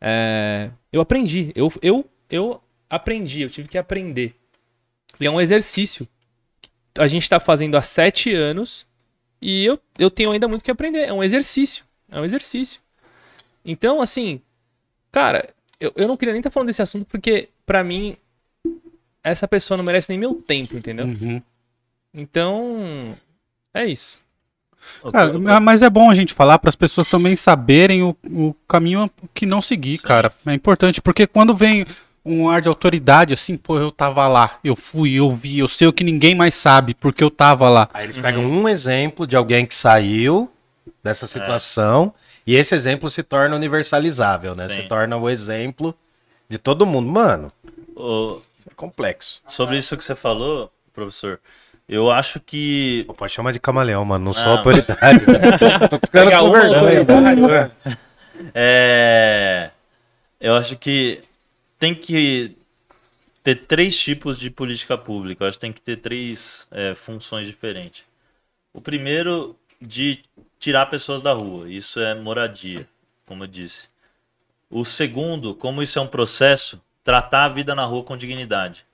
[0.01, 1.53] é, eu aprendi.
[1.55, 4.35] Eu, eu, eu aprendi, eu tive que aprender.
[5.21, 6.09] E é um exercício
[6.63, 8.87] que a gente tá fazendo há sete anos
[9.41, 11.09] e eu, eu tenho ainda muito que aprender.
[11.09, 11.85] É um exercício.
[12.11, 12.81] É um exercício.
[13.65, 14.41] Então, assim,
[15.17, 15.49] cara,
[15.81, 18.19] eu, eu não queria nem estar falando desse assunto porque, pra mim,
[19.25, 21.07] essa pessoa não merece nem meu tempo, entendeu?
[21.07, 21.41] Uhum.
[22.13, 23.15] Então,
[23.73, 24.19] é isso.
[25.11, 28.55] Cara, ma- mas é bom a gente falar para as pessoas também saberem o, o
[28.69, 30.31] caminho que não seguir, cara.
[30.45, 31.87] É importante, porque quando vem
[32.23, 35.89] um ar de autoridade, assim, pô, eu tava lá, eu fui, eu vi, eu sei
[35.89, 37.89] o que ninguém mais sabe, porque eu tava lá.
[37.95, 40.53] Aí eles pegam um exemplo de alguém que saiu
[41.03, 42.13] dessa situação
[42.47, 44.69] e esse exemplo se torna universalizável, né?
[44.69, 44.77] Sim.
[44.77, 45.95] Se torna o exemplo
[46.49, 47.09] de todo mundo.
[47.11, 47.51] Mano,
[47.97, 49.43] isso é complexo.
[49.49, 51.41] sobre isso que você falou, professor,
[51.89, 54.25] eu acho que Pô, pode chamar de camaleão, mano.
[54.27, 54.59] Não sou Ah.
[54.59, 55.25] autoridade.
[55.27, 55.87] né?
[55.89, 57.73] Tô ficando com uma vergonha.
[58.55, 59.71] É,
[60.41, 61.21] eu acho que
[61.79, 62.57] tem que
[63.43, 65.45] ter três tipos de política pública.
[65.45, 68.05] Eu acho que tem que ter três é, funções diferentes.
[68.75, 70.21] O primeiro, de
[70.59, 71.71] tirar pessoas da rua.
[71.71, 72.89] Isso é moradia,
[73.25, 73.89] como eu disse.
[74.71, 78.85] O segundo, como isso é um processo, tratar a vida na rua com dignidade.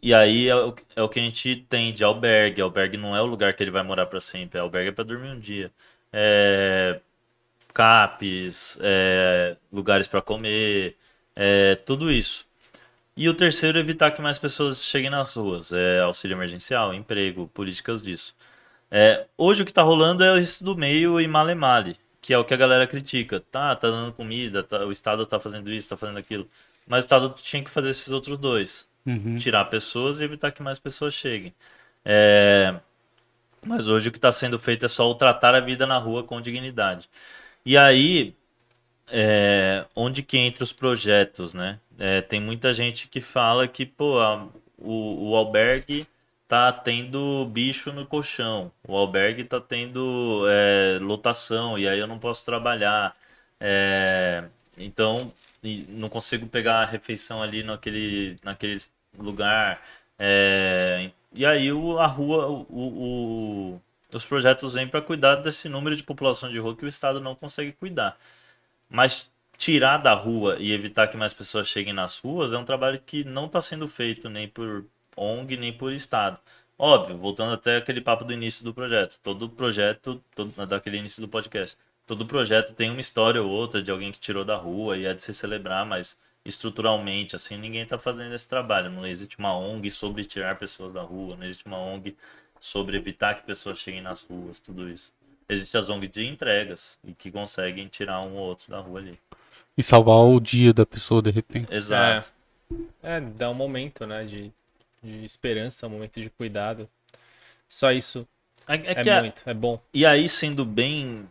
[0.00, 2.60] E aí é o, é o que a gente tem de albergue.
[2.60, 4.58] Albergue não é o lugar que ele vai morar para sempre.
[4.60, 5.72] Albergue é para dormir um dia.
[6.12, 7.00] É,
[7.74, 10.96] CAPs, é, lugares para comer,
[11.34, 12.46] é, tudo isso.
[13.16, 15.72] E o terceiro, evitar que mais pessoas cheguem nas ruas.
[15.72, 18.34] É, auxílio emergencial, emprego, políticas disso.
[18.90, 22.38] É, hoje o que tá rolando é esse do meio e male male, que é
[22.38, 23.40] o que a galera critica.
[23.50, 26.48] Tá, tá dando comida, tá- o Estado tá fazendo isso, tá fazendo aquilo.
[26.86, 28.88] Mas o Estado tinha que fazer esses outros dois.
[29.06, 29.36] Uhum.
[29.36, 31.54] Tirar pessoas e evitar que mais pessoas cheguem.
[32.04, 32.74] É,
[33.66, 36.22] Mas hoje o que está sendo feito é só o tratar a vida na rua
[36.24, 37.08] com dignidade.
[37.66, 38.34] E aí,
[39.08, 41.80] é, onde que entra os projetos, né?
[41.98, 46.06] É, tem muita gente que fala que, pô, a- o, o albergue
[46.48, 52.18] tá tendo bicho no colchão, o albergue tá tendo é, lotação, e aí eu não
[52.18, 53.16] posso trabalhar.
[53.60, 54.44] É,
[54.76, 55.32] então,
[55.88, 58.76] não consigo pegar a refeição ali naquele, naquele
[59.18, 59.82] lugar.
[60.18, 62.66] É, e aí o, a rua, o,
[63.76, 63.80] o-
[64.14, 67.34] os projetos vêm para cuidar desse número de população de rua que o Estado não
[67.34, 68.16] consegue cuidar.
[68.88, 73.00] Mas tirar da rua e evitar que mais pessoas cheguem nas ruas é um trabalho
[73.04, 74.84] que não está sendo feito nem por
[75.18, 76.38] ONG nem por Estado.
[76.78, 79.18] Óbvio, voltando até aquele papo do início do projeto.
[79.22, 83.90] Todo projeto, todo, daquele início do podcast, todo projeto tem uma história ou outra de
[83.90, 87.98] alguém que tirou da rua e é de se celebrar, mas estruturalmente, assim, ninguém está
[87.98, 88.90] fazendo esse trabalho.
[88.90, 92.16] Não existe uma ONG sobre tirar pessoas da rua, não existe uma ONG
[92.60, 95.12] sobre evitar que pessoas cheguem nas ruas, tudo isso.
[95.48, 99.18] Existe as ONG de entregas e que conseguem tirar um ou outro da rua ali.
[99.76, 101.72] E salvar o dia da pessoa de repente.
[101.72, 102.32] Exato.
[103.02, 104.52] É, dá um momento, né, de,
[105.02, 106.88] de esperança, um momento de cuidado.
[107.68, 108.28] Só isso
[108.68, 109.80] É, é é, que a- muito, é bom.
[109.94, 111.28] E aí, sendo bem.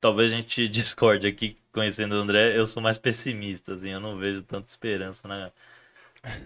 [0.00, 4.16] Talvez a gente discorde aqui, conhecendo o André, eu sou mais pessimista, assim, eu não
[4.18, 5.52] vejo tanta esperança na,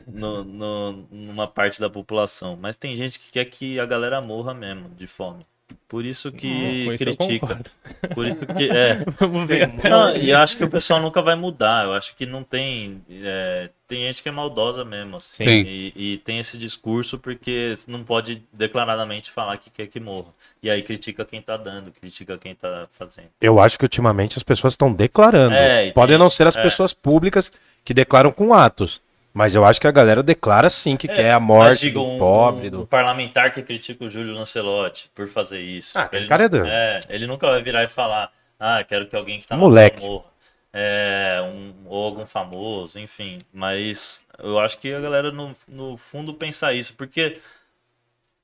[0.06, 2.56] no, no- numa parte da população.
[2.56, 5.46] Mas tem gente que quer que a galera morra mesmo, de fome.
[5.88, 7.46] Por isso que eu critica.
[7.46, 7.70] concordo.
[8.14, 8.70] Por isso que.
[8.70, 9.04] É.
[9.18, 9.72] Vamos ver.
[9.88, 11.84] Não, e eu acho que o pessoal nunca vai mudar.
[11.84, 13.02] Eu acho que não tem.
[13.10, 15.16] é, tem gente que é maldosa mesmo.
[15.16, 15.64] Assim, Sim.
[15.66, 20.28] E, e tem esse discurso porque não pode declaradamente falar que quer que morra.
[20.62, 23.28] E aí critica quem tá dando, critica quem tá fazendo.
[23.40, 25.54] Eu acho que ultimamente as pessoas estão declarando.
[25.54, 26.62] É, Podem não isso, ser as é.
[26.62, 27.50] pessoas públicas
[27.84, 29.00] que declaram com atos.
[29.32, 32.18] Mas eu acho que a galera declara sim que quer a morte digo, do um,
[32.18, 32.66] pobre.
[32.68, 32.86] um Do...
[32.86, 35.96] parlamentar que critica o Júlio Lancelotti por fazer isso.
[35.96, 36.66] Ah, aquele ele, cara é doido.
[36.66, 40.04] é, ele nunca vai virar e falar, ah, quero que alguém que tá Moleque.
[40.04, 40.24] morra.
[40.72, 43.38] É, um, ou algum famoso, enfim.
[43.52, 46.94] Mas eu acho que a galera, no, no fundo, pensa isso.
[46.94, 47.38] Porque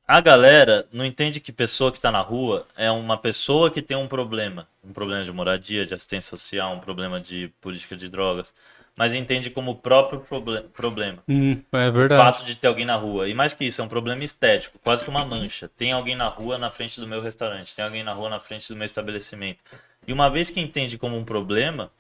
[0.07, 3.97] a galera não entende que pessoa que tá na rua é uma pessoa que tem
[3.97, 4.69] um problema.
[4.85, 8.55] Um problema de moradia, de assistência social, um problema de política de drogas.
[8.97, 12.23] Mas entende como o próprio proble- problema Hum, é o verdade.
[12.23, 13.29] fato de ter alguém na rua.
[13.29, 15.69] E mais que isso, é um problema estético, quase que uma mancha.
[15.77, 18.69] Tem alguém na rua na frente do meu restaurante, tem alguém na rua na frente
[18.69, 19.59] do meu estabelecimento.
[20.07, 21.91] E uma vez que entende como um problema,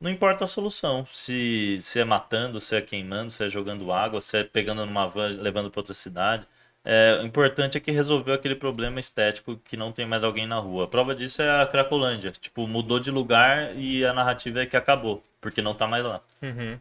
[0.00, 1.04] não importa a solução.
[1.06, 5.06] Se, se é matando, se é queimando, se é jogando água, se é pegando numa
[5.06, 6.46] van, levando para outra cidade.
[6.88, 10.56] É, o importante é que resolveu aquele problema estético que não tem mais alguém na
[10.58, 10.84] rua.
[10.84, 12.30] A prova disso é a Cracolândia.
[12.40, 16.20] Tipo, mudou de lugar e a narrativa é que acabou, porque não tá mais lá.
[16.40, 16.78] Uhum.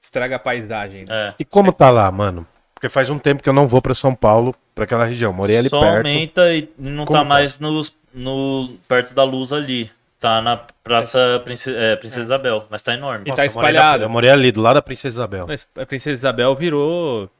[0.00, 1.04] Estraga a paisagem.
[1.06, 1.06] Né?
[1.10, 1.34] É.
[1.38, 2.46] E como tá lá, mano?
[2.74, 5.32] Porque faz um tempo que eu não vou pra São Paulo, pra aquela região.
[5.32, 5.96] Morei ali Só perto.
[6.06, 7.28] aumenta e não Como tá tá?
[7.28, 9.90] mais nos, no, perto da luz ali.
[10.20, 13.22] Tá na Praça Prince- é, Princesa Isabel, mas tá enorme.
[13.22, 14.02] E tá eu morei na- espalhado.
[14.04, 15.44] Eu morei ali, do lado da Princesa Isabel.
[15.46, 17.30] Mas a Princesa Isabel virou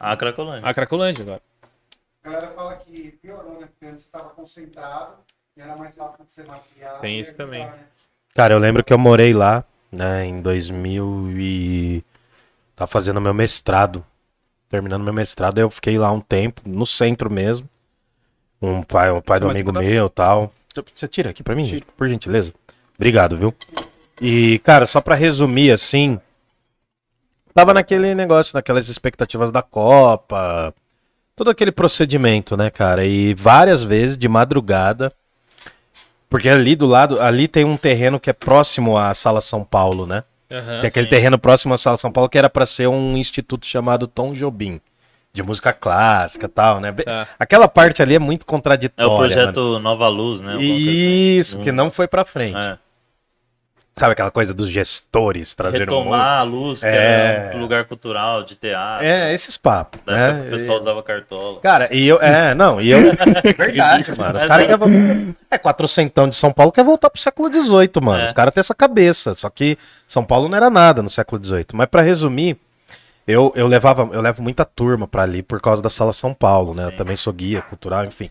[0.00, 0.68] A Cracolândia.
[0.68, 1.42] a Cracolândia agora.
[2.24, 3.66] A galera fala que piorou, né?
[3.66, 5.14] Porque antes estava concentrado
[5.56, 7.00] e era mais fácil de ser maquiado.
[7.00, 7.64] Tem isso também.
[7.64, 7.84] né?
[8.34, 12.04] Cara, eu lembro que eu morei lá, né, em 2000 e...
[12.76, 14.04] Tava fazendo meu mestrado.
[14.68, 17.68] Terminando meu mestrado, eu fiquei lá um tempo, no centro mesmo.
[18.60, 19.90] Um pai, um pai do amigo pedaço?
[19.90, 20.52] meu e tal.
[20.94, 22.52] Você tira aqui pra mim, gente, por gentileza?
[22.96, 23.54] Obrigado, viu?
[24.20, 26.20] E, cara, só pra resumir, assim...
[27.58, 30.72] Tava naquele negócio, naquelas expectativas da Copa...
[31.34, 33.04] Todo aquele procedimento, né, cara?
[33.04, 35.12] E várias vezes, de madrugada...
[36.30, 40.04] Porque ali do lado, ali tem um terreno que é próximo à Sala São Paulo,
[40.06, 40.22] né?
[40.52, 40.80] Aham.
[40.82, 41.10] Tem aquele sim.
[41.10, 44.78] terreno próximo à Sala São Paulo que era pra ser um instituto chamado Tom Jobim,
[45.32, 46.92] de música clássica e tal, né?
[46.92, 47.26] Tá.
[47.38, 49.10] Aquela parte ali é muito É contraditória.
[49.10, 50.48] o projeto Nova Luz, né?
[50.48, 50.58] mano.
[50.58, 51.62] coisa Isso, Hum.
[51.62, 52.56] que não foi pra frente.
[52.56, 52.68] assim.
[52.72, 52.78] É.
[53.98, 57.48] Sabe aquela coisa dos gestores trazendo um Retomar a luz, que É.
[57.48, 59.04] era um lugar cultural, de teatro.
[59.06, 60.42] É, esses papos, né?
[60.46, 61.60] o pessoal usava cartola.
[61.60, 62.20] Cara, e eu.
[62.20, 63.00] É, não, e eu.
[63.56, 64.38] Verdade, mano.
[64.38, 65.34] Os caras querem.
[65.50, 68.22] É, quatrocentão de São Paulo quer voltar pro século XVIII, mano.
[68.22, 68.26] É.
[68.26, 69.34] Os caras têm essa cabeça.
[69.34, 69.76] Só que
[70.06, 71.66] São Paulo não era nada no século XVIII.
[71.74, 72.56] Mas pra resumir,
[73.26, 76.74] eu, eu levava, eu levo muita turma pra ali por causa da Sala São Paulo,
[76.74, 76.84] né?
[76.84, 76.96] Eu Sim.
[76.96, 78.30] também sou guia cultural, enfim.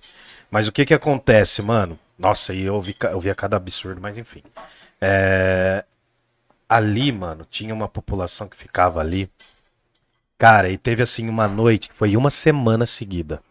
[0.49, 1.99] Mas o que que acontece, mano?
[2.17, 4.41] Nossa, e eu ca- eu via cada absurdo, mas enfim.
[5.01, 5.83] É,
[6.69, 9.29] Ali, mano, tinha uma população que ficava ali.
[10.37, 13.41] Cara, e teve assim uma noite que foi uma semana seguida.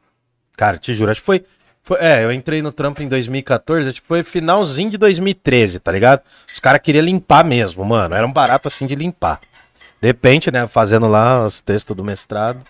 [0.56, 1.44] Cara, te juro, acho que foi.
[1.82, 5.90] foi- é, eu entrei no trampo em 2014, acho que foi finalzinho de 2013, tá
[5.92, 6.22] ligado?
[6.52, 8.14] Os caras queriam limpar mesmo, mano.
[8.14, 9.40] Era um barato assim de limpar.
[10.00, 12.64] De repente, né, fazendo lá os textos do mestrado,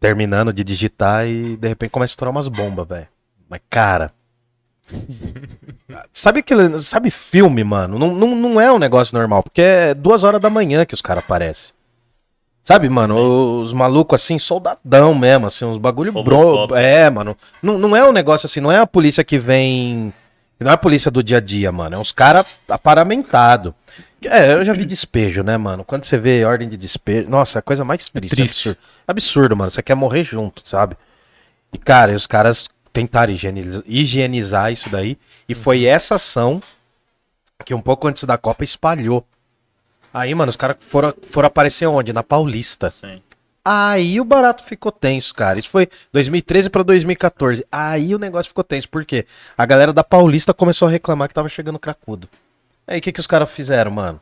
[0.00, 3.08] terminando de digitar e de repente começa a estourar umas bombas, velho.
[3.48, 4.10] Mas, cara.
[6.12, 6.78] sabe aquele.
[6.80, 7.98] Sabe filme, mano?
[7.98, 11.02] Não, não, não é um negócio normal, porque é duas horas da manhã que os
[11.02, 11.74] caras aparecem.
[12.62, 16.74] Sabe, mano, os malucos assim, soldadão mesmo, assim, uns bagulho bro.
[16.74, 17.36] É, mano.
[17.62, 20.12] Não, não é um negócio assim, não é a polícia que vem.
[20.58, 21.94] Não é a polícia do dia a dia, mano.
[21.94, 23.72] É uns caras aparamentados.
[24.24, 25.84] É, eu já vi despejo, né, mano?
[25.84, 27.28] Quando você vê ordem de despejo.
[27.28, 28.34] Nossa, é a coisa mais triste.
[28.34, 28.68] triste.
[28.70, 28.78] Absurdo.
[29.06, 29.70] absurdo, mano.
[29.70, 30.96] Você quer morrer junto, sabe?
[31.72, 35.18] E, cara, e os caras tentaram higieniza- higienizar isso daí.
[35.46, 36.62] E foi essa ação
[37.62, 39.22] que um pouco antes da Copa espalhou.
[40.14, 42.10] Aí, mano, os caras foram, foram aparecer onde?
[42.10, 42.88] Na Paulista.
[42.88, 43.20] Sim.
[43.62, 45.58] Aí o barato ficou tenso, cara.
[45.58, 47.66] Isso foi 2013 pra 2014.
[47.70, 48.88] Aí o negócio ficou tenso.
[48.88, 49.26] Por quê?
[49.58, 52.28] A galera da Paulista começou a reclamar que tava chegando cracudo.
[52.86, 54.18] Aí o que, que os caras fizeram, mano?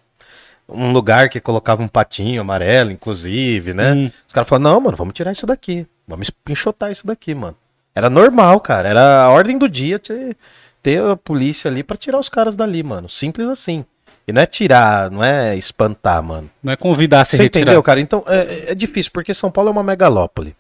[0.69, 3.93] Um lugar que colocava um patinho amarelo, inclusive, né?
[3.93, 4.11] Hum.
[4.27, 5.87] Os caras falaram, não, mano, vamos tirar isso daqui.
[6.09, 7.57] Vamos enxotar isso daqui, mano.
[7.95, 8.89] Era normal, cara.
[8.89, 10.37] Era a ordem do dia ter,
[10.83, 13.09] ter a polícia ali pra tirar os caras dali, mano.
[13.09, 13.85] Simples assim.
[14.27, 16.51] E não é tirar, não é espantar, mano.
[16.63, 17.63] Não é convidar a se Você retirar.
[17.63, 18.01] entendeu, cara?
[18.01, 20.57] Então é, é difícil, porque São Paulo é uma megalópole.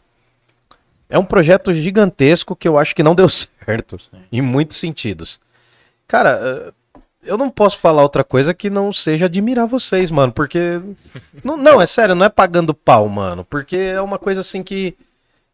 [1.08, 3.98] É um projeto gigantesco que eu acho que não deu certo,
[4.30, 5.40] em muitos sentidos.
[6.06, 6.72] Cara, eh,
[7.24, 10.80] eu não posso falar outra coisa que não seja admirar vocês, mano, porque.
[11.42, 14.94] não, não, é sério, não é pagando pau, mano, porque é uma coisa assim que.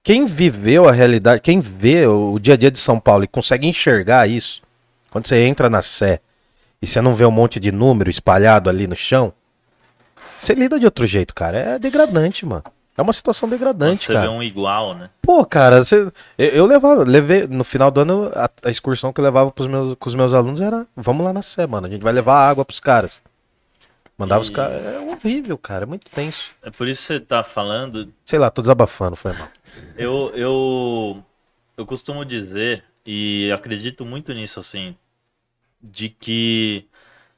[0.02, 3.66] Quem viveu a realidade, quem vê o dia a dia de São Paulo e consegue
[3.68, 4.62] enxergar isso,
[5.10, 6.20] quando você entra na Sé
[6.80, 9.32] e você não vê um monte de número espalhado ali no chão,
[10.40, 11.58] você lida de outro jeito, cara.
[11.58, 12.64] É degradante, mano.
[12.96, 14.26] É uma situação degradante, você cara.
[14.26, 15.10] vê um igual, né?
[15.22, 19.20] Pô, cara, você- eu, eu levava, levei, no final do ano, a, a excursão que
[19.20, 21.90] eu levava pros meus, com os meus alunos era, vamos lá na Sé, mano, a
[21.90, 23.22] gente vai levar água pros caras.
[24.20, 26.52] Mandava os E- caras, é horrível, cara, é muito tenso.
[26.62, 29.48] É por isso que você tá falando Sei lá, tô desabafando, foi mal.
[29.96, 31.24] Eu, eu,
[31.76, 34.94] eu costumo dizer, e acredito muito nisso, assim,
[35.82, 36.86] de que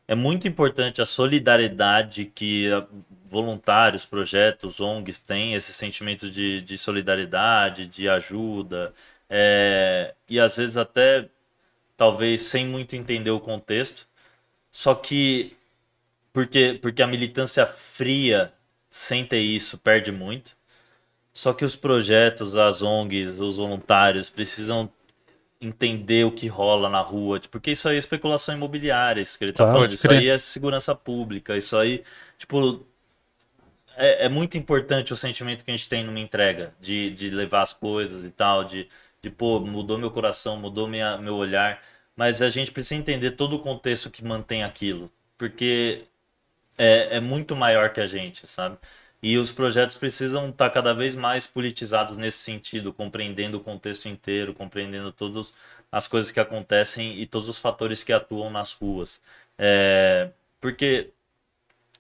[0.08, 2.68] é muito importante a solidariedade que
[3.24, 8.92] voluntários, projetos, ONGs têm, esse sentimento de, de solidariedade, de ajuda,
[9.30, 11.28] é, e às vezes até,
[11.96, 14.06] talvez, sem muito entender o contexto,
[14.70, 15.56] só que
[16.32, 18.52] porque, porque a militância fria,
[18.90, 20.56] sem ter isso, perde muito.
[21.32, 24.90] Só que os projetos, as ONGs, os voluntários precisam
[25.60, 29.44] entender o que rola na rua, tipo, porque isso aí é especulação imobiliária, isso que
[29.44, 30.12] ele tá Claro, falando, isso crer.
[30.12, 32.02] aí é segurança pública, isso aí,
[32.38, 32.84] tipo,
[33.96, 37.62] é, é muito importante o sentimento que a gente tem numa entrega, de, de levar
[37.62, 38.88] as coisas e tal, de,
[39.20, 41.82] de pô, mudou meu coração, mudou minha, meu olhar,
[42.16, 46.04] mas a gente precisa entender todo o contexto que mantém aquilo, porque
[46.78, 48.78] é, é muito maior que a gente, sabe?
[49.22, 54.52] E os projetos precisam estar cada vez mais politizados nesse sentido, compreendendo o contexto inteiro,
[54.52, 55.54] compreendendo todas
[55.92, 59.20] as coisas que acontecem e todos os fatores que atuam nas ruas.
[59.58, 60.30] É,
[60.60, 61.12] porque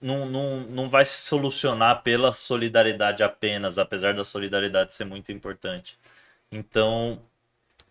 [0.00, 5.98] não, não, não vai se solucionar pela solidariedade apenas, apesar da solidariedade ser muito importante.
[6.50, 7.22] Então,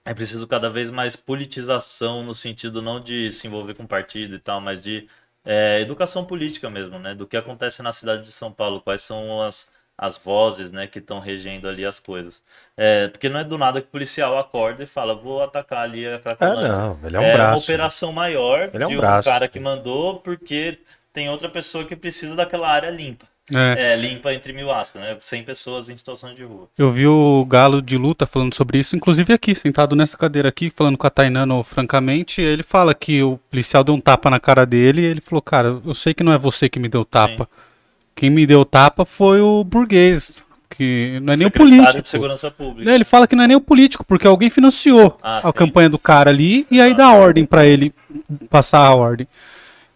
[0.06, 4.40] é preciso cada vez mais politização no sentido não de se envolver com partido e
[4.40, 5.08] tal, mas de
[5.46, 7.16] é, educação política mesmo, né?
[7.16, 11.00] Do que acontece na cidade de São Paulo, quais são as, as vozes, né, que
[11.00, 12.44] estão regendo ali as coisas.
[12.78, 16.08] É, porque não é do nada que o policial acorda e fala, vou atacar ali
[16.08, 16.62] a Ah, Cracolândia.
[16.68, 17.58] não, ele é um é uma braço.
[17.58, 19.24] operação maior Ele é um de um braço.
[19.24, 20.80] cara que mandou porque
[21.14, 23.26] tem outra pessoa que precisa daquela área limpa.
[23.54, 23.94] É.
[23.94, 25.18] É, limpa entre mil aspas, né?
[25.20, 26.68] 100 pessoas em situação de rua.
[26.78, 30.72] Eu vi o Galo de luta falando sobre isso, inclusive aqui, sentado nessa cadeira aqui,
[30.76, 32.42] falando com a Tainano francamente.
[32.42, 35.82] Ele fala que o policial deu um tapa na cara dele e ele falou: Cara,
[35.86, 37.50] eu sei que não é você que me deu tapa.
[38.16, 42.02] Quem me deu tapa foi o burguês, que não é nem o político.
[42.02, 42.90] de Segurança Pública.
[42.90, 45.52] Né, Ele fala que não é nem o político, porque alguém financiou Ah, a sim.
[45.54, 47.94] campanha do cara ali e aí dá ordem pra ele
[48.50, 49.28] passar a ordem.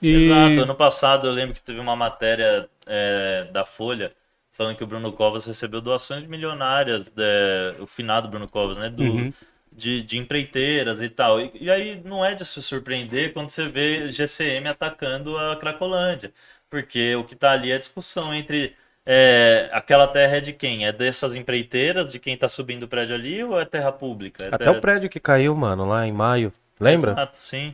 [0.01, 0.25] E...
[0.25, 0.61] Exato.
[0.61, 4.15] Ano passado eu lembro que teve uma matéria é, da Folha
[4.51, 8.89] falando que o Bruno Covas recebeu doações milionárias, é, o finado Bruno Covas, né?
[8.89, 9.33] Do, Uhum.
[9.71, 11.41] de, de empreiteiras e tal.
[11.41, 16.31] E, e aí não é de se surpreender quando você vê GCM atacando a Cracolândia.
[16.69, 18.75] Porque o que tá ali é a discussão entre
[19.05, 20.85] é, aquela terra é de quem?
[20.85, 24.45] É dessas empreiteiras, de quem tá subindo o prédio ali, ou é terra pública?
[24.45, 26.51] É Até terra- o prédio que caiu, mano, lá em maio.
[26.79, 27.11] Lembra?
[27.13, 27.73] Exato, sim.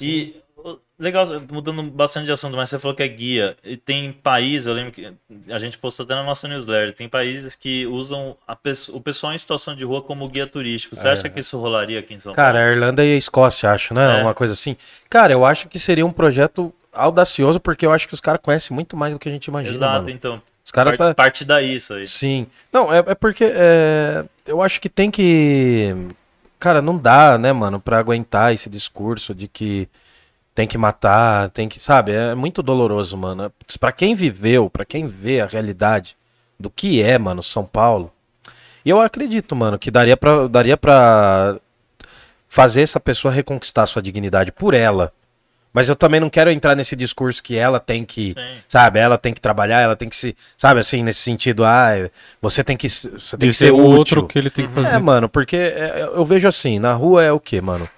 [0.00, 0.42] E
[1.02, 3.56] legal, mudando bastante de assunto, mas você falou que é guia.
[3.64, 5.12] E tem países, eu lembro que
[5.50, 8.36] a gente postou até na nossa newsletter, tem países que usam
[8.92, 10.94] o pessoal em situação de rua como guia turístico.
[10.94, 11.10] Você É.
[11.10, 12.74] acha que isso rolaria aqui em São Cara, a Paulo?
[12.76, 14.20] Irlanda e a Escócia, acho, né?
[14.20, 14.22] É.
[14.22, 14.76] Uma coisa assim.
[15.10, 18.74] Cara, eu acho que seria um projeto audacioso, porque eu acho que os caras conhecem
[18.74, 19.74] muito mais do que a gente imagina.
[19.74, 20.10] Exato, mano.
[20.10, 20.42] então.
[20.64, 20.96] Os caras.
[20.96, 22.06] Parte, parte daí isso aí.
[22.06, 22.46] Sim.
[22.72, 25.94] Não, é, é porque é, eu acho que tem que.
[26.60, 29.88] Cara, não dá, né, mano, pra aguentar esse discurso de que
[30.54, 31.80] tem que matar, tem que.
[31.80, 32.12] Sabe?
[32.12, 33.52] É muito doloroso, mano.
[33.80, 36.16] Pra quem viveu, pra quem vê a realidade
[36.58, 38.12] do que é, mano, São Paulo.
[38.84, 41.56] E eu acredito, mano, que daria pra, daria pra
[42.48, 45.12] fazer essa pessoa reconquistar sua dignidade por ela.
[45.72, 48.56] Mas eu também não quero entrar nesse discurso que ela tem que, Sim.
[48.68, 51.92] sabe, ela tem que trabalhar, ela tem que se, sabe, assim, nesse sentido, ah,
[52.42, 53.08] você tem que, você
[53.38, 53.96] tem que Dizer ser o útil.
[53.96, 54.88] outro que ele tem que fazer.
[54.96, 57.88] É, mano, porque é, eu vejo assim, na rua é o quê, mano?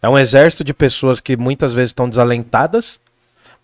[0.00, 3.00] É um exército de pessoas que muitas vezes estão desalentadas,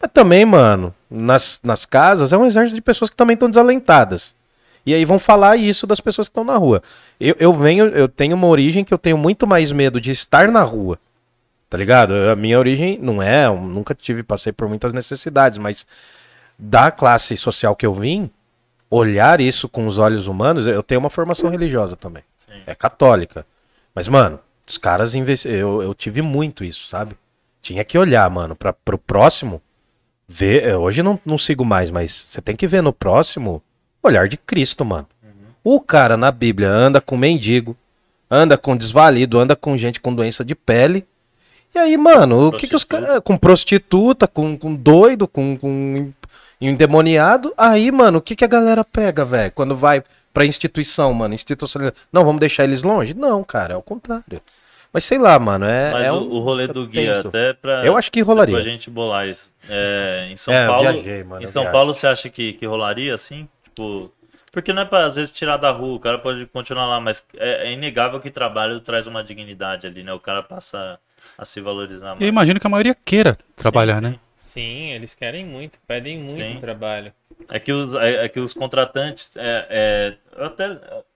[0.00, 4.34] mas também, mano, nas, nas casas é um exército de pessoas que também estão desalentadas.
[4.86, 6.82] E aí vão falar isso das pessoas que estão na rua.
[7.18, 10.48] Eu, eu venho, eu tenho uma origem que eu tenho muito mais medo de estar
[10.48, 10.98] na rua.
[11.70, 12.14] Tá ligado?
[12.14, 15.86] A minha origem não é, eu nunca tive, passei por muitas necessidades, mas
[16.58, 18.30] da classe social que eu vim,
[18.90, 22.22] olhar isso com os olhos humanos, eu tenho uma formação religiosa também.
[22.46, 22.60] Sim.
[22.66, 23.46] É católica.
[23.94, 25.48] Mas, mano, os caras investi...
[25.48, 27.16] eu, eu tive muito isso, sabe?
[27.60, 29.60] Tinha que olhar, mano, pra, pro próximo.
[30.26, 30.74] Ver.
[30.76, 33.62] Hoje não, não sigo mais, mas você tem que ver no próximo
[34.02, 35.06] o olhar de Cristo, mano.
[35.62, 37.76] O cara na Bíblia anda com mendigo,
[38.30, 41.06] anda com desvalido, anda com gente com doença de pele.
[41.74, 43.20] E aí, mano, o que, que os caras.
[43.24, 46.12] Com prostituta, com, com doido, com, com
[46.60, 47.52] endemoniado.
[47.56, 49.52] Aí, mano, o que, que a galera pega, velho?
[49.52, 50.02] Quando vai
[50.34, 51.32] pra instituição, mano.
[51.32, 51.80] Instituição.
[52.12, 53.14] Não, vamos deixar eles longe?
[53.14, 54.40] Não, cara, é o contrário.
[54.92, 55.64] Mas sei lá, mano.
[55.64, 57.28] É, Mas é o, um- o rolê do guia, tenso.
[57.28, 58.54] até pra, Eu acho que rolaria.
[58.54, 59.52] pra gente bolar isso.
[59.68, 61.72] É, em São É, eu Paulo, viajei, mano, em eu São viajo.
[61.72, 63.48] Paulo você acha que, que rolaria assim?
[63.64, 64.12] Tipo,
[64.52, 67.24] porque não é pra às vezes tirar da rua, o cara pode continuar lá, mas
[67.36, 70.12] é, é inegável que trabalho traz uma dignidade ali, né?
[70.12, 70.96] O cara passa
[71.36, 72.20] a se valorizar mais.
[72.20, 74.18] Eu imagino que a maioria queira trabalhar, Sim, né?
[74.34, 74.90] Sim.
[74.92, 76.58] Eles querem muito, pedem muito Sim.
[76.58, 77.12] trabalho.
[77.48, 79.36] É que os, é, é que os contratantes.
[79.36, 80.68] É, é, eu até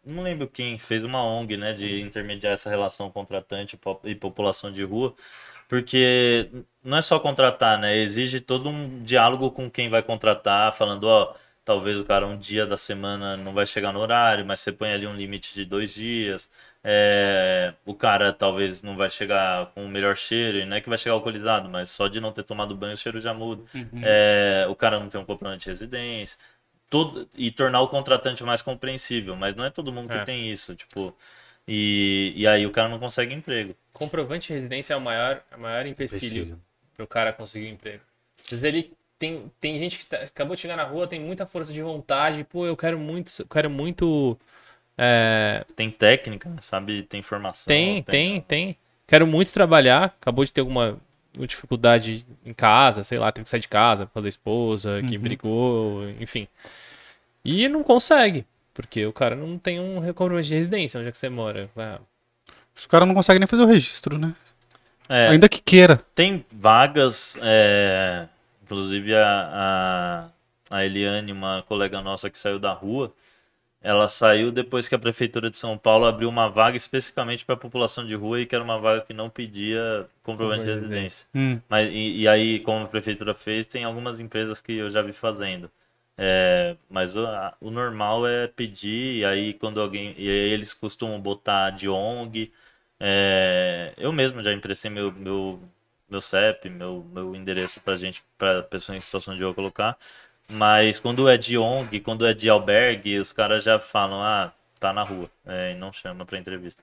[0.05, 4.71] não lembro quem fez uma ONG, né, de intermediar essa relação contratante e po- população
[4.73, 5.15] de rua,
[5.69, 6.51] porque
[6.83, 7.97] não é só contratar, né?
[7.97, 11.35] Exige todo um diálogo com quem vai contratar, falando, ó,
[11.69, 14.91] talvez o cara um dia da semana não vai chegar no horário, mas você põe
[14.91, 16.49] ali um limite de dois dias.
[16.83, 20.89] É, o cara talvez não vai chegar com o melhor cheiro, e não é que
[20.89, 23.63] vai chegar alcoolizado, mas só de não ter tomado banho o cheiro já muda.
[24.03, 26.39] É, o cara não tem um comprovante de residência.
[26.89, 30.25] Todo, e tornar o contratante mais compreensível, mas não é todo mundo que É.
[30.25, 31.15] tem isso, tipo.
[31.67, 33.77] E, e aí o cara não consegue emprego.
[33.93, 36.61] Comprovante de residência é o maior, é o maior empecilho Empecilho.
[36.97, 38.03] para o cara conseguir um emprego.
[38.45, 41.47] Às vezes ele tem, tem gente que tá- acabou de chegar na rua, tem muita
[41.47, 44.39] força de vontade, pô, eu quero muito, eu quero muito.
[44.97, 47.03] é, Tem técnica, sabe?
[47.03, 47.67] Tem formação.
[47.67, 48.77] tem, tem, tem.
[49.07, 50.99] Quero muito trabalhar, acabou de ter alguma
[51.47, 55.17] dificuldade em casa, sei lá, teve que sair de casa por causa da esposa, que
[55.17, 56.49] brigou, enfim.
[57.45, 61.19] E não consegue, porque o cara não tem um comprovante de residência onde é que
[61.19, 61.71] você mora.
[61.77, 62.01] Ah,
[62.77, 64.35] Os caras não conseguem nem fazer o registro, né?
[65.09, 66.03] É, Ainda que queira.
[66.15, 68.29] Tem vagas, é,
[68.69, 70.31] inclusive a,
[70.71, 73.13] a, a Eliane, uma colega nossa que saiu da rua,
[73.81, 77.59] ela saiu depois que a Prefeitura de São Paulo abriu uma vaga especificamente para a
[77.59, 81.27] população de rua e que era uma vaga que não pedia comprovante de residência.
[81.35, 81.61] Hum.
[81.69, 85.13] Mas, e, e aí, como a Prefeitura fez, tem algumas empresas que eu já vi
[85.13, 85.71] fazendo.
[86.17, 90.15] É, mas o, a- o normal é pedir, e aí quando alguém.
[90.19, 92.53] E eles costumam botar de ONG.
[93.01, 95.61] É, eu mesmo já emprestei meu, meu,
[96.09, 99.97] meu CEP, meu, meu endereço pra gente, pra pessoa em situação de rua colocar.
[100.51, 104.93] Mas quando é de ONG, quando é de albergue, os caras já falam, ah, tá
[104.93, 105.31] na rua.
[105.47, 106.83] É, e não chama pra entrevista.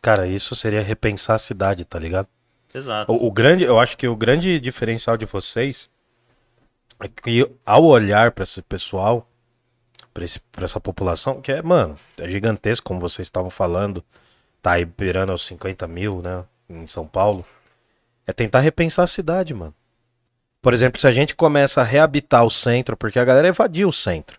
[0.00, 2.28] Cara, isso seria repensar a cidade, tá ligado?
[2.72, 3.12] Exato.
[3.12, 5.90] O, o grande, eu acho que o grande diferencial de vocês
[7.00, 9.28] é que ao olhar pra esse pessoal,
[10.12, 10.24] pra
[10.64, 14.02] essa população, que é, mano, é gigantesco, como vocês estavam falando,
[14.62, 17.44] tá aí beirando aos 50 mil, né, em São Paulo,
[18.26, 19.74] é tentar repensar a cidade, mano.
[20.62, 23.92] Por exemplo, se a gente começa a reabitar o centro, porque a galera evadiu o
[23.92, 24.38] centro.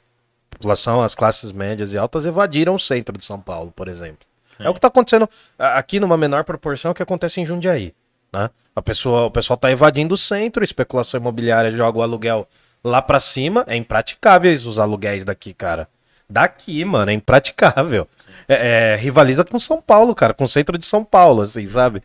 [0.52, 4.26] A população, as classes médias e altas evadiram o centro de São Paulo, por exemplo.
[4.58, 5.30] É o que tá acontecendo
[5.60, 7.94] aqui numa menor proporção é o que acontece em Jundiaí.
[8.32, 8.50] Né?
[8.76, 12.48] A pessoa, o pessoal tá evadindo o centro, especulação imobiliária joga o aluguel
[12.84, 13.64] lá pra cima.
[13.68, 15.88] É impraticáveis os aluguéis daqui, cara.
[16.30, 18.08] Daqui, mano, é impraticável.
[18.48, 22.02] É, é, rivaliza com São Paulo, cara, com o centro de São Paulo, assim, sabe?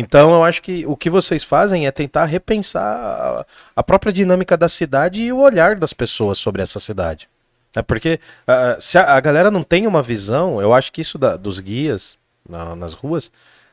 [0.00, 3.44] Então eu acho que o que vocês fazem é tentar repensar
[3.74, 7.28] a, própria dinâmica da cidade e o olhar das pessoas sobre essa cidade.
[7.74, 11.18] É porque ah, se a, a galera não tem uma visão, eu acho que isso
[11.18, 12.16] da- dos guias
[12.48, 13.30] na- nas ruas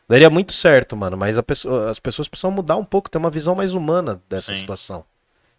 [0.09, 1.15] daria muito certo, mano.
[1.15, 4.59] Mas pessoa- as pessoas precisam mudar um pouco, ter uma visão mais humana dessa Sim.
[4.61, 5.05] situação.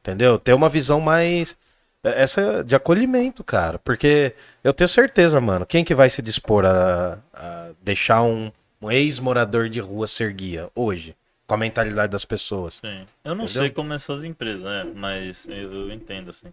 [0.01, 0.37] Entendeu?
[0.39, 1.57] Ter uma visão mais.
[2.05, 3.79] é, Essa de acolhimento, cara.
[3.79, 4.35] Porque
[4.65, 8.51] eu tenho certeza, mano, quem que vai se dispor a, a deixar um,
[8.81, 11.17] um ex-morador de rua ser guia hoje?
[11.47, 12.75] Com a mentalidade das pessoas.
[12.85, 13.07] Sim.
[13.25, 13.63] Eu não Entendeu?
[13.63, 14.85] sei como essas empresas, né?
[14.95, 16.53] Mas eu, eu entendo, assim.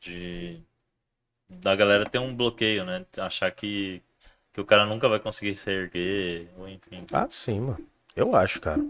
[0.00, 0.60] De.
[1.50, 3.04] Da galera ter um bloqueio, né?
[3.18, 4.00] Achar que,
[4.52, 7.02] que o cara nunca vai conseguir se erguer, ou enfim.
[7.12, 7.84] Ah, sim, mano.
[8.14, 8.80] Eu acho, cara.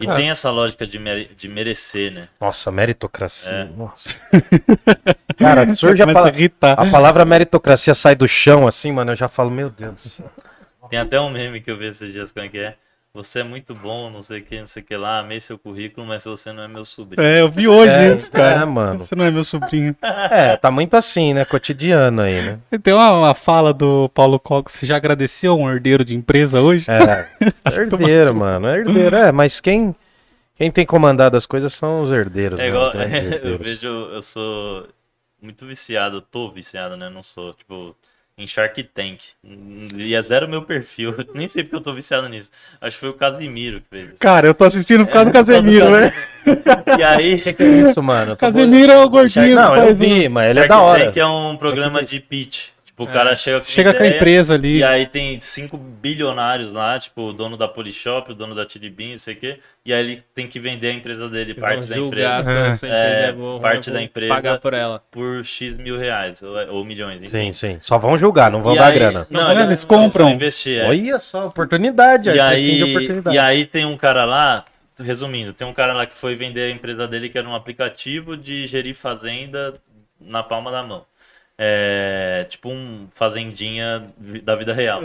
[0.00, 0.16] E Cara.
[0.18, 2.28] tem essa lógica de, mere- de merecer, né?
[2.40, 3.52] Nossa, meritocracia.
[3.52, 3.64] É.
[3.64, 4.08] Nossa.
[5.38, 6.72] Cara, surge a, a pala- irritar.
[6.78, 9.12] a palavra meritocracia sai do chão assim, mano.
[9.12, 10.30] Eu já falo, meu Deus do céu.
[10.94, 12.76] Tem até um meme que eu vi esses dias, como é que é?
[13.12, 15.58] Você é muito bom, não sei o que, não sei o que lá, amei seu
[15.58, 17.20] currículo, mas você não é meu sobrinho.
[17.26, 18.60] É, eu vi hoje É, isso, cara.
[18.62, 19.00] é, mano.
[19.00, 19.96] Você não é meu sobrinho.
[20.00, 21.44] É, tá muito assim, né?
[21.44, 22.58] Cotidiano aí, né?
[22.80, 24.70] Tem uma, uma fala do Paulo Coco.
[24.70, 26.86] Você já agradeceu um herdeiro de empresa hoje?
[26.88, 27.26] É,
[27.76, 28.68] herdeiro, mano.
[28.68, 29.94] É herdeiro, é, mas quem,
[30.54, 32.68] quem tem comandado as coisas são os herdeiros, É né?
[32.68, 33.66] igual, Os grandes eu herdeiros.
[33.66, 34.88] vejo, eu sou
[35.42, 37.08] muito viciado, tô viciado, né?
[37.08, 37.96] Não sou, tipo,
[38.36, 39.20] em Shark Tank.
[39.96, 41.14] E é zero meu perfil.
[41.34, 42.50] Nem sei porque eu tô viciado nisso.
[42.80, 44.20] Acho que foi o Casimiro que fez isso.
[44.20, 46.12] Cara, eu tô assistindo por causa do Casemiro, né?
[46.98, 48.36] E aí, Que que é isso, mano?
[48.36, 51.04] Casemiro é o gordinho Não, que eu faz vi, mas ele é Shark da hora.
[51.06, 52.73] Tank é um programa de pitch.
[52.94, 54.76] Tipo, o cara chega com Chega com a ideia, empresa ali.
[54.78, 58.88] E aí tem cinco bilionários lá, tipo, o dono da Polishop, o dono da Chili
[58.88, 59.58] Bean, não sei o quê.
[59.84, 62.38] E aí ele tem que vender a empresa dele, Eles parte da empresa, a
[62.68, 62.74] É.
[62.76, 64.32] sua empresa É, é boa, parte da empresa.
[64.32, 65.02] Pagar por ela.
[65.10, 67.30] por X mil reais, ou, ou milhões, enfim.
[67.46, 67.78] Sim, sim.
[67.82, 69.26] Só vão julgar, não vão E dar aí- grana.
[69.28, 70.26] Não, Eles eles, compram.
[70.26, 70.86] vão investir, é.
[70.88, 72.28] Olha só, oportunidade.
[72.28, 73.34] E de aí, oportunidade.
[73.36, 74.64] e aí tem um cara lá,
[75.00, 78.36] resumindo, tem um cara lá que foi vender a empresa dele que era um aplicativo
[78.36, 79.74] de gerir fazenda
[80.20, 81.04] na palma da mão.
[81.58, 84.06] É, tipo um fazendinha
[84.42, 85.02] da vida real.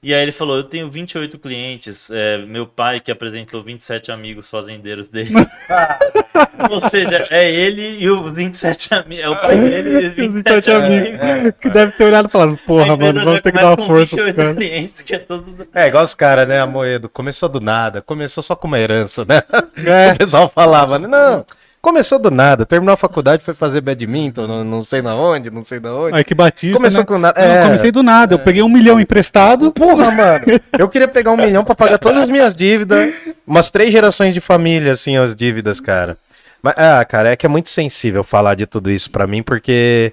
[0.00, 4.48] E aí ele falou, eu tenho 28 clientes, é, meu pai que apresentou 27 amigos
[4.48, 5.34] fazendeiros dele.
[6.70, 10.70] Ou seja, é ele e os 27 amigos, é o pai dele e os 27
[10.70, 11.18] amigos.
[11.60, 14.16] Que deve ter olhado e falado, A porra, mano, vamos ter que dar uma força
[14.16, 14.54] pro 28 cara.
[14.54, 15.68] clientes, que é todo...
[15.74, 17.08] É igual os caras, né, Amoedo?
[17.08, 19.42] Começou do nada, começou só com uma herança, né?
[19.84, 20.12] É.
[20.12, 20.98] O pessoal falava?
[20.98, 21.44] Não,
[21.80, 25.64] começou do nada, terminou a faculdade, foi fazer badminton, não, não sei na onde, não
[25.64, 26.14] sei na onde.
[26.16, 27.06] Ai, que batista, Começou né?
[27.06, 27.40] com nada.
[27.40, 27.58] Não, é.
[27.60, 28.34] eu comecei do nada.
[28.34, 29.72] Eu peguei um milhão emprestado.
[29.72, 30.44] Porra, mano.
[30.78, 33.12] Eu queria pegar um milhão pra pagar todas as minhas dívidas.
[33.46, 36.16] Umas três gerações de família, assim, as dívidas, cara.
[36.62, 40.12] Mas, ah, cara, é que é muito sensível falar de tudo isso pra mim, porque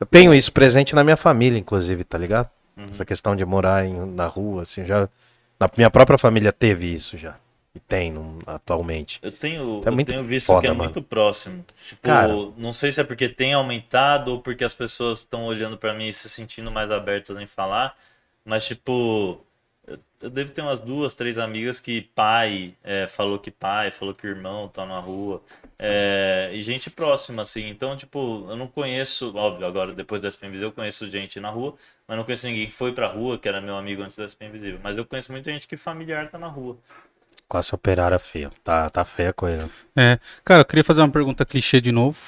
[0.00, 2.48] eu tenho isso presente na minha família, inclusive, tá ligado?
[2.90, 5.08] Essa questão de morar em- na rua, assim, já.
[5.60, 7.34] Na minha própria família teve isso já.
[7.74, 9.18] E tem num- atualmente.
[9.20, 10.84] Eu tenho, É eu tenho visto foda, que é mano.
[10.84, 11.64] muito próximo.
[11.86, 12.32] Tipo, Cara.
[12.56, 16.06] não sei se é porque tem aumentado ou porque as pessoas estão olhando pra mim
[16.08, 17.96] e se sentindo mais abertas em falar,
[18.44, 19.40] mas tipo,
[19.88, 24.14] eu- eu devo ter umas duas, três amigas que pai é, falou que pai, falou
[24.14, 25.42] que irmão tá na rua,
[25.76, 27.68] é, e gente próxima, assim.
[27.68, 31.50] Então, tipo, eu não conheço, óbvio, agora depois da SP Invisível eu conheço gente na
[31.50, 31.74] rua,
[32.06, 34.46] mas não conheço ninguém que foi pra rua, que era meu amigo antes da SP
[34.46, 34.78] Invisível.
[34.82, 36.78] Mas eu conheço muita gente que familiar tá na rua.
[37.48, 38.50] Classe operária feia.
[38.62, 39.68] Tá, tá feia a coisa.
[39.96, 40.18] É.
[40.44, 42.18] Cara, eu queria fazer uma pergunta clichê de novo.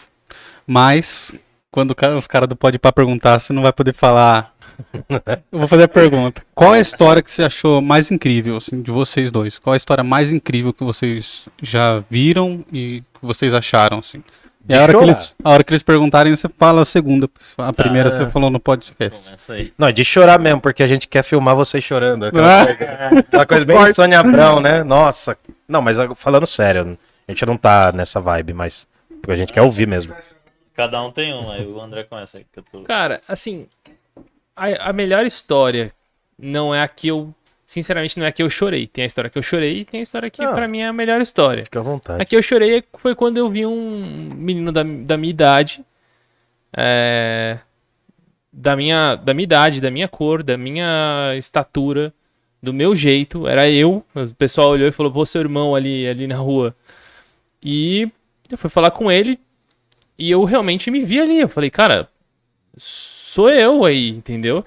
[0.66, 1.34] Mas,
[1.70, 4.54] quando os caras do Pode Pá perguntar, você não vai poder falar.
[5.50, 6.42] Eu vou fazer a pergunta.
[6.54, 9.58] Qual é a história que você achou mais incrível, assim, de vocês dois?
[9.58, 14.22] Qual é a história mais incrível que vocês já viram e que vocês acharam, assim?
[14.68, 17.28] E a hora, que eles, a hora que eles perguntarem, você fala a segunda.
[17.28, 19.32] porque A primeira você falou no podcast.
[19.78, 22.26] Não, é de chorar mesmo, porque a gente quer filmar vocês chorando.
[22.26, 22.66] Aquela, Ah.
[22.66, 24.82] coisa, aquela coisa bem Sônia Abrão, né?
[24.82, 25.36] Nossa.
[25.68, 26.98] Não, mas ah, falando sério,
[27.28, 28.86] a gente não tá nessa vibe, mas
[29.20, 30.14] porque a gente quer ouvir mesmo.
[30.74, 32.46] Cada um tem um, aí o André começa aí.
[32.52, 32.80] Que eu tô...
[32.82, 33.66] Cara, assim,
[34.54, 35.92] a, a melhor história
[36.38, 37.32] não é a que eu.
[37.68, 38.86] Sinceramente, não é que eu chorei.
[38.86, 40.52] Tem a história que eu chorei e tem a história que, Ah.
[40.52, 41.64] pra mim, é a melhor história.
[41.64, 42.22] Fica à vontade.
[42.22, 45.84] A que eu chorei foi quando eu vi um menino da, da minha idade.
[46.76, 47.58] é,
[48.52, 52.12] da, minha, da minha idade, da minha cor, da minha estatura,
[52.62, 53.46] do meu jeito.
[53.48, 54.04] Era eu.
[54.14, 56.74] O pessoal olhou e falou: Pô, seu irmão ali, ali na rua.
[57.62, 58.08] E
[58.50, 59.38] eu fui falar com ele.
[60.18, 61.40] E eu realmente me vi ali.
[61.40, 62.08] Eu falei, cara,
[62.76, 64.64] sou eu aí, entendeu?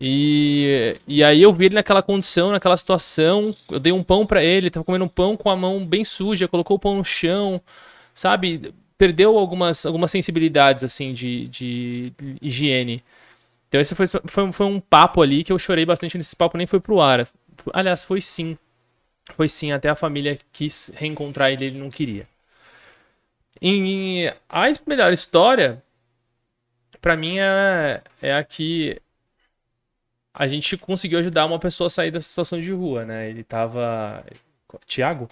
[0.00, 3.54] E, e aí eu vi ele naquela condição, naquela situação.
[3.70, 6.48] Eu dei um pão pra ele, tava comendo um pão com a mão bem suja,
[6.48, 7.60] colocou o pão no chão,
[8.14, 8.74] sabe?
[8.98, 12.12] Perdeu algumas, algumas sensibilidades, assim, de, de
[12.42, 13.02] higiene.
[13.68, 16.66] Então esse foi, foi, foi um papo ali que eu chorei bastante nesse papo, nem
[16.66, 17.26] foi pro ar.
[17.72, 18.58] Aliás, foi sim.
[19.36, 22.28] Foi sim, até a família quis reencontrar ele, ele não queria.
[23.60, 25.82] Em, a melhor história,
[27.00, 29.00] pra mim, é, é a que
[30.38, 33.28] a gente conseguiu ajudar uma pessoa a sair da situação de rua, né?
[33.30, 34.22] Ele tava.
[34.86, 35.28] Tiago?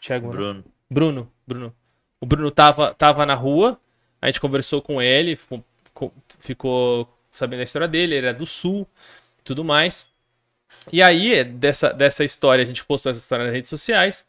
[0.00, 0.32] Tiago, né?
[0.34, 0.64] Bruno.
[0.90, 1.74] Bruno, Bruno.
[2.20, 3.78] O Bruno tava, tava na rua,
[4.20, 8.44] a gente conversou com ele, ficou, co- ficou sabendo a história dele, ele era do
[8.46, 8.86] sul,
[9.44, 10.08] tudo mais.
[10.92, 14.26] E aí, dessa, dessa história, a gente postou essa história nas redes sociais.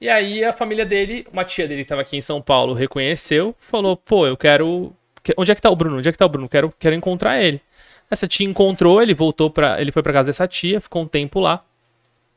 [0.00, 3.54] E aí, a família dele, uma tia dele que tava aqui em São Paulo, reconheceu,
[3.58, 4.94] falou: pô, eu quero.
[5.22, 5.98] que- Onde é que tá o Bruno?
[5.98, 6.48] Onde é que tá o Bruno?
[6.48, 7.60] Quero, quero encontrar ele.
[8.14, 11.40] Essa tia encontrou, ele voltou para, ele foi pra casa dessa tia, ficou um tempo
[11.40, 11.62] lá.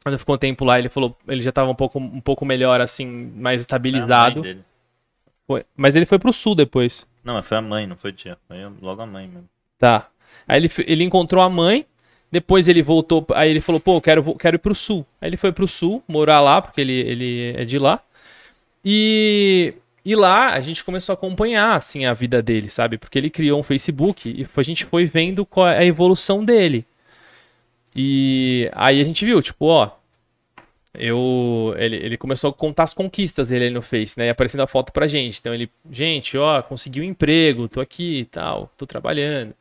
[0.03, 2.81] Quando ficou um tempo lá, ele falou, ele já tava um pouco, um pouco melhor,
[2.81, 3.05] assim,
[3.35, 4.41] mais estabilizado.
[5.45, 7.07] Foi- Mas ele foi pro sul depois.
[7.23, 8.37] Não, mas foi a mãe, não foi tia.
[8.47, 9.47] Foi logo a mãe mesmo.
[9.77, 10.07] Tá.
[10.47, 11.85] Aí ele, ele encontrou a mãe,
[12.31, 15.05] depois ele voltou, aí ele falou, pô, eu quero, quero ir pro sul.
[15.21, 18.01] Aí ele foi pro sul, morar lá, porque ele, ele é de lá.
[18.83, 19.73] E,
[20.07, 22.97] e lá a gente começou a acompanhar, assim, a vida dele, sabe?
[22.97, 26.87] Porque ele criou um Facebook e a gente foi vendo qual é a evolução dele.
[27.93, 29.91] E aí a gente viu, tipo, ó,
[30.93, 34.27] eu ele, ele começou a contar as conquistas dele no Face, né?
[34.27, 35.41] E aparecendo a foto pra gente.
[35.41, 39.53] Então ele, gente, ó, consegui um emprego, tô aqui e tal, tô trabalhando.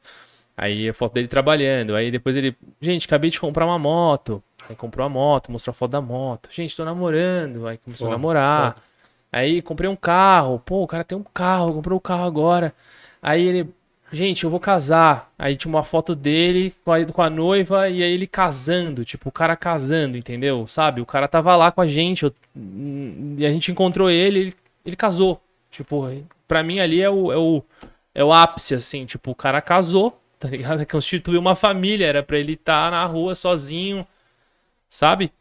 [0.57, 1.97] Aí a foto dele trabalhando.
[1.97, 4.41] Aí depois ele, gente, acabei de comprar uma moto.
[4.69, 6.49] Aí comprou a moto, mostrou a foto da moto.
[6.53, 7.67] Gente, tô namorando.
[7.67, 8.77] Aí começou a Pô, namorar.
[9.33, 10.61] Aí comprei um carro.
[10.65, 12.75] Pô, o cara tem um carro, comprou o carro agora.
[13.23, 13.69] Aí ele,
[14.13, 15.33] gente, eu vou casar.
[15.39, 19.29] Aí tinha uma foto dele com a, com a noiva e aí ele casando, tipo,
[19.29, 20.67] o cara casando, entendeu?
[20.67, 21.01] Sabe?
[21.01, 22.35] O cara tava lá com a gente eu-
[23.39, 24.55] e a gente encontrou ele, ele,
[24.85, 25.41] ele casou.
[25.71, 26.07] Tipo,
[26.49, 27.63] pra mim ali é o, é o,
[28.15, 30.85] é o ápice, assim, tipo, o cara casou, tá ligado?
[30.87, 34.07] Constituiu uma família, era pra ele estar na rua sozinho,
[34.91, 35.33] sabe?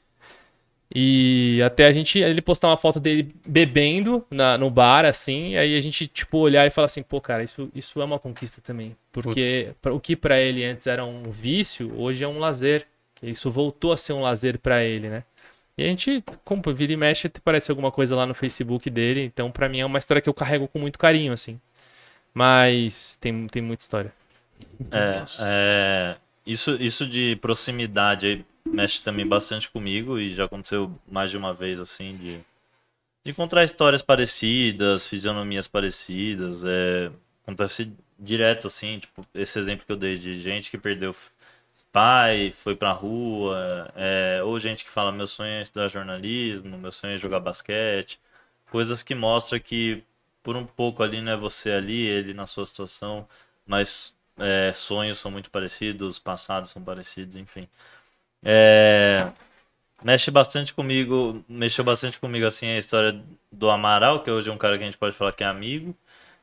[0.93, 5.75] E até a gente, ele postar uma foto dele bebendo na, no bar, assim, aí
[5.77, 8.95] a gente, tipo, olhar e falar assim, pô, cara, isso, isso é uma conquista também.
[9.11, 12.85] Porque pra- o que pra ele antes era um vício, hoje é um lazer.
[13.21, 15.23] Isso voltou a ser um lazer pra ele, né?
[15.77, 19.51] E a gente, como vira e mexe, parece alguma coisa lá no Facebook dele, então
[19.51, 21.59] pra mim é uma história que eu carrego com muito carinho, assim.
[22.33, 24.13] Mas tem, tem muita história.
[24.91, 31.29] É, é, isso, isso de proximidade aí mexe também bastante comigo e já aconteceu mais
[31.31, 32.39] de uma vez assim de,
[33.23, 36.63] de encontrar histórias parecidas, fisionomias parecidas.
[36.65, 37.11] É,
[37.43, 41.13] acontece direto assim, tipo, esse exemplo que eu dei de gente que perdeu
[41.91, 46.91] pai, foi pra rua, é, ou gente que fala meu sonho é estudar jornalismo, meu
[46.91, 48.19] sonho é jogar basquete,
[48.69, 50.03] coisas que mostram que
[50.43, 53.27] por um pouco ali não é você ali, ele na sua situação,
[53.65, 57.67] mas é, sonhos são muito parecidos, passados são parecidos, enfim.
[58.45, 59.31] É,
[60.03, 64.57] mexe bastante comigo, mexeu bastante comigo assim a história do Amaral, que hoje é um
[64.59, 65.95] cara que a gente pode falar que é amigo,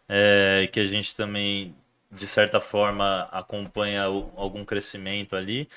[0.09, 1.75] é, que a gente também
[2.13, 5.69] de certa forma acompanha o- algum crescimento ali.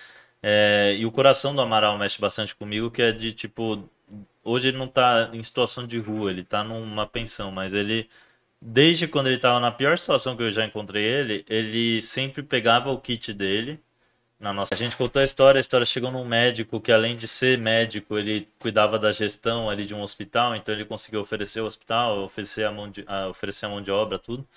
[0.43, 3.89] É, e o coração do Amaral mexe bastante comigo, que é de tipo,
[4.43, 8.09] hoje ele não tá em situação de rua, ele tá numa pensão, mas ele
[8.61, 12.91] desde quando ele estava na pior situação que eu já encontrei ele, ele sempre pegava
[12.91, 13.79] o kit dele
[14.39, 14.73] na nossa.
[14.73, 18.17] A gente contou a história, a história chegou num médico que além de ser médico,
[18.17, 22.65] ele cuidava da gestão ali de um hospital, então ele conseguiu oferecer o hospital, oferecer
[22.65, 24.47] a mão de, a, oferecer a mão de obra, tudo.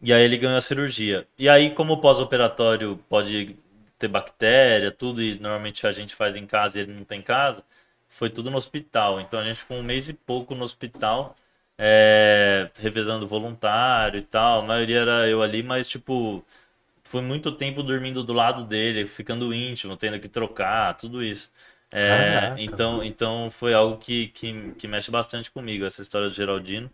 [0.00, 1.26] E aí ele ganhou a cirurgia.
[1.38, 3.56] E aí, como o pós-operatório pode
[3.98, 7.22] ter bactéria, tudo, e normalmente a gente faz em casa e ele não tem em
[7.22, 7.64] casa,
[8.08, 9.20] foi tudo no hospital.
[9.20, 11.36] Então a gente ficou um mês e pouco no hospital,
[11.78, 14.60] é, revezando voluntário e tal.
[14.60, 16.44] A maioria era eu ali, mas tipo,
[17.04, 21.50] foi muito tempo dormindo do lado dele, ficando íntimo, tendo que trocar, tudo isso.
[21.90, 26.90] É, então, então foi algo que, que, que mexe bastante comigo, essa história do Geraldino.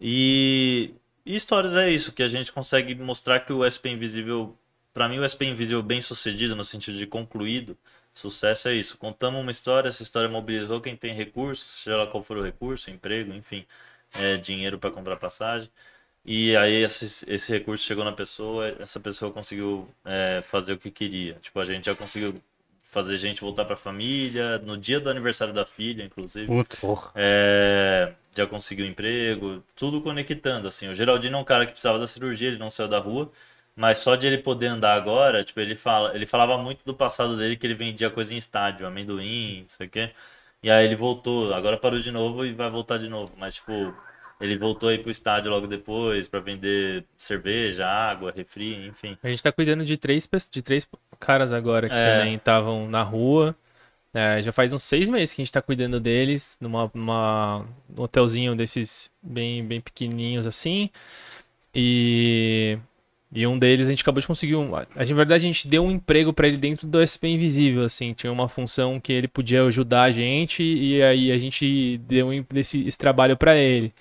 [0.00, 0.94] E,
[1.26, 4.56] e histórias é isso, que a gente consegue mostrar que o SP Invisível,
[4.92, 7.76] para mim o SP Invisível bem sucedido, no sentido de concluído,
[8.14, 8.96] sucesso é isso.
[8.98, 12.90] Contamos uma história, essa história mobilizou quem tem recursos, seja lá qual for o recurso,
[12.90, 13.66] emprego, enfim,
[14.14, 15.70] é, dinheiro para comprar passagem.
[16.24, 20.90] E aí esse, esse recurso chegou na pessoa, essa pessoa conseguiu é, fazer o que
[20.90, 21.34] queria.
[21.34, 22.40] Tipo, a gente já conseguiu
[22.82, 26.46] fazer gente voltar para a família, no dia do aniversário da filha, inclusive.
[26.46, 26.80] Putz.
[26.80, 27.10] Porra.
[27.14, 30.88] É, já conseguiu emprego, tudo conectando, assim.
[30.88, 33.30] O Geraldino é um cara que precisava da cirurgia, ele não saiu da rua,
[33.74, 37.36] mas só de ele poder andar agora, tipo, ele fala, ele falava muito do passado
[37.36, 40.10] dele que ele vendia coisa em estádio, amendoim, não sei o quê.
[40.62, 43.94] E aí ele voltou, agora parou de novo e vai voltar de novo, mas tipo,
[44.44, 49.16] ele voltou aí pro estádio logo depois para vender cerveja, água, refri, enfim.
[49.22, 50.86] A gente tá cuidando de três, de três
[51.18, 52.18] caras agora que É.
[52.18, 53.56] também estavam na rua.
[54.12, 57.66] É, já faz uns seis meses que a gente tá cuidando deles, numa, numa
[57.98, 60.88] um hotelzinho desses bem, bem pequenininhos assim.
[61.74, 62.78] E,
[63.32, 64.74] e um deles a gente acabou de conseguir um.
[64.76, 68.12] a- Na verdade, a gente deu um emprego pra ele dentro do SP Invisível, assim.
[68.12, 72.44] Tinha uma função que ele podia ajudar a gente e aí a gente deu um-
[72.54, 73.92] esse, esse trabalho pra ele.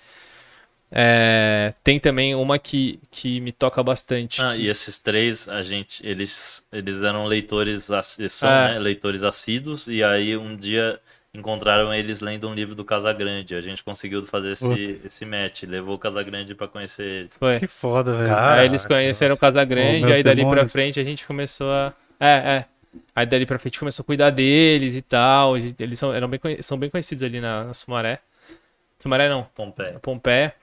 [0.96, 4.40] É, tem também uma que, que me toca bastante.
[4.42, 7.90] Ah, que- e esses três, a gente, eles, eles eram leitores,
[8.30, 8.74] são, É.
[8.74, 11.00] né, leitores assíduos, e aí um dia
[11.34, 13.56] encontraram eles lendo um livro do Casagrande.
[13.56, 17.30] A gente conseguiu fazer esse, esse match, levou o Casagrande pra conhecer ele.
[17.40, 17.60] Foi.
[17.60, 18.36] Que foda, velho.
[18.38, 20.72] Aí eles conheceram o Casagrande, aí dali pra demônios.
[20.72, 21.92] frente a gente começou a.
[22.20, 22.66] É, é.
[23.16, 25.58] Aí dali pra frente começou a cuidar deles e tal.
[25.58, 28.20] Eles são, eram bem, são bem conhecidos ali na, na Sumaré.
[29.00, 30.00] Sumaré não, Pompeia.
[30.00, 30.54] Pompeia.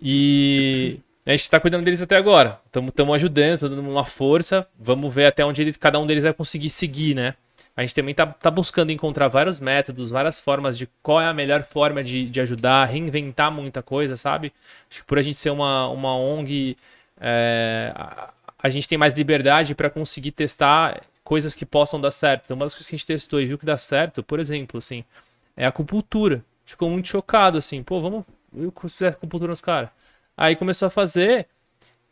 [0.00, 2.60] E a gente tá cuidando deles até agora.
[2.66, 4.66] Estamos ajudando, dando uma força.
[4.78, 7.34] Vamos ver até onde cada um deles vai conseguir seguir, né?
[7.76, 11.34] A gente também tá, tá buscando encontrar vários métodos, várias formas de qual é a
[11.34, 14.52] melhor forma de, de ajudar, reinventar muita coisa, sabe?
[14.88, 16.76] Acho que por a gente ser uma, uma ONG,
[17.20, 18.32] é, a,
[18.62, 22.44] a gente tem mais liberdade para conseguir testar coisas que possam dar certo.
[22.44, 24.78] Então, uma das coisas que a gente testou e viu que dá certo, por exemplo,
[24.78, 25.02] assim,
[25.56, 26.44] é a acupuntura.
[26.64, 28.24] Ficou muito chocado, assim, pô, vamos
[28.56, 29.90] eu fizer acupuntura nos caras.
[30.36, 31.46] Aí começou a fazer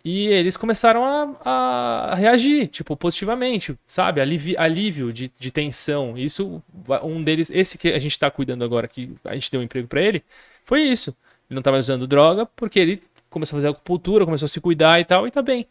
[0.04, 4.20] e eles começaram a, a reagir, tipo, positivamente, sabe?
[4.20, 6.18] Alivi, alívio de, de tensão.
[6.18, 6.62] Isso,
[7.04, 9.86] um deles, esse que a gente tá cuidando agora, que a gente deu um emprego
[9.86, 10.24] pra ele,
[10.64, 11.16] foi isso.
[11.48, 13.00] Ele não mais usando droga porque ele
[13.30, 15.66] começou a fazer acupuntura, começou a se cuidar e tal, e tá bem.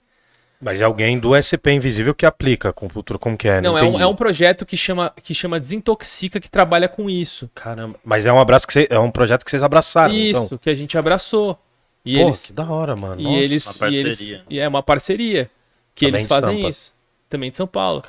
[0.61, 3.59] Mas é alguém do SP Invisível que aplica a acupuntura, como que é?
[3.61, 7.49] Não, é um, é um projeto que chama, que chama Desintoxica, que trabalha com isso.
[7.55, 10.57] Caramba, mas é um abraço que você, é um projeto que vocês abraçaram, isso, então.
[10.57, 11.57] que a gente abraçou.
[12.05, 13.19] E Pô, eles, que da hora, mano.
[13.19, 13.37] e Nossa.
[13.37, 14.43] eles, uma e eles- parceria.
[14.49, 15.49] e é uma parceria
[15.95, 16.69] que Também eles fazem Sampa.
[16.69, 16.93] isso.
[17.29, 18.03] Também de São Paulo.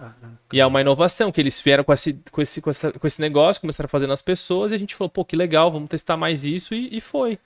[0.52, 3.20] E é uma inovação que eles vieram com esse, com, esse, com, essa- com esse
[3.20, 6.16] negócio, começaram a fazer nas pessoas e a gente falou, pô, que legal, vamos testar
[6.16, 7.38] mais isso e, e foi.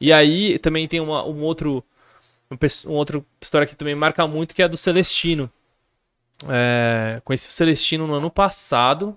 [0.00, 1.82] E aí também tem uma, um outro
[2.58, 5.50] pesso- uma outra história que também marca muito, que é a do Celestino.
[6.48, 9.16] É, conheci o Celestino no ano passado,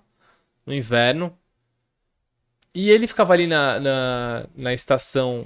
[0.66, 1.38] no inverno.
[2.74, 5.44] E ele ficava ali na, na, na estação.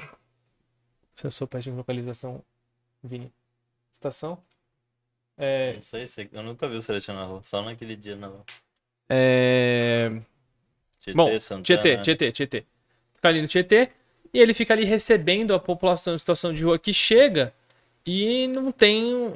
[1.16, 2.44] Se eu sou péssimo de localização,
[3.04, 3.32] Vini.
[3.92, 4.44] Estação?
[5.38, 8.28] É, Não sei, se- eu nunca vi o Celestino na rua, só naquele dia na
[8.28, 8.46] rua.
[9.10, 10.22] é,
[11.00, 11.64] Tietê, Bom, Santana.
[11.64, 12.66] Tietê, Tietê, Tietê.
[13.16, 13.90] Fica ali no Tietê.
[14.34, 17.54] E ele fica ali recebendo a população em situação de rua que chega
[18.06, 19.34] e não tem.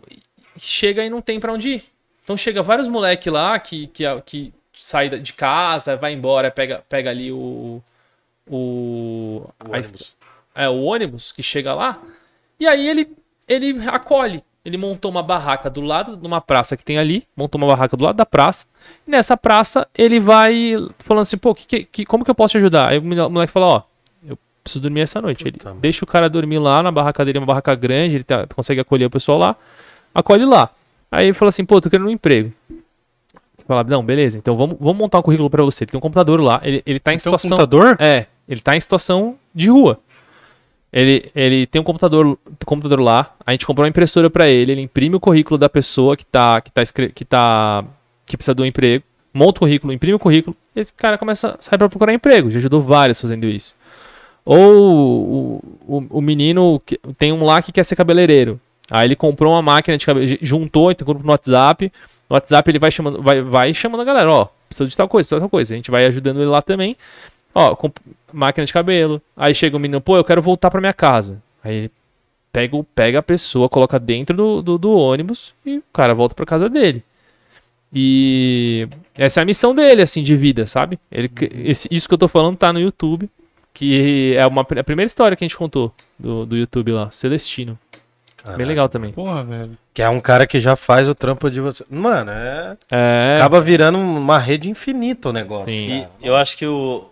[0.58, 1.84] Chega e não tem pra onde ir.
[2.24, 7.10] Então chega vários moleque lá que, que, que sai de casa, vai embora, pega, pega
[7.10, 7.82] ali o.
[8.50, 9.44] O.
[9.66, 10.14] O ônibus.
[10.54, 12.02] é, o ônibus que chega lá.
[12.60, 13.10] E aí ele,
[13.48, 14.44] ele acolhe.
[14.64, 17.28] Ele montou uma barraca do lado de uma praça que tem ali.
[17.36, 18.66] Montou uma barraca do lado da praça.
[19.08, 22.58] E nessa praça ele vai falando assim, pô, que, que, como que eu posso te
[22.58, 22.90] ajudar?
[22.90, 23.84] Aí o mole- o moleque fala, ó,
[24.66, 25.44] preciso dormir essa noite.
[25.44, 28.46] Ele Puta, deixa o cara dormir lá na barraca dele, uma barraca grande, ele tá-
[28.54, 29.56] consegue acolher o pessoal lá.
[30.14, 30.70] Acolhe lá.
[31.12, 32.52] Aí ele fala assim, pô, tô querendo um emprego.
[33.58, 35.84] Você fala, não, beleza, então vamos, vamos montar um currículo pra você.
[35.84, 37.50] Ele tem um computador lá, ele, ele tá em Então, situação...
[37.52, 37.96] computador?
[38.00, 40.00] É, ele tá em situação de rua.
[40.92, 44.82] Ele, ele tem um computador, computador lá, a gente comprou uma impressora pra ele, ele
[44.82, 46.82] imprime o currículo da pessoa que tá que tá
[47.14, 47.84] que tá
[48.26, 51.62] que precisa do emprego, monta o currículo, imprime o currículo, e esse cara começa a
[51.62, 52.50] sair pra procurar emprego.
[52.50, 53.75] Já ajudou vários fazendo isso.
[54.46, 58.60] Ou o, o, o menino que, tem um lá que quer ser cabeleireiro.
[58.90, 61.92] Aí ele comprou uma máquina de cabelo, juntou, grupo no WhatsApp.
[62.30, 65.26] No WhatsApp ele vai chamando, vai, vai chamando a galera, ó, precisa de tal coisa,
[65.26, 65.74] precisa de tal coisa.
[65.74, 66.96] A gente vai ajudando ele lá também.
[67.54, 67.76] Ó,
[68.32, 69.20] máquina de cabelo.
[69.36, 71.42] Aí chega o menino, pô, eu quero voltar pra minha casa.
[71.64, 71.92] Aí ele
[72.54, 76.46] pega, pega a pessoa, coloca dentro do, do, do ônibus e o cara volta pra
[76.46, 77.04] casa dele.
[77.94, 81.00] E essa é a missão dele, assim, de vida, sabe?
[81.12, 81.32] Ele,
[81.64, 83.30] esse- isso que eu tô falando tá no YouTube,
[83.76, 87.78] que é uma, a primeira história que a gente contou do, do YouTube lá, Celestino.
[88.38, 88.58] Caralho.
[88.58, 89.12] Bem legal também.
[89.12, 89.78] Porra, velho.
[89.94, 91.84] Que é um cara que já faz o trampo de você.
[91.90, 92.78] Mano, é.
[92.90, 95.66] É, Acaba virando uma rede infinita o negócio.
[95.66, 96.08] Sim.
[96.22, 97.10] E eu acho que o.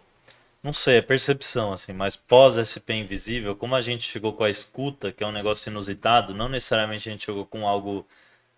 [0.63, 5.11] Não sei, é percepção, assim, mas pós-SP Invisível, como a gente chegou com a escuta,
[5.11, 8.07] que é um negócio inusitado, não necessariamente a gente chegou com algo,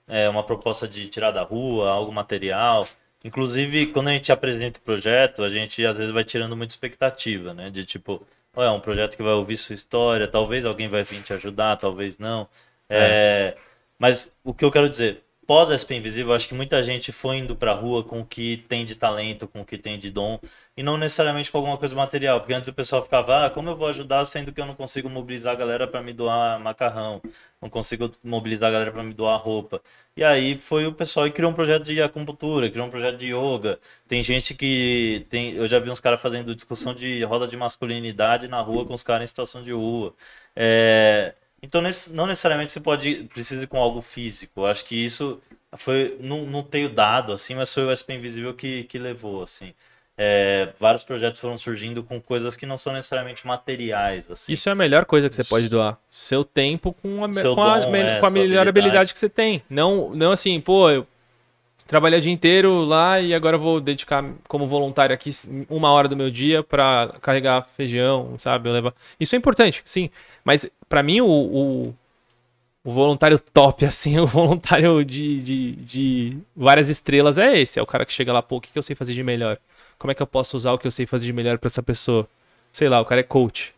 [0.08, 2.88] é, uma proposta de tirar da rua, algo material.
[3.26, 7.56] Inclusive, quando a gente apresenta o projeto, a gente às vezes vai tirando muita expectativa,
[7.56, 7.72] né?
[7.72, 8.26] De tipo,
[8.56, 12.20] é um projeto que vai ouvir sua história, talvez alguém vai vir te ajudar, talvez
[12.20, 12.48] não.
[12.88, 13.58] É,
[14.00, 17.56] Mas o que eu quero dizer, pós-SP Invisível, eu acho que muita gente foi indo
[17.56, 20.40] pra rua com o que tem de talento, com o que tem de dom,
[20.76, 22.40] e não necessariamente com alguma coisa material.
[22.40, 25.10] Porque antes o pessoal ficava, ah, como eu vou ajudar sendo que eu não consigo
[25.10, 27.22] mobilizar a galera para me doar macarrão,
[27.62, 29.82] não consigo mobilizar a galera para me doar roupa.
[30.18, 33.28] E aí foi o pessoal e criou um projeto de acupuntura, criou um projeto de
[33.34, 33.80] yoga.
[34.08, 38.48] Tem gente que tem, eu já vi uns caras fazendo discussão de roda de masculinidade
[38.48, 40.14] na rua com os caras em situação de rua.
[40.56, 41.34] É,
[41.66, 41.82] então
[42.12, 44.62] não necessariamente você pode precisa ir com algo físico.
[44.62, 45.42] Eu acho que isso
[45.76, 49.74] foi não, não tenho dado assim, mas foi o SP Invisível que, que levou assim.
[50.18, 54.54] É, vários projetos foram surgindo com coisas que não são necessariamente materiais assim.
[54.54, 55.98] Isso é a melhor coisa que você pode doar.
[56.10, 58.70] Seu tempo com a, Seu com a, dom, me- é, com a melhor habilidade.
[58.70, 59.14] habilidade.
[59.14, 59.62] que você tem.
[59.70, 61.06] Não, não assim, pô, eu
[61.88, 65.30] trabalhei o dia inteiro lá e agora vou dedicar como voluntário aqui
[65.70, 68.70] uma hora do meu dia pra carregar feijão, sabe?
[68.70, 68.94] Levar...
[69.20, 70.10] Isso é importante, sim.
[70.44, 71.96] Mas pra mim o, o,
[72.84, 77.80] o voluntário top, assim, o voluntário de, de, de várias estrelas é esse.
[77.80, 79.58] É o cara que chega lá, pô, o que, que eu sei fazer de melhor?
[79.98, 81.84] Como é que eu posso usar o que eu sei fazer de melhor pra essa
[81.84, 82.28] pessoa?
[82.74, 83.74] Sei lá, o cara é coach.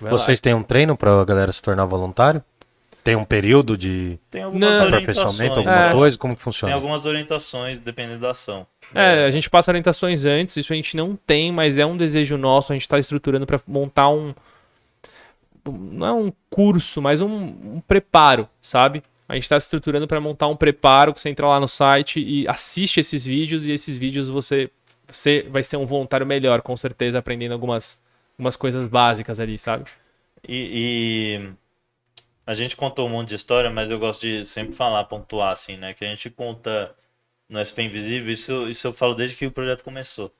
[0.00, 0.18] Vai lá.
[0.18, 2.42] Vocês têm um treino pra galera se tornar voluntário?
[3.04, 4.84] Tem um período de Tem algumas Não.
[4.84, 5.08] orientações.
[5.08, 5.92] aperfeiçoamento, alguma É.
[5.92, 6.16] coisa?
[6.18, 6.74] Como que Tem funciona?
[6.74, 8.66] algumas orientações dependendo da ação.
[8.94, 12.36] É, a gente passa orientações antes, isso a gente não tem, mas é um desejo
[12.36, 14.34] nosso, a gente tá estruturando pra montar um.
[15.64, 19.02] Não é um curso, mas um, um preparo, sabe?
[19.28, 22.46] A gente tá estruturando pra montar um preparo que você entra lá no site e
[22.48, 24.68] assiste esses vídeos, e esses vídeos você,
[25.08, 28.00] você vai ser um voluntário melhor, com certeza, aprendendo algumas,
[28.36, 29.84] algumas coisas básicas ali, sabe?
[30.46, 31.52] E, e
[32.46, 35.76] a gente contou um monte de história, mas eu gosto de sempre falar, pontuar assim,
[35.76, 35.94] né?
[35.94, 36.94] Que a gente conta
[37.48, 40.32] no SP Invisível, isso, isso eu falo desde que o projeto começou.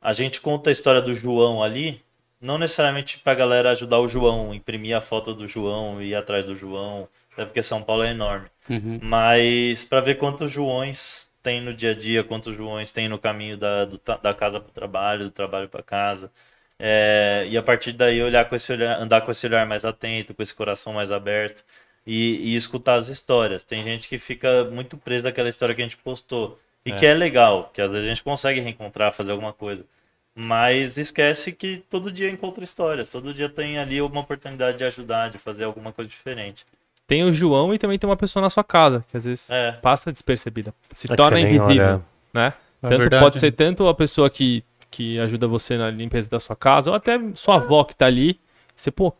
[0.00, 2.02] A gente conta a história do João ali,
[2.40, 6.54] não necessariamente pra galera ajudar o João, imprimir a foto do João, ir atrás do
[6.54, 8.48] João, Até porque São Paulo é enorme.
[8.68, 8.98] Uhum.
[9.02, 13.56] Mas para ver quantos Joões tem no dia a dia, quantos Joões tem no caminho
[13.56, 16.30] da, do da casa para o trabalho, do trabalho para casa.
[16.78, 20.34] É, e a partir daí olhar com esse olhar, andar com esse olhar mais atento,
[20.34, 21.64] com esse coração mais aberto
[22.06, 23.62] e, e escutar as histórias.
[23.62, 26.58] Tem gente que fica muito presa naquela história que a gente postou.
[26.86, 29.86] E que é legal, que às vezes a gente consegue reencontrar, fazer alguma coisa.
[30.34, 35.30] Mas esquece que todo dia encontra histórias, todo dia tem ali uma oportunidade de ajudar,
[35.30, 36.66] de fazer alguma coisa diferente.
[37.06, 39.72] Tem o João e também tem uma pessoa na sua casa, que às vezes É.
[39.72, 40.74] passa despercebida.
[40.90, 42.02] Se É torna invisível,
[42.32, 42.52] né?
[42.82, 43.24] É tanto verdade.
[43.24, 44.62] pode ser tanto a pessoa que,
[44.94, 48.38] que ajuda você na limpeza da sua casa, ou até sua avó que tá ali.
[48.76, 49.14] Você, pô, o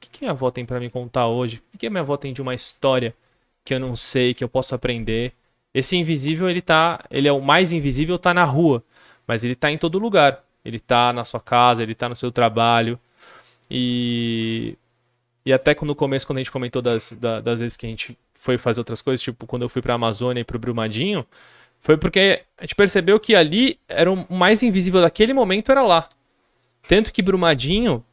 [0.00, 1.58] que, que minha avó tem pra me contar hoje?
[1.58, 3.14] O que, que minha avó tem de uma história
[3.64, 5.32] que eu não sei, que eu posso aprender?
[5.74, 7.04] Esse invisível, ele tá.
[7.10, 8.82] Ele é o mais invisível, tá na rua.
[9.26, 10.44] Mas ele tá em todo lugar.
[10.64, 12.98] Ele tá na sua casa, ele tá no seu trabalho.
[13.70, 14.76] E.
[15.44, 18.16] E até no começo, quando a gente comentou das, da- das vezes que a gente
[18.34, 21.26] foi fazer outras coisas, tipo quando eu fui pra Amazônia e pro Brumadinho,
[21.82, 26.08] foi porque a gente percebeu que ali era o mais invisível daquele momento era lá.
[26.88, 28.04] Tanto que Brumadinho,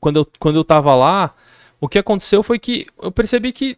[0.00, 1.34] quando, eu, quando eu tava lá,
[1.80, 3.76] o que aconteceu foi que eu percebi que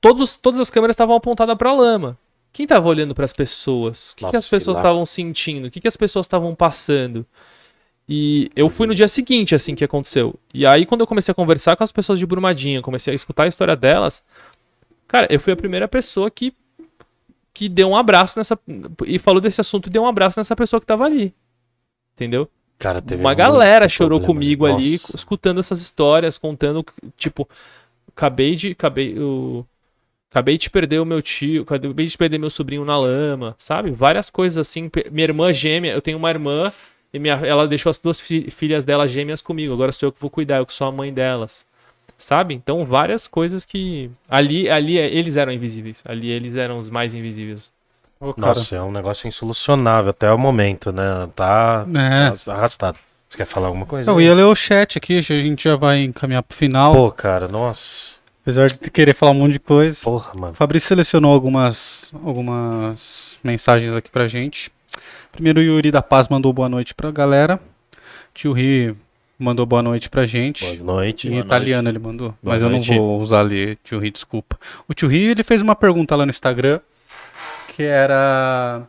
[0.00, 2.18] todos, os- todas as câmeras estavam apontadas pra lama.
[2.52, 4.10] Quem tava olhando pras pessoas?
[4.10, 5.68] O que, que as pessoas estavam sentindo?
[5.68, 7.24] O que, que as pessoas estavam passando?
[8.08, 10.34] E eu fui no dia seguinte, assim, que aconteceu.
[10.52, 13.44] E aí, quando eu comecei a conversar com as pessoas de Brumadinho, comecei a escutar
[13.44, 14.24] a história delas,
[15.06, 16.54] cara, eu fui a primeira pessoa que,
[17.58, 18.56] que deu um abraço nessa.
[19.04, 21.34] E falou desse assunto e deu um abraço nessa pessoa que tava ali.
[22.14, 22.48] Entendeu?
[22.78, 24.40] Cara, teve Uma galera chorou problema.
[24.40, 25.16] comigo ali, Nossa.
[25.16, 26.84] escutando essas histórias, contando,
[27.16, 27.48] tipo,
[28.14, 28.70] acabei de.
[28.70, 29.66] Acabei, eu,
[30.30, 33.90] acabei de perder o meu tio, acabei de perder meu sobrinho na lama, sabe?
[33.90, 34.88] Várias coisas assim.
[35.10, 36.72] Minha irmã gêmea, eu tenho uma irmã
[37.12, 39.72] e minha, ela deixou as duas fi- filhas dela gêmeas comigo.
[39.74, 41.66] Agora sou eu que vou cuidar, eu que sou a mãe delas.
[42.18, 42.52] Sabe?
[42.52, 44.10] Então, várias coisas que.
[44.28, 46.02] Ali, ali é- eles eram invisíveis.
[46.04, 47.70] Ali eles eram os mais invisíveis.
[48.20, 48.34] Cara.
[48.36, 51.28] Nossa, é um negócio insolucionável até o momento, né?
[51.36, 52.50] Tá É.
[52.50, 52.98] arrastado.
[53.30, 54.10] Você quer falar alguma coisa?
[54.10, 56.92] Eu ia ler o chat aqui, a gente já vai encaminhar pro final.
[56.92, 58.18] Pô, cara, nossa.
[58.42, 60.00] Apesar de querer falar um monte de coisa.
[60.02, 60.54] Porra, O mano.
[60.54, 64.72] Fabrício selecionou algumas, algumas mensagens aqui pra gente.
[65.30, 67.60] Primeiro, o Yuri da Paz mandou boa noite pra galera.
[68.34, 68.96] Tio Ri
[69.38, 70.64] mandou boa noite pra gente.
[70.78, 71.28] Boa noite.
[71.28, 72.90] Em Boa italiano ele mandou, Boa mas noite.
[72.92, 74.58] eu não vou usar ali, tio Ri, desculpa.
[74.88, 76.80] O tio Ri, ele fez uma pergunta lá no Instagram,
[77.74, 78.82] que era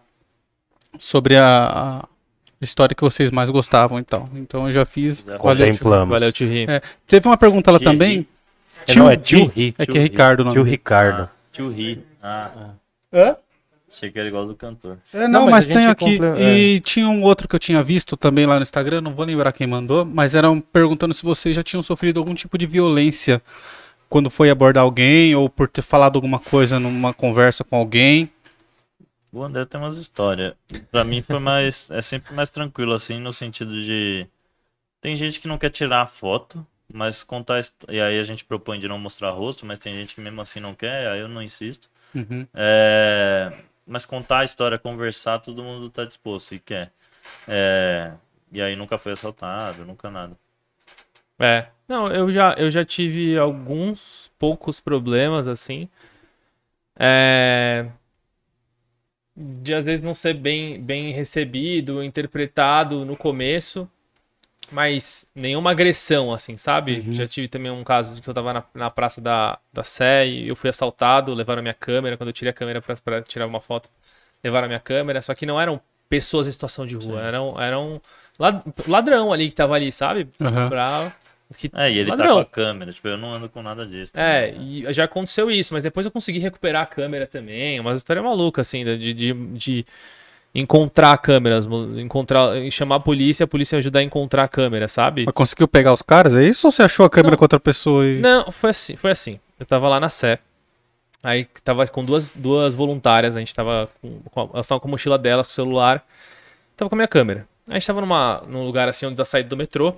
[0.98, 2.06] sobre a, a
[2.62, 4.28] história que vocês mais gostavam e tal.
[4.36, 5.24] Então eu já fiz.
[5.26, 5.66] Já Valeu, tio.
[5.68, 6.10] Contemplamos.
[6.14, 6.66] Valeu, Thierry.
[6.68, 8.18] É, Teve uma pergunta lá Tio também.
[8.18, 8.28] Ri.
[8.88, 9.76] É, não, é tio Ri.
[9.78, 10.10] É que Tio é Ri.
[10.10, 10.64] Ricardo o nome Tio.
[10.64, 11.24] Ricardo.
[11.24, 12.04] Ah, tio Ri.
[12.22, 12.52] Ah,
[13.14, 13.36] Hã?
[13.90, 14.98] Achei que era igual do cantor.
[15.14, 16.18] É, não, Não, mas, mas a tem aqui.
[16.20, 19.26] comple- E tinha um outro que eu tinha visto também lá no Instagram, não vou
[19.26, 23.42] lembrar quem mandou, mas eram perguntando se vocês já tinham sofrido algum tipo de violência
[24.10, 28.32] quando foi abordar alguém ou por ter falado alguma coisa numa conversa com alguém.
[29.32, 30.54] O André tem umas histórias.
[30.92, 31.90] Pra mim foi mais.
[31.94, 34.26] É sempre mais tranquilo, assim, no sentido de.
[35.02, 37.62] Tem gente que não quer tirar a foto, mas contar.
[37.88, 40.60] E aí a gente propõe de não mostrar rosto, mas tem gente que mesmo assim
[40.60, 41.90] não quer, aí eu não insisto.
[42.16, 42.48] Uhum.
[42.56, 43.54] É,
[43.90, 46.94] Mas contar a história, conversar, todo mundo tá disposto e quer.
[47.48, 48.14] É,
[48.52, 50.38] E aí nunca foi assaltado, nunca nada.
[51.40, 51.68] É.
[51.88, 55.90] Não, eu já, eu já tive alguns poucos problemas assim.
[56.98, 57.88] É.
[59.36, 63.90] De às vezes não ser bem, bem recebido, interpretado no começo,
[64.72, 67.06] mas nenhuma agressão, assim, sabe?
[67.12, 70.28] Já tive também um caso de que eu tava na, na praça da, da Sé
[70.28, 72.18] e eu fui assaltado, levaram a minha câmera.
[72.18, 73.90] Quando eu tirei a câmera pra, pra tirar uma foto,
[74.44, 75.22] levaram a minha câmera.
[75.22, 78.02] Só que não eram pessoas em situação de rua, eram, eram
[78.40, 80.28] lad- ladrão ali que tava ali, sabe?
[80.42, 80.70] Aham.
[80.70, 81.12] Pra,
[81.58, 82.36] que, É, e ele tá ladrão.
[82.36, 84.14] com a câmera, tipo, eu não ando com nada disso.
[84.16, 84.66] É, também, né?
[84.90, 87.80] e já aconteceu isso, mas depois eu consegui recuperar a câmera também.
[87.80, 89.86] Uma história maluca, assim, de, de, de
[90.54, 91.68] encontrar câmeras,
[91.98, 95.26] encontrar, chamar a polícia, a polícia ajudar a encontrar a câmera, sabe?
[95.26, 96.34] Mas conseguiu pegar os caras?
[96.34, 97.38] É isso ou você achou a câmera Não.
[97.38, 98.20] com outra pessoa e.
[98.20, 99.40] Não, foi assim, foi assim.
[99.60, 100.40] Eu tava lá na Sé.
[101.22, 104.88] Aí tava com duas, duas voluntárias, a gente tava com, com a- elas estavam com
[104.88, 106.06] a mochila delas, com o celular.
[106.78, 107.46] Tava com a minha câmera.
[107.70, 109.96] A gente tava numa, num lugar assim onde da saída do metrô.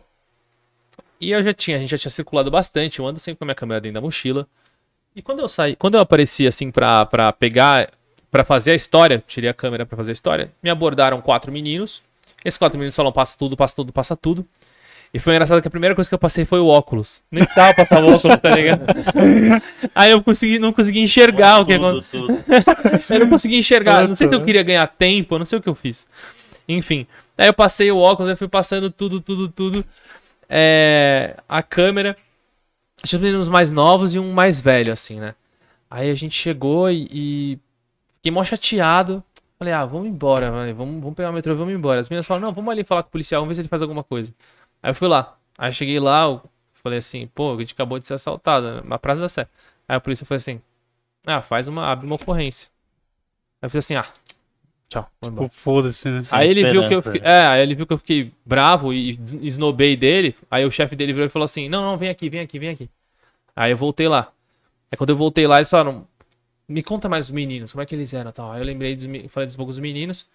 [1.20, 3.48] E eu já tinha, a gente já tinha circulado bastante, eu ando sempre com a
[3.48, 4.48] minha câmera dentro da mochila.
[5.16, 7.92] E quando eu saí, quando eu apareci assim pra, pra pegar,
[8.32, 12.02] pra fazer a história, tirei a câmera pra fazer a história, me abordaram quatro meninos.
[12.44, 14.48] Esses quatro meninos falaram passa tudo, passa tudo, passa tudo.
[15.14, 17.22] E foi engraçado que a primeira coisa que eu passei foi o óculos.
[17.30, 18.86] Nem precisava passar o óculos, tá ligado?
[19.94, 22.44] Aí eu consegui, não consegui enxergar o que tudo, tudo.
[23.10, 24.08] eu não consegui enxergar.
[24.08, 26.08] Não sei se eu queria ganhar tempo, eu não sei o que eu fiz.
[26.68, 27.06] Enfim.
[27.38, 29.86] Aí eu passei o óculos, aí fui passando tudo, tudo, tudo.
[30.50, 32.16] É, a câmera.
[33.04, 35.34] Tinha os meninos mais novos e um mais velho, assim, né?
[35.90, 37.60] Aí a gente chegou e, e
[38.22, 39.24] fiquei mó chateado.
[39.58, 40.74] Falei, ah, vamos embora, mano.
[40.76, 42.00] Vamos, vamos pegar o metrô, vamos embora.
[42.00, 43.82] As meninas falaram, não, vamos ali falar com o policial, vamos ver se ele faz
[43.82, 44.34] alguma coisa.
[44.82, 45.38] Aí eu fui lá.
[45.58, 46.42] Aí eu cheguei lá, eu
[46.74, 49.48] falei assim, pô, a gente acabou de ser assaltado na Praça da Sé.
[49.88, 50.62] Aí a polícia falou assim,
[51.28, 52.70] ah, faz uma, abre uma ocorrência.
[53.62, 54.08] Aí eu falei assim, ah,
[54.90, 55.08] tchau.
[55.20, 56.20] Pô, Foda-se, né?
[56.32, 59.12] Aí ele viu que eu fiquei, é, aí ele viu que eu fiquei bravo e
[59.42, 60.36] esnobei dele.
[60.50, 62.70] Aí o chefe dele virou e falou assim: "Não, não, vem aqui, vem aqui, vem
[62.70, 62.90] aqui".
[63.56, 64.32] Aí eu voltei lá.
[64.92, 66.08] Aí quando eu voltei lá, eles falaram:
[66.72, 68.52] "Me conta mais os meninos, como é que eles eram?" Tal.
[68.52, 70.28] Aí eu lembrei dos, falei dos poucos meninos.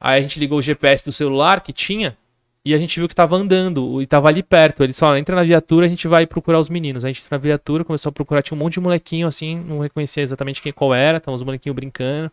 [0.00, 2.16] Aí a gente ligou o GPS do celular que tinha
[2.64, 4.82] e a gente viu que tava andando e tava ali perto.
[4.82, 7.04] Eles falaram: "Entra na viatura, a gente vai procurar os meninos".
[7.04, 9.58] Aí a gente entrou na viatura, começou a procurar, tinha um monte de molequinho assim,
[9.60, 12.30] não reconhecia exatamente quem qual era, tava os molequinhos brincando.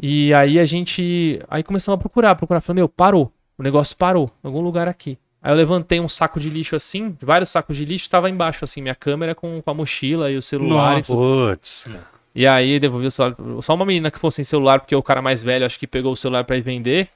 [0.00, 1.40] E aí a gente.
[1.48, 2.60] Aí começamos a procurar, procurar.
[2.60, 3.32] Falei, meu, parou.
[3.56, 4.30] O negócio parou.
[4.42, 5.16] Em algum lugar aqui.
[5.42, 8.80] Aí eu levantei um saco de lixo assim, vários sacos de lixo, tava embaixo, assim,
[8.80, 11.06] minha câmera com, com a mochila e os celulares.
[11.08, 11.88] Putz.
[12.34, 13.36] E aí devolvi o celular.
[13.60, 16.12] Só uma menina que ficou sem celular, porque o cara mais velho acho que pegou
[16.12, 17.08] o celular pra ir vender.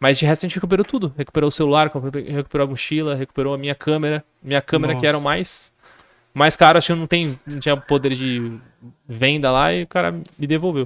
[0.00, 1.14] Mas de resto a gente recuperou tudo.
[1.16, 1.88] Recuperou o celular,
[2.26, 4.24] recuperou a mochila, recuperou a minha câmera.
[4.42, 5.24] Minha câmera que era o Nossa.
[5.30, 5.72] mais.
[6.34, 8.58] Mais caro, acho que não, tem, não tinha poder de
[9.06, 10.84] venda lá e o cara me devolveu.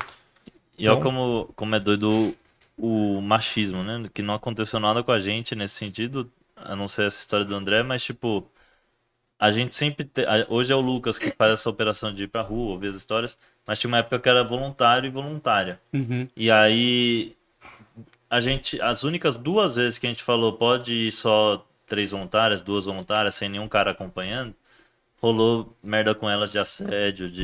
[0.79, 2.35] E olha Então- como, como é doido
[2.77, 4.05] o, o machismo, né?
[4.13, 7.55] Que não aconteceu nada com a gente nesse sentido, a não ser essa história do
[7.55, 8.51] André, mas tipo,
[9.39, 10.05] a gente sempre.
[10.05, 12.97] te- Hoje é o Lucas que faz essa operação de ir pra rua, ouvir as
[12.97, 15.81] histórias, mas tinha uma época que era voluntário e voluntária.
[15.93, 16.27] Uhum.
[16.37, 17.37] E aí,
[18.31, 18.81] a gente.
[18.81, 23.35] As únicas duas vezes que a gente falou pode ir só três voluntárias, duas voluntárias,
[23.35, 24.55] sem nenhum cara acompanhando.
[25.21, 27.41] Rolou merda com elas de assédio, de,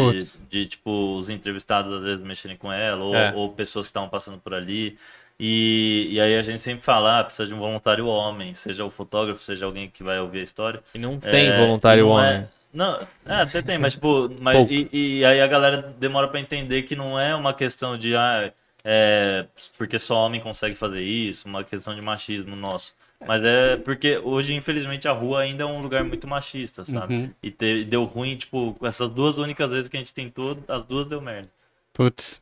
[0.49, 3.33] de tipo, os entrevistados às vezes mexerem com ela, ou, É.
[3.35, 4.99] ou pessoas que estavam passando por ali.
[5.45, 8.91] E, e aí a gente sempre fala, ah, precisa de um voluntário homem, seja o
[8.91, 10.81] fotógrafo, seja alguém que vai ouvir a história.
[10.95, 12.31] E não tem É, voluntário não homem.
[12.31, 16.39] é- não, é, até tem, mas tipo, mas, e, e aí a galera demora pra
[16.39, 18.53] entender que não é uma questão de ah,
[18.85, 19.45] é,
[19.77, 22.95] porque só homem consegue fazer isso, uma questão de machismo nosso.
[23.27, 27.15] Mas é porque hoje, infelizmente, a rua ainda é um lugar muito machista, sabe?
[27.15, 27.31] Uhum.
[27.43, 31.09] E te- deu ruim, tipo, essas duas únicas vezes que a gente tentou, as duas
[31.09, 31.49] deu merda.
[31.93, 32.41] Putz.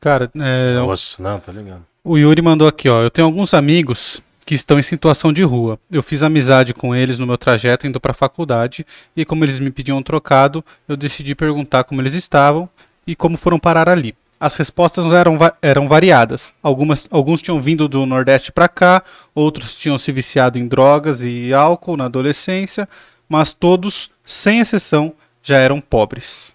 [0.00, 1.89] Cara, é, Nossa, não, tá ligado.
[2.10, 3.04] O Yuri mandou aqui, ó.
[3.04, 5.78] Eu tenho alguns amigos que estão em situação de rua.
[5.88, 8.84] Eu fiz amizade com eles no meu trajeto indo pra faculdade
[9.16, 12.68] e como eles me pediam um trocado, eu decidi perguntar como eles estavam
[13.06, 14.12] e como foram parar ali.
[14.40, 16.52] As respostas eram, eram variadas.
[16.60, 21.54] Algumas, alguns tinham vindo do Nordeste pra cá, outros tinham se viciado em drogas e
[21.54, 22.88] álcool na adolescência,
[23.28, 25.12] mas todos, sem exceção,
[25.44, 26.52] já eram pobres.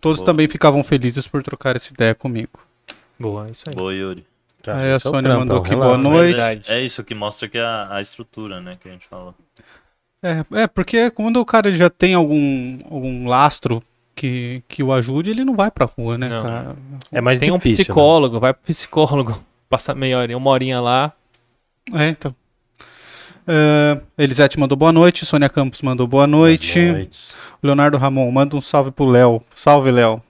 [0.00, 0.26] Todos Boa.
[0.26, 2.58] também ficavam felizes por trocar essa ideia comigo.
[3.16, 3.76] Boa, é isso aí.
[3.76, 4.29] Boa, Yuri.
[4.62, 6.32] Tá, Aí a é Sônia mandou é o que boa noite.
[6.32, 6.72] Verdade.
[6.72, 9.34] É isso que mostra que é a, a estrutura, né, que a gente falou.
[10.22, 13.82] É, é, porque quando o cara já tem algum, algum lastro
[14.14, 16.42] que, que o ajude, ele não vai pra rua, né, Não.
[16.42, 16.76] cara?
[17.10, 17.84] É mais Tem um difícil, né?
[17.86, 19.42] psicólogo, vai pro psicólogo.
[19.68, 21.12] Passa meia hora, uma horinha lá.
[21.94, 22.34] É, então.
[23.46, 26.78] É, Elisete mandou boa noite, Sônia Campos mandou boa noite.
[26.80, 27.36] Boas noites.
[27.62, 29.42] Leonardo Ramon, manda um salve pro Léo.
[29.54, 30.22] Salve, Léo.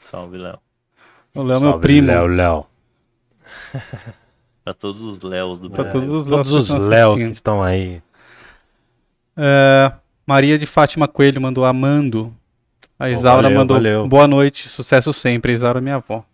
[0.00, 0.58] Salve, Léo.
[1.34, 2.06] O Léo é meu primo.
[2.08, 2.66] Léo, Léo.
[4.64, 6.00] Pra todos os Léos do Pra Brasil.
[6.02, 8.02] todos os Todos Léos que os estão Léo que estão aí.
[9.36, 9.92] É,
[10.26, 12.34] Maria de Fátima Coelho mandou amando.
[12.98, 14.08] A Isaura valeu, mandou valeu.
[14.08, 15.52] boa noite, sucesso sempre.
[15.52, 16.24] A Isaura é minha avó.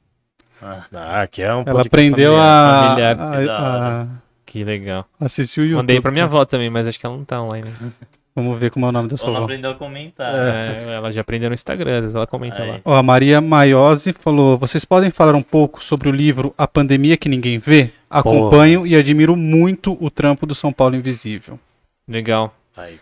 [0.61, 3.13] Ah, aqui é um Ela aprendeu familiar.
[3.15, 3.61] a, familiar.
[3.61, 4.07] a- a
[4.47, 5.07] Que legal.
[5.21, 5.77] assistir o YouTube.
[5.77, 7.71] Mandei pra minha avó também, mas acho que ela não tá online.
[8.37, 9.45] Vamos ver como é o nome da sua avó.
[9.45, 10.35] aprendeu a comentar.
[10.35, 12.69] É, ela já aprendeu no Instagram, às vezes ela comenta Aí.
[12.69, 12.81] lá.
[12.85, 17.17] Ó, a Maria Maiose falou: vocês podem falar um pouco sobre o livro A Pandemia
[17.17, 17.91] que Ninguém Vê?
[18.11, 21.61] Acompanho e admiro muito o trampo do São Paulo Invisível.
[22.09, 22.53] Legal.
[22.77, 22.99] Aí.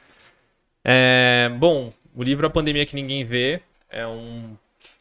[0.84, 4.54] É, bom, o livro A Pandemia que Ninguém Vê é um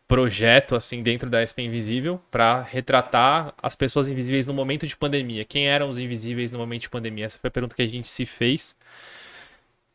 [0.07, 5.45] projeto assim dentro da SP Invisível para retratar as pessoas invisíveis no momento de pandemia.
[5.45, 7.25] Quem eram os invisíveis no momento de pandemia?
[7.25, 8.75] Essa foi a pergunta que a gente se fez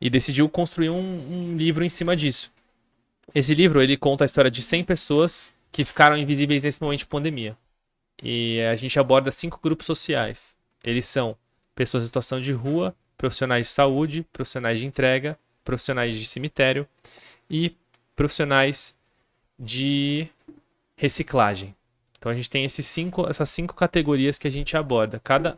[0.00, 2.52] e decidiu construir um, um livro em cima disso.
[3.34, 7.06] Esse livro ele conta a história de 100 pessoas que ficaram invisíveis nesse momento de
[7.06, 7.56] pandemia.
[8.22, 10.56] E a gente aborda cinco grupos sociais.
[10.82, 11.36] Eles são
[11.74, 16.86] pessoas em situação de rua, profissionais de saúde, profissionais de entrega, profissionais de cemitério
[17.50, 17.74] e
[18.14, 18.96] profissionais
[19.58, 20.28] de
[20.96, 21.74] reciclagem.
[22.18, 25.20] Então a gente tem esses cinco, essas cinco categorias que a gente aborda.
[25.22, 25.56] Cada,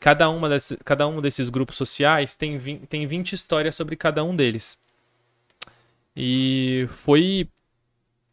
[0.00, 2.58] cada, uma desses, cada um desses grupos sociais tem,
[2.88, 4.78] tem 20 histórias sobre cada um deles.
[6.16, 7.48] E foi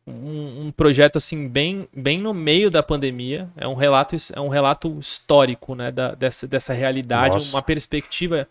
[0.08, 3.50] um, um projeto assim bem, bem no meio da pandemia.
[3.58, 7.56] É um relato, é um relato histórico né, da, dessa, dessa realidade, Nossa.
[7.56, 8.48] uma perspectiva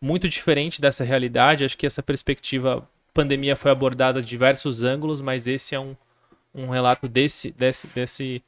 [0.00, 1.64] muito diferente dessa realidade.
[1.64, 5.96] Acho que essa perspectiva pandemia foi abordada de diversos ângulos, mas esse é um,
[6.54, 8.42] um relato desse, desse, desse,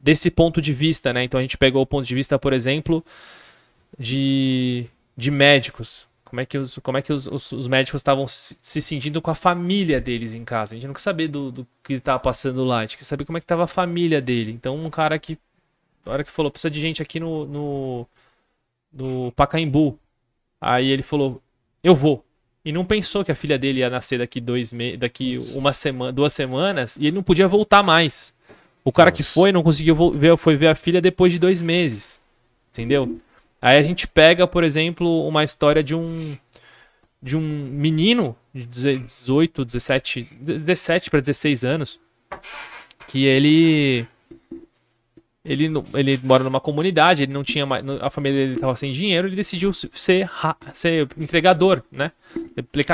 [0.00, 1.24] desse ponto de vista, né?
[1.24, 3.04] Então a gente pegou o ponto de vista, por exemplo,
[3.98, 6.06] de, de médicos.
[6.24, 9.22] Como é que os, como é que os, os, os médicos estavam se se sentindo
[9.22, 10.74] com a família deles em casa?
[10.74, 13.24] A gente não quer saber do, do que estava passando lá, a gente quer saber
[13.24, 14.52] como é que estava a família dele.
[14.52, 15.38] Então um cara que,
[16.04, 18.06] na hora que falou, precisa de gente aqui no, no,
[18.92, 19.98] no Pacaembu.
[20.60, 21.40] Aí ele falou,
[21.82, 22.24] eu vou.
[22.64, 26.12] E não pensou que a filha dele ia nascer daqui dois me daqui uma semana,
[26.12, 28.34] duas semanas, e ele não podia voltar mais.
[28.86, 29.32] O cara que Nossa.
[29.32, 32.20] foi não conseguiu ver, foi ver a filha depois de dois meses.
[32.70, 33.18] Entendeu?
[33.60, 36.38] Aí a gente pega, por exemplo, uma história de um
[37.20, 41.98] de um menino de 18, 17, 17 para 16 anos,
[43.08, 44.06] que ele
[45.44, 49.26] ele, ele mora numa comunidade, ele não tinha mais, a família dele estava sem dinheiro,
[49.26, 50.30] ele decidiu se- ser,
[50.72, 52.12] ser entregador, né,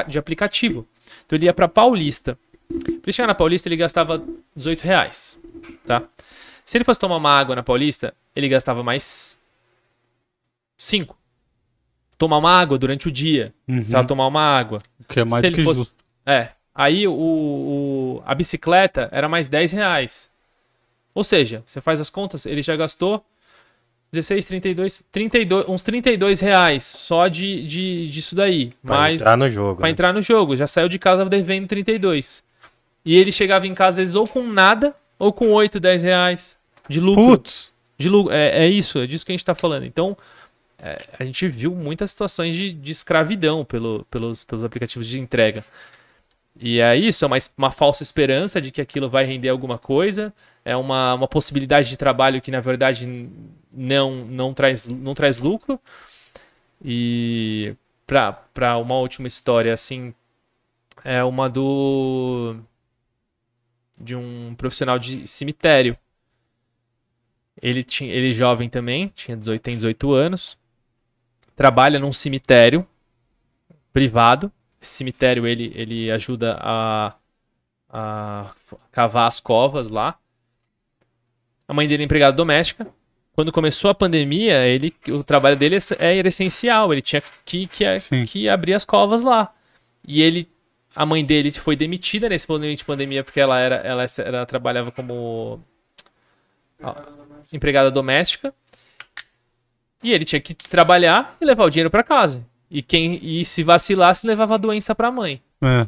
[0.09, 0.86] de aplicativo.
[1.27, 2.39] Então ele ia para Paulista.
[2.81, 4.23] Pra ele chegar na Paulista, ele gastava
[4.57, 5.39] 18 reais,
[5.86, 6.03] tá?
[6.65, 9.36] Se ele fosse tomar uma água na Paulista, ele gastava mais
[10.77, 11.16] 5.
[12.19, 13.82] Tomar uma água durante o dia, Uhum.
[13.93, 14.81] ela tomar uma água.
[15.09, 15.94] Que é mais Se que fosse- justo.
[16.24, 16.51] É.
[16.74, 20.31] Aí o, o- a bicicleta era mais 10 reais.
[21.15, 23.24] Ou seja, você faz as contas, ele já gastou
[24.12, 28.73] 16, 32, 32 uns 32 reais só de, de, disso daí.
[28.82, 29.77] Pra mais entrar no jogo.
[29.77, 29.90] pra né?
[29.90, 30.57] entrar no jogo.
[30.57, 32.44] Já saiu de casa devendo 32.
[33.04, 36.58] E ele chegava em casa às vezes ou com nada, ou com 8, 10 reais
[36.88, 37.24] de lucro.
[37.24, 37.70] Putz.
[37.98, 38.32] De lucro.
[38.32, 39.84] É, é isso, é disso que a gente tá falando.
[39.84, 40.16] Então,
[40.78, 45.64] é, a gente viu muitas situações de, de escravidão pelo, pelos, pelos aplicativos de entrega.
[46.60, 50.32] E é isso, é uma, uma falsa esperança de que aquilo vai render alguma coisa.
[50.64, 53.28] É uma, uma possibilidade de trabalho que, na verdade,
[53.72, 55.80] não, não, traz, não traz lucro.
[56.84, 57.74] E
[58.06, 60.12] para uma última história, assim,
[61.04, 62.56] é uma do.
[64.02, 65.96] De um profissional de cemitério.
[67.60, 70.58] Ele, tinha, ele é jovem também, tinha 18, tem 18 anos.
[71.54, 72.86] Trabalha num cemitério
[73.92, 74.50] privado.
[74.80, 77.14] Esse cemitério ele, ele ajuda a,
[77.88, 78.52] a
[78.90, 80.18] cavar as covas lá.
[81.68, 82.88] A mãe dele é empregada doméstica.
[83.32, 86.92] Quando começou a pandemia, ele, o trabalho dele é- era essencial.
[86.92, 88.24] Ele tinha que, que, Sim.
[88.26, 89.54] que abrir as covas lá.
[90.06, 90.50] E ele,
[90.94, 94.90] a mãe dele foi demitida nesse momento de pandemia porque ela era, ela, ela trabalhava
[94.90, 95.60] como
[96.82, 97.02] ah,
[97.52, 98.55] empregada doméstica.
[100.02, 102.44] E ele tinha que trabalhar e levar o dinheiro para casa.
[102.70, 105.40] E quem e se vacilasse levava a doença para a mãe.
[105.62, 105.86] É.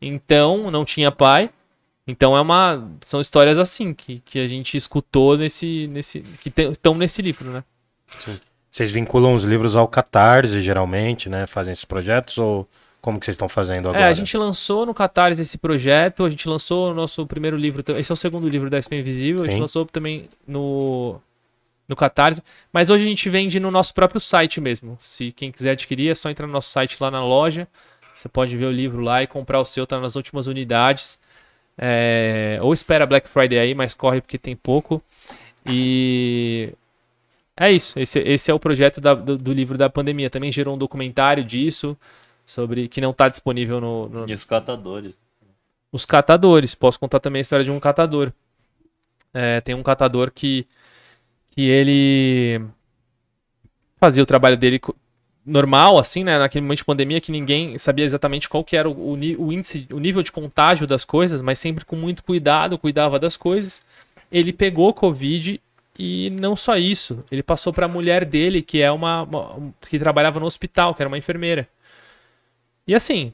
[0.00, 1.50] Então não tinha pai.
[2.06, 6.94] Então é uma são histórias assim que, que a gente escutou nesse nesse que estão
[6.94, 7.64] nesse livro, né?
[8.70, 11.46] Vocês vinculam os livros ao Catarse, geralmente, né?
[11.46, 12.68] Fazem esses projetos ou
[13.06, 14.04] como que vocês estão fazendo agora?
[14.04, 17.84] É, a gente lançou no Catarse esse projeto, a gente lançou o nosso primeiro livro,
[17.96, 19.60] esse é o segundo livro da SP Invisível, a gente Sim.
[19.60, 21.20] lançou também no,
[21.86, 22.42] no Catarse,
[22.72, 24.98] mas hoje a gente vende no nosso próprio site mesmo.
[25.00, 27.68] Se quem quiser adquirir, é só entrar no nosso site lá na loja,
[28.12, 31.20] você pode ver o livro lá e comprar o seu, tá nas últimas unidades.
[31.78, 35.00] É, ou espera Black Friday aí, mas corre porque tem pouco.
[35.64, 36.72] E
[37.56, 40.28] é isso, esse, esse é o projeto da- do, do livro da pandemia.
[40.28, 41.96] Também gerou um documentário disso,
[42.46, 45.14] sobre que não está disponível no, no- E os catadores.
[45.92, 46.74] os catadores.
[46.74, 48.32] Posso contar também a história de um catador.
[49.34, 50.66] É, tem um catador que,
[51.50, 52.60] que ele
[53.98, 54.80] fazia o trabalho dele
[55.44, 56.38] normal, assim, né?
[56.38, 59.86] Naquele momento de pandemia que ninguém sabia exatamente qual que era o, o o índice,
[59.92, 63.82] o nível de contágio das coisas, mas sempre com muito cuidado, cuidava das coisas.
[64.30, 65.60] Ele pegou Covid
[65.98, 69.98] e não só isso, ele passou para a mulher dele, que é uma, uma- que
[69.98, 71.68] trabalhava no hospital, que era uma enfermeira.
[72.86, 73.32] E assim,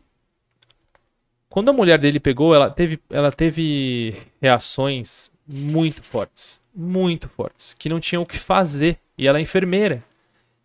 [1.53, 6.59] quando a mulher dele pegou, ela teve, ela teve reações muito fortes.
[6.75, 7.77] Muito fortes.
[7.79, 8.99] Que não tinham o que fazer.
[9.19, 10.03] E ela é enfermeira.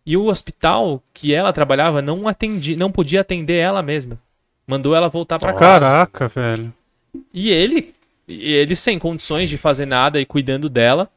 [0.06, 4.18] E o hospital que ela trabalhava não atendi, não podia atender ela mesma.
[4.66, 5.80] Mandou ela voltar para casa.
[5.80, 6.72] Caraca, velho.
[7.34, 7.94] E ele,
[8.26, 11.10] e ele sem condições de fazer nada e cuidando dela.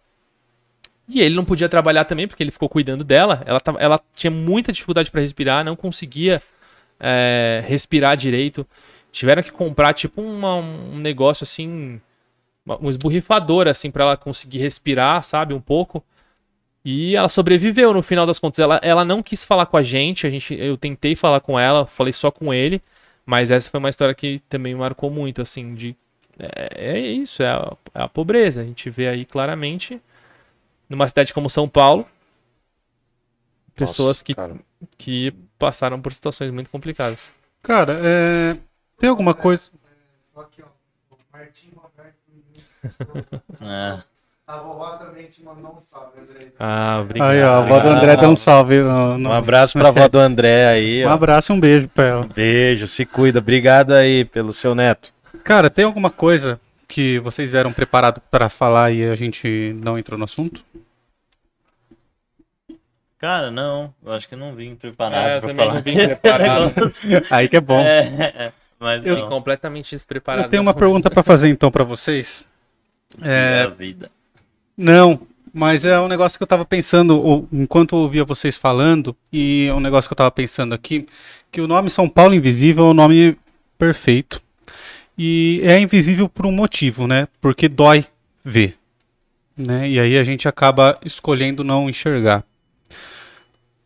[1.08, 3.42] E ele não podia trabalhar também porque ele ficou cuidando dela.
[3.46, 6.42] Ela, ela tinha muita dificuldade para respirar, não conseguia
[7.02, 8.68] é, respirar direito.
[9.12, 12.02] Tiveram que comprar tipo uma- um negócio assim,
[12.82, 16.04] um esborrifador assim para ela conseguir respirar, sabe, um pouco.
[16.84, 18.60] E ela sobreviveu no final das contas.
[18.60, 21.86] Ela, ela não quis falar com a gente, a gente, eu tentei falar com ela,
[21.86, 22.82] falei só com ele.
[23.26, 25.96] Mas essa foi uma história que também marcou muito, assim, de.
[26.40, 28.62] É, é isso, é a, é a pobreza.
[28.62, 30.02] A gente vê aí claramente,
[30.90, 32.08] numa cidade como São Paulo,
[33.76, 34.56] pessoas Nossa, que, cara.
[34.98, 37.30] que passaram por situações muito complicadas.
[37.64, 38.58] Cara, é,
[39.00, 39.70] tem alguma coisa.
[40.34, 40.66] Só que, ó,
[41.12, 42.18] o Martinho Roberto.
[43.62, 44.00] É.
[44.48, 46.48] A vovó também te mandou um salve, André.
[46.60, 47.30] Ah, obrigado.
[47.30, 48.80] Aí, ó, a avó do André deu um salve.
[48.82, 51.06] no- no- Um abraço pra avó do André aí.
[51.06, 51.12] Um ó.
[51.12, 52.28] abraço e um beijo pra ela.
[52.36, 53.40] Beijo, se cuida.
[53.40, 55.14] Obrigado aí pelo seu neto.
[55.44, 60.18] Cara, tem alguma coisa que vocês vieram preparado pra falar e a gente não entrou
[60.18, 60.66] no assunto?
[63.22, 63.94] Cara, não.
[64.04, 65.74] Eu acho que eu não vim preparado É, eu também falar.
[65.76, 66.74] não vim preparado.
[67.30, 67.80] Aí que é bom.
[67.80, 69.30] É, é, mas Eu não.
[69.30, 70.48] completamente despreparado.
[70.48, 72.44] Eu tenho uma pergunta pra fazer então pra vocês.
[73.22, 74.10] É a vida.
[74.76, 75.22] Não,
[75.54, 79.68] mas é um negócio que eu tava pensando ou- enquanto eu ouvia vocês falando, e
[79.70, 81.06] é um negócio que eu tava pensando aqui,
[81.52, 83.38] que o nome São Paulo Invisível é um nome
[83.78, 84.42] perfeito.
[85.16, 87.28] E é invisível por um motivo, né?
[87.40, 88.06] Porque dói
[88.44, 88.78] ver.
[89.56, 89.88] Né?
[89.90, 92.44] E aí a gente acaba escolhendo não enxergar.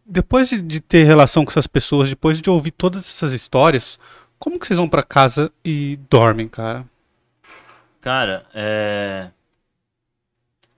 [0.05, 3.99] Depois de, de ter relação com essas pessoas, depois de ouvir todas essas histórias,
[4.37, 6.85] como que vocês vão pra casa e dormem, cara?
[8.01, 9.31] Cara, é.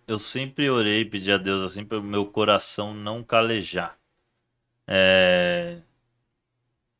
[0.08, 3.95] Eu sempre orei, pedi a Deus assim para meu coração não calejar.
[4.88, 5.82] É...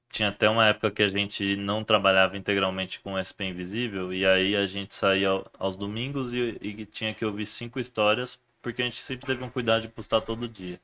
[0.10, 4.56] Tinha até uma época que a gente não trabalhava integralmente com SP Invisível, e aí
[4.56, 8.86] a gente saía ao- aos domingos e, e tinha que ouvir cinco histórias, porque a
[8.86, 10.80] gente sempre teve um cuidado de postar todo dia,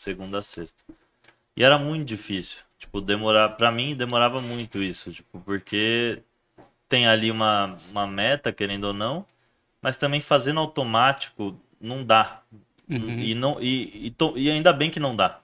[0.00, 0.82] segunda a sexta.
[1.56, 2.62] E era muito difícil.
[2.78, 3.50] Tipo, demorar.
[3.50, 5.12] Pra mim, demorava muito isso.
[5.12, 6.22] Tipo, porque
[6.88, 9.26] tem ali uma, uma meta, querendo ou não,
[9.82, 12.42] mas também fazendo automático não dá.
[12.88, 13.18] Uhum.
[13.20, 15.40] E, não, e, e, to- e ainda bem que não dá.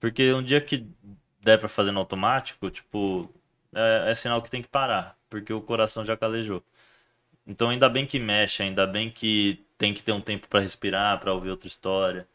[0.00, 0.86] Porque um dia que
[1.40, 3.30] der pra fazer no automático, tipo,
[3.74, 6.62] é, é sinal que tem que parar, porque o coração já calejou.
[7.46, 11.18] Então ainda bem que mexe, ainda bem que tem que ter um tempo pra respirar,
[11.20, 12.26] pra ouvir outra história,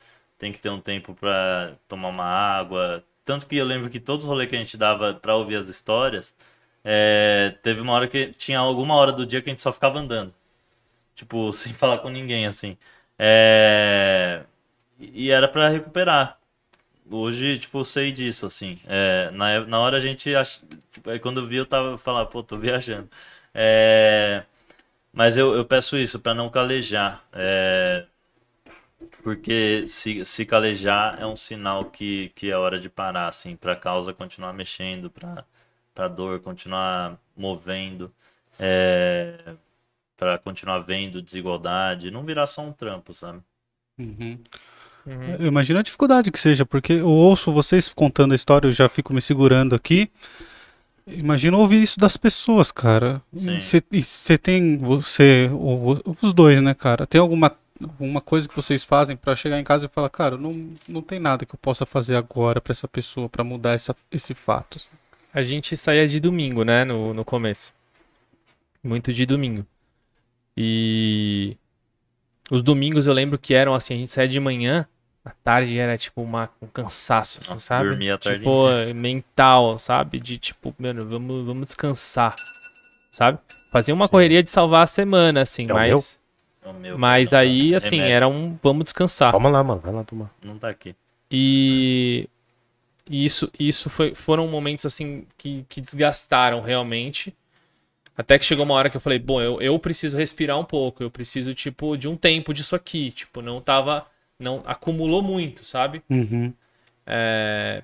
[0.42, 3.04] tem que ter um tempo pra tomar uma água.
[3.26, 5.68] Tanto que eu lembro que todos os rolês que a gente dava pra ouvir as
[5.70, 6.36] histórias,
[6.84, 10.00] é, teve uma hora que tinha alguma hora do dia que a gente só ficava
[10.00, 10.34] andando.
[11.16, 12.78] Tipo, sem falar com ninguém, assim.
[13.20, 14.44] É,
[15.00, 16.40] E era pra recuperar.
[17.10, 18.80] Hoje, tipo, eu sei disso, assim.
[18.88, 20.34] É, na, na hora a gente.
[20.36, 23.10] ach- tipo, quando eu vi, eu tava falando, pô, tô viajando.
[23.54, 24.44] É,
[25.14, 27.24] Mas eu, eu peço isso, pra não calejar.
[27.34, 28.06] É,
[29.24, 33.76] Porque se, se calejar é um sinal que, que é hora de parar, assim, pra
[33.76, 35.46] causa continuar mexendo, pra,
[35.94, 38.12] pra dor continuar movendo,
[38.60, 39.56] é,
[40.18, 43.42] para continuar vendo desigualdade, não virar só um trampo, sabe?
[44.00, 44.40] Uhum.
[45.06, 45.36] Uhum.
[45.40, 48.88] Eu imagino a dificuldade que seja, porque eu ouço vocês contando a história, eu já
[48.88, 50.12] fico me segurando aqui.
[51.08, 53.22] Imagino ouvir isso das pessoas, cara.
[53.34, 57.08] Você tem, você, ou- os dois, né, cara?
[57.08, 57.52] Tem alguma,
[57.84, 61.20] alguma coisa que vocês fazem pra chegar em casa e falar, cara, não, não tem
[61.20, 64.80] nada que eu possa fazer agora pra essa pessoa, pra mudar essa, esse fato.
[65.34, 66.84] A gente saía de domingo, né?
[66.84, 67.74] No, no começo.
[68.84, 69.66] Muito de domingo.
[70.56, 71.56] E
[72.50, 74.86] os domingos eu lembro que eram assim, a gente saía de manhã,
[75.24, 77.90] à tarde era tipo uma, um cansaço, assim, sabe?
[77.90, 80.20] dormia a tarde tipo, mental, sabe?
[80.20, 82.36] De tipo, mano, vamos, vamos descansar,
[83.10, 83.40] sabe?
[83.72, 84.12] Fazia uma Sim.
[84.12, 86.20] correria de salvar a semana, assim, É mas,
[86.80, 87.40] meu, mas tá.
[87.40, 89.32] aí, assim, Remédio, era um vamos descansar.
[89.32, 89.82] Toma lá, mano.
[89.82, 90.32] Vai lá tomar.
[90.44, 90.96] Não tá aqui.
[91.30, 92.28] E
[93.10, 97.36] e isso, isso foi, foram momentos assim que, que desgastaram realmente.
[98.16, 101.02] Até que chegou uma hora que eu falei, bom, eu, eu preciso respirar um pouco,
[101.02, 103.12] eu preciso, tipo, de um tempo disso aqui.
[103.12, 104.06] Tipo, não tava.
[104.40, 106.02] Não acumulou muito, sabe?
[106.10, 106.54] Uhum.
[107.06, 107.84] É,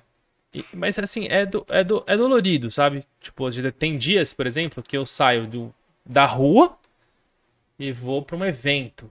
[0.54, 3.04] e- mas assim, é, do, é, do, é dolorido, sabe?
[3.20, 5.74] Tipo, tem dias, por exemplo, que eu saio do,
[6.04, 6.77] da rua
[7.78, 9.10] e vou pra um evento,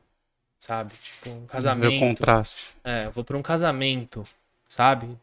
[0.60, 0.94] sabe?
[0.96, 2.00] Tipo, um casamento.
[2.00, 2.70] contraste.
[2.84, 4.24] É, eu vou pra um casamento,
[4.70, 5.18] sabe?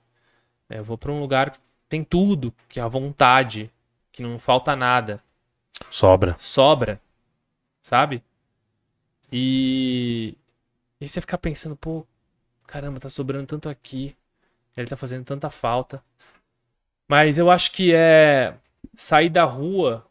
[0.68, 1.58] É, eu vou pra um lugar que
[1.88, 3.70] tem tudo, que é a vontade,
[4.12, 5.22] que não falta nada,
[5.90, 6.36] Sobra.
[6.38, 7.00] sobra,
[7.82, 8.22] sabe?
[9.30, 10.36] E,
[11.00, 12.06] e você fica pensando, pô,
[12.66, 14.16] caramba, tá sobrando tanto aqui,
[14.76, 16.02] ele tá fazendo tanta falta.
[17.08, 18.56] Mas eu acho que é
[18.94, 20.06] sair da rua.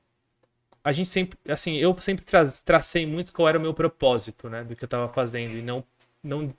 [0.83, 4.63] A gente sempre, assim, eu sempre tra- tracei muito qual era o meu propósito, né,
[4.63, 5.83] do que eu tava fazendo e não
[6.23, 6.53] não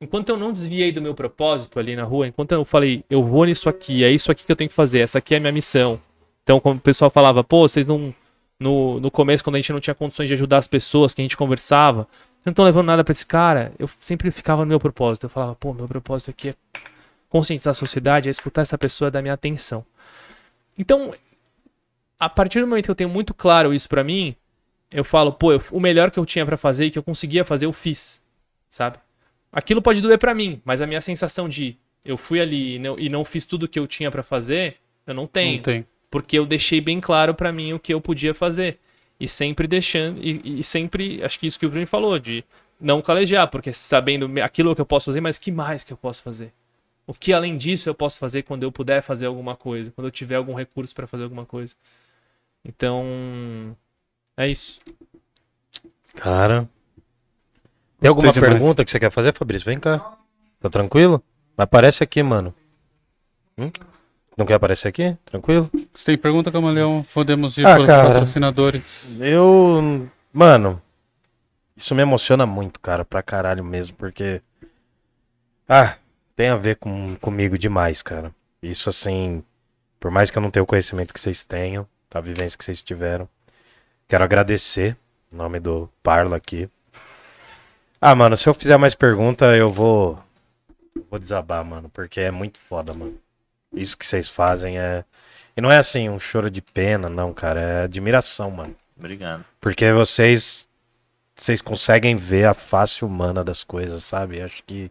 [0.00, 3.44] enquanto eu não desviei do meu propósito ali na rua, enquanto eu falei, eu vou
[3.44, 5.52] nisso aqui, é isso aqui que eu tenho que fazer, essa aqui é a minha
[5.52, 6.00] missão.
[6.48, 8.14] Então, quando o pessoal falava, pô, vocês não.
[8.60, 11.24] No, no começo, quando a gente não tinha condições de ajudar as pessoas, que a
[11.24, 14.80] gente conversava, vocês não estão levando nada pra esse cara, eu sempre ficava no meu
[14.80, 15.26] propósito.
[15.26, 16.54] Eu falava, pô, meu propósito aqui é
[17.28, 19.84] conscientizar a sociedade, é escutar essa pessoa, dar minha atenção.
[20.76, 21.14] Então,
[22.18, 24.34] a partir do momento que eu tenho muito claro isso pra mim,
[24.90, 27.44] eu falo, pô, eu- o melhor que eu tinha pra fazer e que eu conseguia
[27.44, 28.20] fazer, eu fiz,
[28.68, 28.98] sabe?
[29.52, 32.98] Aquilo pode doer pra mim, mas a minha sensação de eu fui ali e não,
[32.98, 34.76] e não fiz tudo que eu tinha pra fazer,
[35.06, 35.56] eu não tenho.
[35.56, 35.86] Não tem.
[36.10, 38.78] Porque eu deixei bem claro pra mim o que eu podia fazer.
[39.20, 42.44] E sempre deixando, e, e sempre, acho que isso que o Bruno falou, de
[42.80, 46.22] não calejar, porque sabendo aquilo que eu posso fazer, mas que mais que eu posso
[46.22, 46.52] fazer?
[47.06, 50.10] O que além disso eu posso fazer quando eu puder fazer alguma coisa, quando eu
[50.10, 51.74] tiver algum recurso pra fazer alguma coisa.
[52.64, 53.76] Então,
[54.36, 54.80] é isso.
[56.14, 56.68] Cara.
[58.00, 58.52] Tem alguma demais.
[58.52, 59.66] pergunta que você quer fazer, Fabrício?
[59.66, 60.16] Vem cá.
[60.60, 61.22] Tá tranquilo?
[61.56, 62.54] Mas aparece aqui, mano.
[63.56, 63.70] Hum?
[64.36, 65.16] Não quer aparecer aqui?
[65.24, 65.68] Tranquilo?
[65.94, 69.10] Se tem pergunta, Camaleão, podemos ir Ah, para os patrocinadores.
[69.18, 70.08] Eu.
[70.32, 70.80] Mano,
[71.76, 74.40] isso me emociona muito, cara, pra caralho mesmo, porque.
[75.68, 75.96] Ah,
[76.36, 78.32] tem a ver com, comigo demais, cara.
[78.62, 79.42] Isso, assim,
[79.98, 82.82] por mais que eu não tenha o conhecimento que vocês tenham, a vivência que vocês
[82.82, 83.28] tiveram,
[84.06, 84.96] quero agradecer,
[85.32, 86.68] em nome do Parla aqui.
[88.00, 90.22] Ah, mano, se eu fizer mais pergunta, eu vou.
[91.10, 93.18] Vou desabar, mano, porque é muito foda, mano.
[93.72, 95.04] Isso que vocês fazem é.
[95.56, 97.60] E não é assim, um choro de pena, não, cara.
[97.60, 98.74] É admiração, mano.
[98.96, 99.44] Obrigado.
[99.60, 100.68] Porque vocês
[101.38, 104.42] vocês conseguem ver a face humana das coisas, sabe?
[104.42, 104.90] Acho que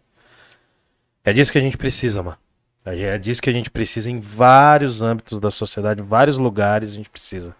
[1.22, 2.38] é disso que a gente precisa, mano.
[2.96, 6.94] É disso que a gente precisa em vários âmbitos da sociedade, em vários lugares a
[6.94, 7.54] gente precisa.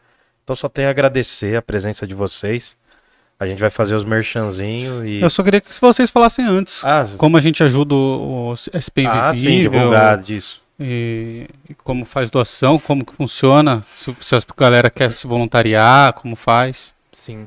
[0.45, 2.77] Então só tenho a agradecer a presença de vocês.
[3.39, 7.05] A gente vai fazer os merchanzinhos e Eu só queria que vocês falassem antes ah,
[7.17, 10.63] como a gente ajuda o, o SP ah, sim, Invisível divulgar disso.
[10.81, 16.15] e, e como faz doação, como que funciona, se, se a galera quer se voluntariar,
[16.15, 16.93] como faz.
[17.13, 17.47] Sim.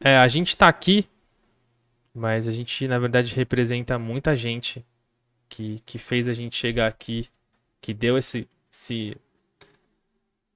[0.00, 1.06] É, a gente tá aqui,
[2.14, 4.82] mas a gente, na verdade, representa muita gente
[5.52, 7.28] que, que fez a gente chegar aqui,
[7.78, 9.14] que deu esse, esse.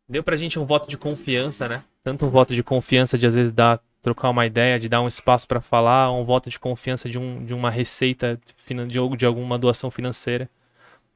[0.09, 1.85] Deu pra gente um voto de confiança, né?
[2.02, 5.06] Tanto um voto de confiança de às vezes dar, trocar uma ideia, de dar um
[5.06, 9.59] espaço pra falar, um voto de confiança de, um, de uma receita de, de alguma
[9.59, 10.48] doação financeira,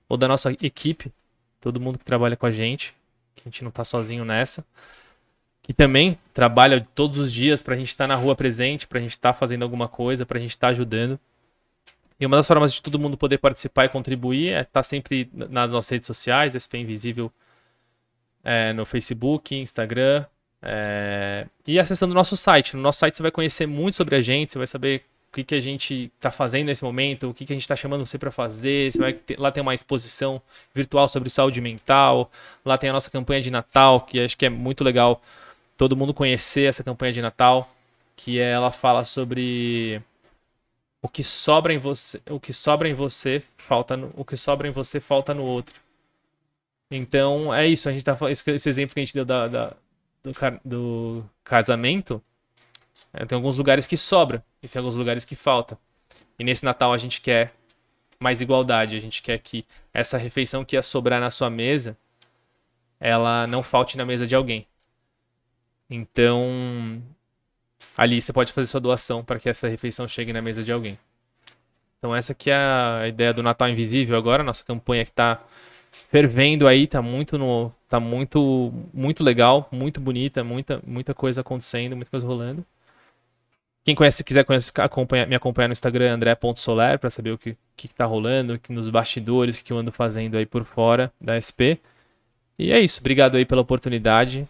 [0.07, 1.11] ou da nossa equipe,
[1.59, 2.95] todo mundo que trabalha com a gente,
[3.35, 4.63] que a gente não tá sozinho nessa
[5.63, 9.33] que também trabalha todos os dias pra gente estar na rua presente, pra gente estar
[9.33, 11.17] fazendo alguma coisa, pra gente estar ajudando.
[12.21, 15.47] E uma das formas de todo mundo poder participar e contribuir é estar sempre n-
[15.49, 17.33] nas nossas redes sociais, SP Invisível
[18.45, 20.25] é, no Facebook, Instagram,
[20.63, 22.77] é, e acessando o nosso site.
[22.77, 25.45] No nosso site você vai conhecer muito sobre a gente, você vai saber o que,
[25.45, 28.19] que a gente está fazendo nesse momento, o que, que a gente está chamando você
[28.19, 28.93] para fazer.
[28.93, 30.43] Você vai ter- lá tem uma exposição
[30.75, 32.31] virtual sobre saúde mental.
[32.65, 35.23] Lá tem a nossa campanha de Natal, que acho que é muito legal
[35.77, 37.71] todo mundo conhecer essa campanha de Natal,
[38.17, 40.03] que ela fala sobre
[41.03, 44.69] o que sobra em você, o que sobra em você falta no, o que sobra
[44.69, 45.75] em você falta no outro.
[46.91, 49.77] Então é isso, a gente tá esse, exemplo que a gente deu da, da-
[50.23, 50.33] do,
[50.65, 52.23] do casamento,
[53.13, 55.79] é, tem alguns lugares que sobra e tem alguns lugares que falta.
[56.39, 57.55] E nesse Natal a gente quer
[58.21, 61.97] mais igualdade, a gente quer que essa refeição que ia sobrar na sua mesa,
[62.99, 64.67] ela não falte na mesa de alguém.
[65.89, 67.03] Então,
[67.97, 70.99] ali você pode fazer sua doação para que essa refeição chegue na mesa de alguém.
[71.99, 75.43] Então essa aqui é a ideia do Natal Invisível agora, nossa campanha que tá
[76.09, 81.97] fervendo aí, tá muito no, tá muito muito legal, muito bonita, muita muita coisa acontecendo,
[81.97, 82.65] muita coisa rolando.
[83.85, 87.89] Quem conhece, quiser conhecer, acompanhar, me acompanhar no Instagram, andré.soler, para saber o que, que,
[87.89, 91.81] que tá rolando, que nos bastidores, que eu ando fazendo aí por fora da SP.
[92.59, 94.47] E é isso, obrigado aí pela oportunidade.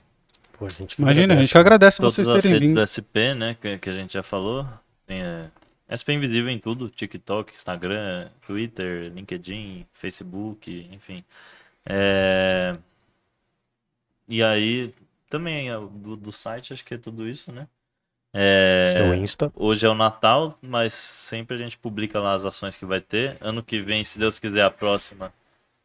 [0.60, 1.40] Pô, a gente Imagina, a agradece.
[1.40, 2.74] gente agradece Todas vocês as terem redes vindo.
[2.74, 4.66] da SP, né, que, que a gente já falou.
[5.06, 5.50] Tem é,
[5.88, 11.24] SP Invisível em tudo, TikTok, Instagram, Twitter, LinkedIn, Facebook, enfim.
[11.86, 12.78] É,
[14.28, 14.94] E aí,
[15.28, 17.66] também é, do, do site, acho que é tudo isso, né?
[18.32, 19.52] É, Seu Insta.
[19.56, 23.36] Hoje é o Natal, mas sempre a gente publica lá as ações que vai ter.
[23.40, 25.32] Ano que vem, se Deus quiser, a próxima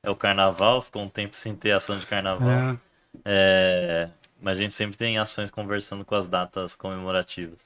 [0.04, 0.82] é o Carnaval.
[0.82, 2.50] Ficou um tempo sem ter ação de Carnaval.
[2.50, 2.78] É.
[3.26, 4.10] É,
[4.42, 7.66] mas a gente sempre tem ações conversando com as datas comemorativas.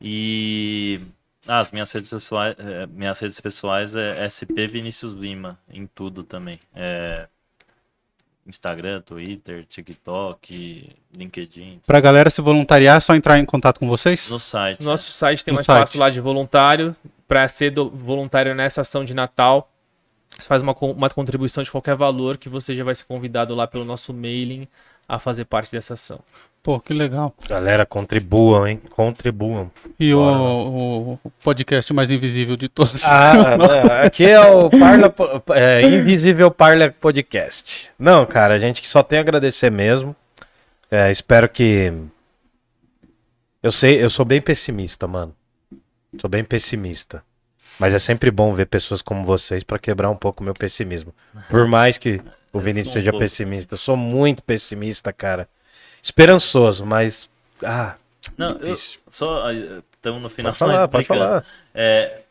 [0.00, 1.00] E
[1.46, 6.22] ah, as minhas redes pessoais, é, minhas redes pessoais é SP Vinícius Lima em tudo
[6.22, 6.58] também.
[6.74, 7.26] É,
[8.46, 14.28] Instagram, Twitter, TikTok, LinkedIn, Pra galera se voluntariar, é só entrar em contato com vocês?
[14.30, 14.80] no site.
[14.80, 16.00] No nosso site tem No um espaço site.
[16.00, 16.96] lá de voluntário.
[17.26, 19.70] Para ser do- voluntário nessa ação de Natal,
[20.30, 23.66] você faz uma, uma contribuição de qualquer valor que você já vai ser convidado lá
[23.66, 24.66] pelo nosso mailing
[25.08, 26.20] a fazer parte dessa ação.
[26.62, 27.34] Pô, que legal.
[27.48, 28.80] Galera, contribuam, hein?
[28.90, 29.70] Contribuam.
[29.98, 33.02] E o, o- podcast mais invisível de todos.
[33.04, 33.66] Ah, não,
[34.04, 35.14] aqui é o Parla,
[35.54, 37.88] é, Invisível Parla Podcast.
[37.98, 40.14] Não, cara, a gente só tem a agradecer mesmo.
[40.90, 41.92] É, espero que.
[43.62, 45.34] Eu sei, eu sou bem pessimista, mano.
[46.20, 47.22] Sou bem pessimista.
[47.78, 51.14] Mas é sempre bom ver pessoas como vocês pra quebrar um pouco o meu pessimismo.
[51.48, 52.20] Por mais que
[52.52, 53.24] o Eu Vinícius um seja pouco.
[53.24, 55.48] pessimista, eu sou muito pessimista, cara.
[56.02, 57.28] Esperançoso, mas.
[57.62, 57.96] Ah,
[58.36, 59.00] Não, eu, difícil.
[59.08, 60.52] só estamos no final.
[60.52, 61.44] Pode falar, pode falar.
[61.74, 62.22] É,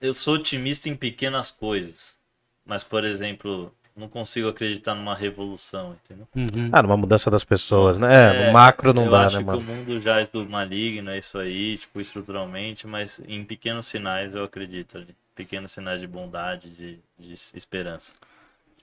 [0.00, 2.18] eu sou otimista em pequenas coisas,
[2.64, 6.28] mas por exemplo, não consigo acreditar numa revolução, entendeu?
[6.34, 6.68] Uhum.
[6.72, 8.30] Ah, numa mudança das pessoas, né?
[8.30, 9.60] É, no macro não eu dá, acho né, que mano?
[9.60, 14.34] o mundo já é do maligno, é isso aí, tipo, estruturalmente, mas em pequenos sinais
[14.34, 15.16] eu acredito ali.
[15.34, 18.16] Pequenos sinais de bondade, de, de esperança.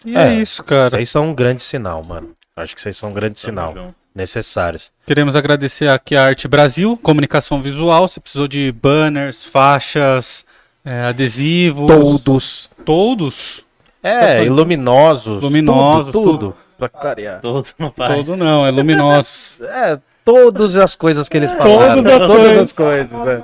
[0.05, 0.91] E é, isso, cara.
[0.91, 2.31] Vocês são um grande sinal, mano.
[2.55, 3.73] Acho que vocês são um grande Tamo sinal.
[3.73, 3.95] junto.
[4.15, 4.91] Necessários.
[5.07, 8.07] Queremos agradecer aqui a Arte Brasil, comunicação visual.
[8.07, 10.45] Se precisou de banners, faixas,
[10.85, 11.87] é, adesivos.
[11.87, 12.69] Todos.
[12.85, 13.65] Todos?
[14.03, 15.41] É, iluminosos.
[15.41, 16.25] Luminosos, Tudo.
[16.25, 16.37] tudo.
[16.37, 16.57] tudo.
[16.77, 17.39] Pra clarear.
[17.41, 18.27] Todo no faz.
[18.27, 19.59] Todo não, é luminosos.
[19.65, 22.03] É, todas as coisas que eles falaram.
[22.03, 22.61] Todas as todas coisas.
[22.61, 23.27] as coisas.
[23.27, 23.43] é.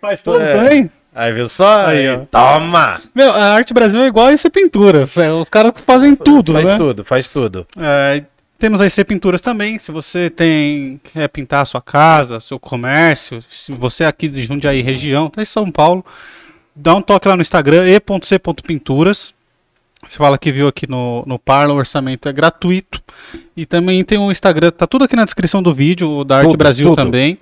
[0.00, 0.68] Faz tudo É.
[0.68, 0.90] bem.
[1.14, 1.86] Aí, viu só?
[1.86, 2.20] Aí, ó.
[2.30, 3.00] Toma!
[3.14, 5.16] Meu, a Arte Brasil é igual a IC Pinturas.
[5.16, 6.76] é, os caras fazem tudo, faz né?
[6.76, 7.66] tudo, faz tudo.
[7.76, 8.22] É,
[8.58, 9.78] temos a IC Pinturas também.
[9.78, 14.42] Se você tem quer pintar a sua casa, seu comércio, se você é aqui de
[14.42, 16.04] Jundiaí região, tá em São Paulo,
[16.74, 19.34] dá um toque lá no Instagram e.c.pinturas.
[20.08, 23.00] Você fala que viu aqui no, no Parla, o orçamento é gratuito.
[23.56, 26.46] E também tem o Instagram, tá tudo aqui na descrição do vídeo, o da Arte
[26.46, 26.96] Tudo, Brasil tudo.
[26.96, 27.38] também.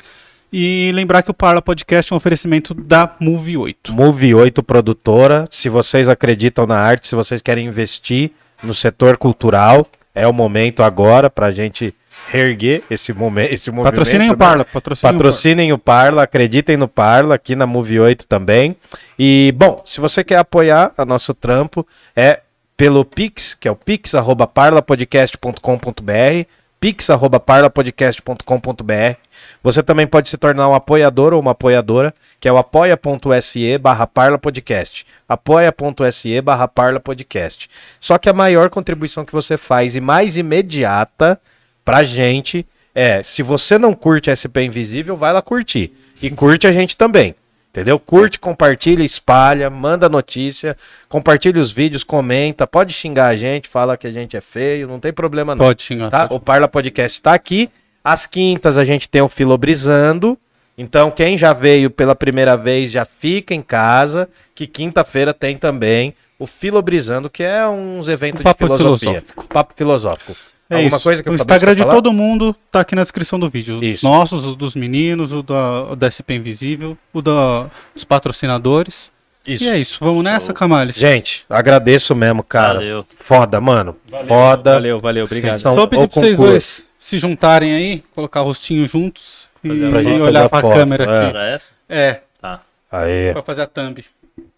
[0.53, 3.93] E lembrar que o Parla Podcast é um oferecimento da Move 8.
[3.93, 5.47] Move 8 produtora.
[5.51, 8.33] Se vocês acreditam na arte, se vocês querem investir
[8.63, 11.95] no setor cultural, é o momento agora pra gente
[12.29, 13.93] reerguer esse, momen esse movimento.
[13.93, 14.37] Patrocinem o né?
[14.37, 18.77] Parla, patrocinem o Patrocinem o Parla, acreditem no Parla, aqui na Move 8 também.
[19.19, 22.41] E, bom, se você quer apoiar a nosso trampo, é
[22.77, 26.47] pelo Pix, que é o pix.parlapodcast.com.br,
[26.81, 29.17] pix.parlapodcast.com.br.
[29.63, 34.07] Você também pode se tornar um apoiador ou uma apoiadora, que é o apoia.se barra
[34.07, 35.05] parlapodcast.
[35.29, 37.69] apoia.se barra parlapodcast.
[38.01, 41.39] Só que a maior contribuição que você faz e mais imediata
[41.85, 45.93] pra gente é, se você não curte SP Invisível, vai lá curtir.
[46.21, 47.35] E curte a gente também.
[47.71, 48.01] Entendeu?
[48.01, 50.77] Curte, compartilha, espalha, manda notícia,
[51.09, 54.99] compartilha os vídeos, comenta, pode xingar a gente, fala que a gente é feio, não
[54.99, 55.65] tem problema não.
[55.65, 56.11] Pode xingar.
[56.11, 56.27] Tá?
[56.27, 56.35] pode.
[56.35, 57.71] O Parla Podcast tá aqui.
[58.03, 60.37] Às quintas a gente tem o Filobrizando.
[60.77, 64.29] Então, quem já veio pela primeira vez já fica em casa.
[64.55, 68.99] Que quinta-feira tem também o Filobrizando, que é uns eventos Um de filosofia.
[68.99, 69.47] filosófico.
[69.47, 70.35] Papo filosófico.
[70.71, 71.03] É Alguma isso.
[71.05, 71.95] coisa que o Instagram de falar?
[71.95, 73.79] todo mundo tá aqui na descrição do vídeo.
[73.79, 74.07] Os Isso.
[74.07, 79.11] nossos, os dos meninos, o da, o da SP Invisível, o da, dos patrocinadores.
[79.45, 79.65] Isso.
[79.65, 79.99] E é isso.
[80.01, 80.95] Vamos nessa, Camales?
[80.97, 82.75] Gente, agradeço mesmo, cara.
[82.75, 83.07] Valeu.
[83.17, 83.97] Foda, mano.
[84.29, 84.75] Foda.
[84.75, 85.59] Valeu, valeu, obrigado.
[85.59, 89.87] São Só pedir pra vocês dois se juntarem aí, colocar o rostinho juntos e, Fazer
[89.87, 91.07] a Pra e olhar pra foto, câmera é.
[91.07, 91.29] aqui.
[91.31, 91.73] Era essa?
[91.89, 92.61] É, Tá.
[92.93, 93.33] Aí.
[93.33, 94.05] pra fazer a thumb.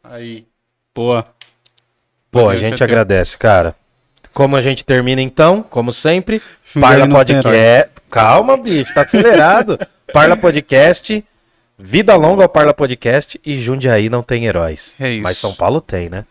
[0.05, 0.45] Aí.
[0.95, 1.25] Boa.
[2.31, 3.75] Pô, a Valeu, gente agradece, cara.
[4.33, 6.41] Como a gente termina então, como sempre,
[6.81, 7.09] Parla.
[7.09, 7.91] Podcast.
[8.11, 9.79] Calma, bicho, tá acelerado.
[10.13, 11.25] Parla Podcast.
[11.79, 14.95] Vida longa ao Parla Podcast e Jundiaí não tem heróis.
[15.01, 15.23] É isso.
[15.23, 16.25] Mas São Paulo tem, né?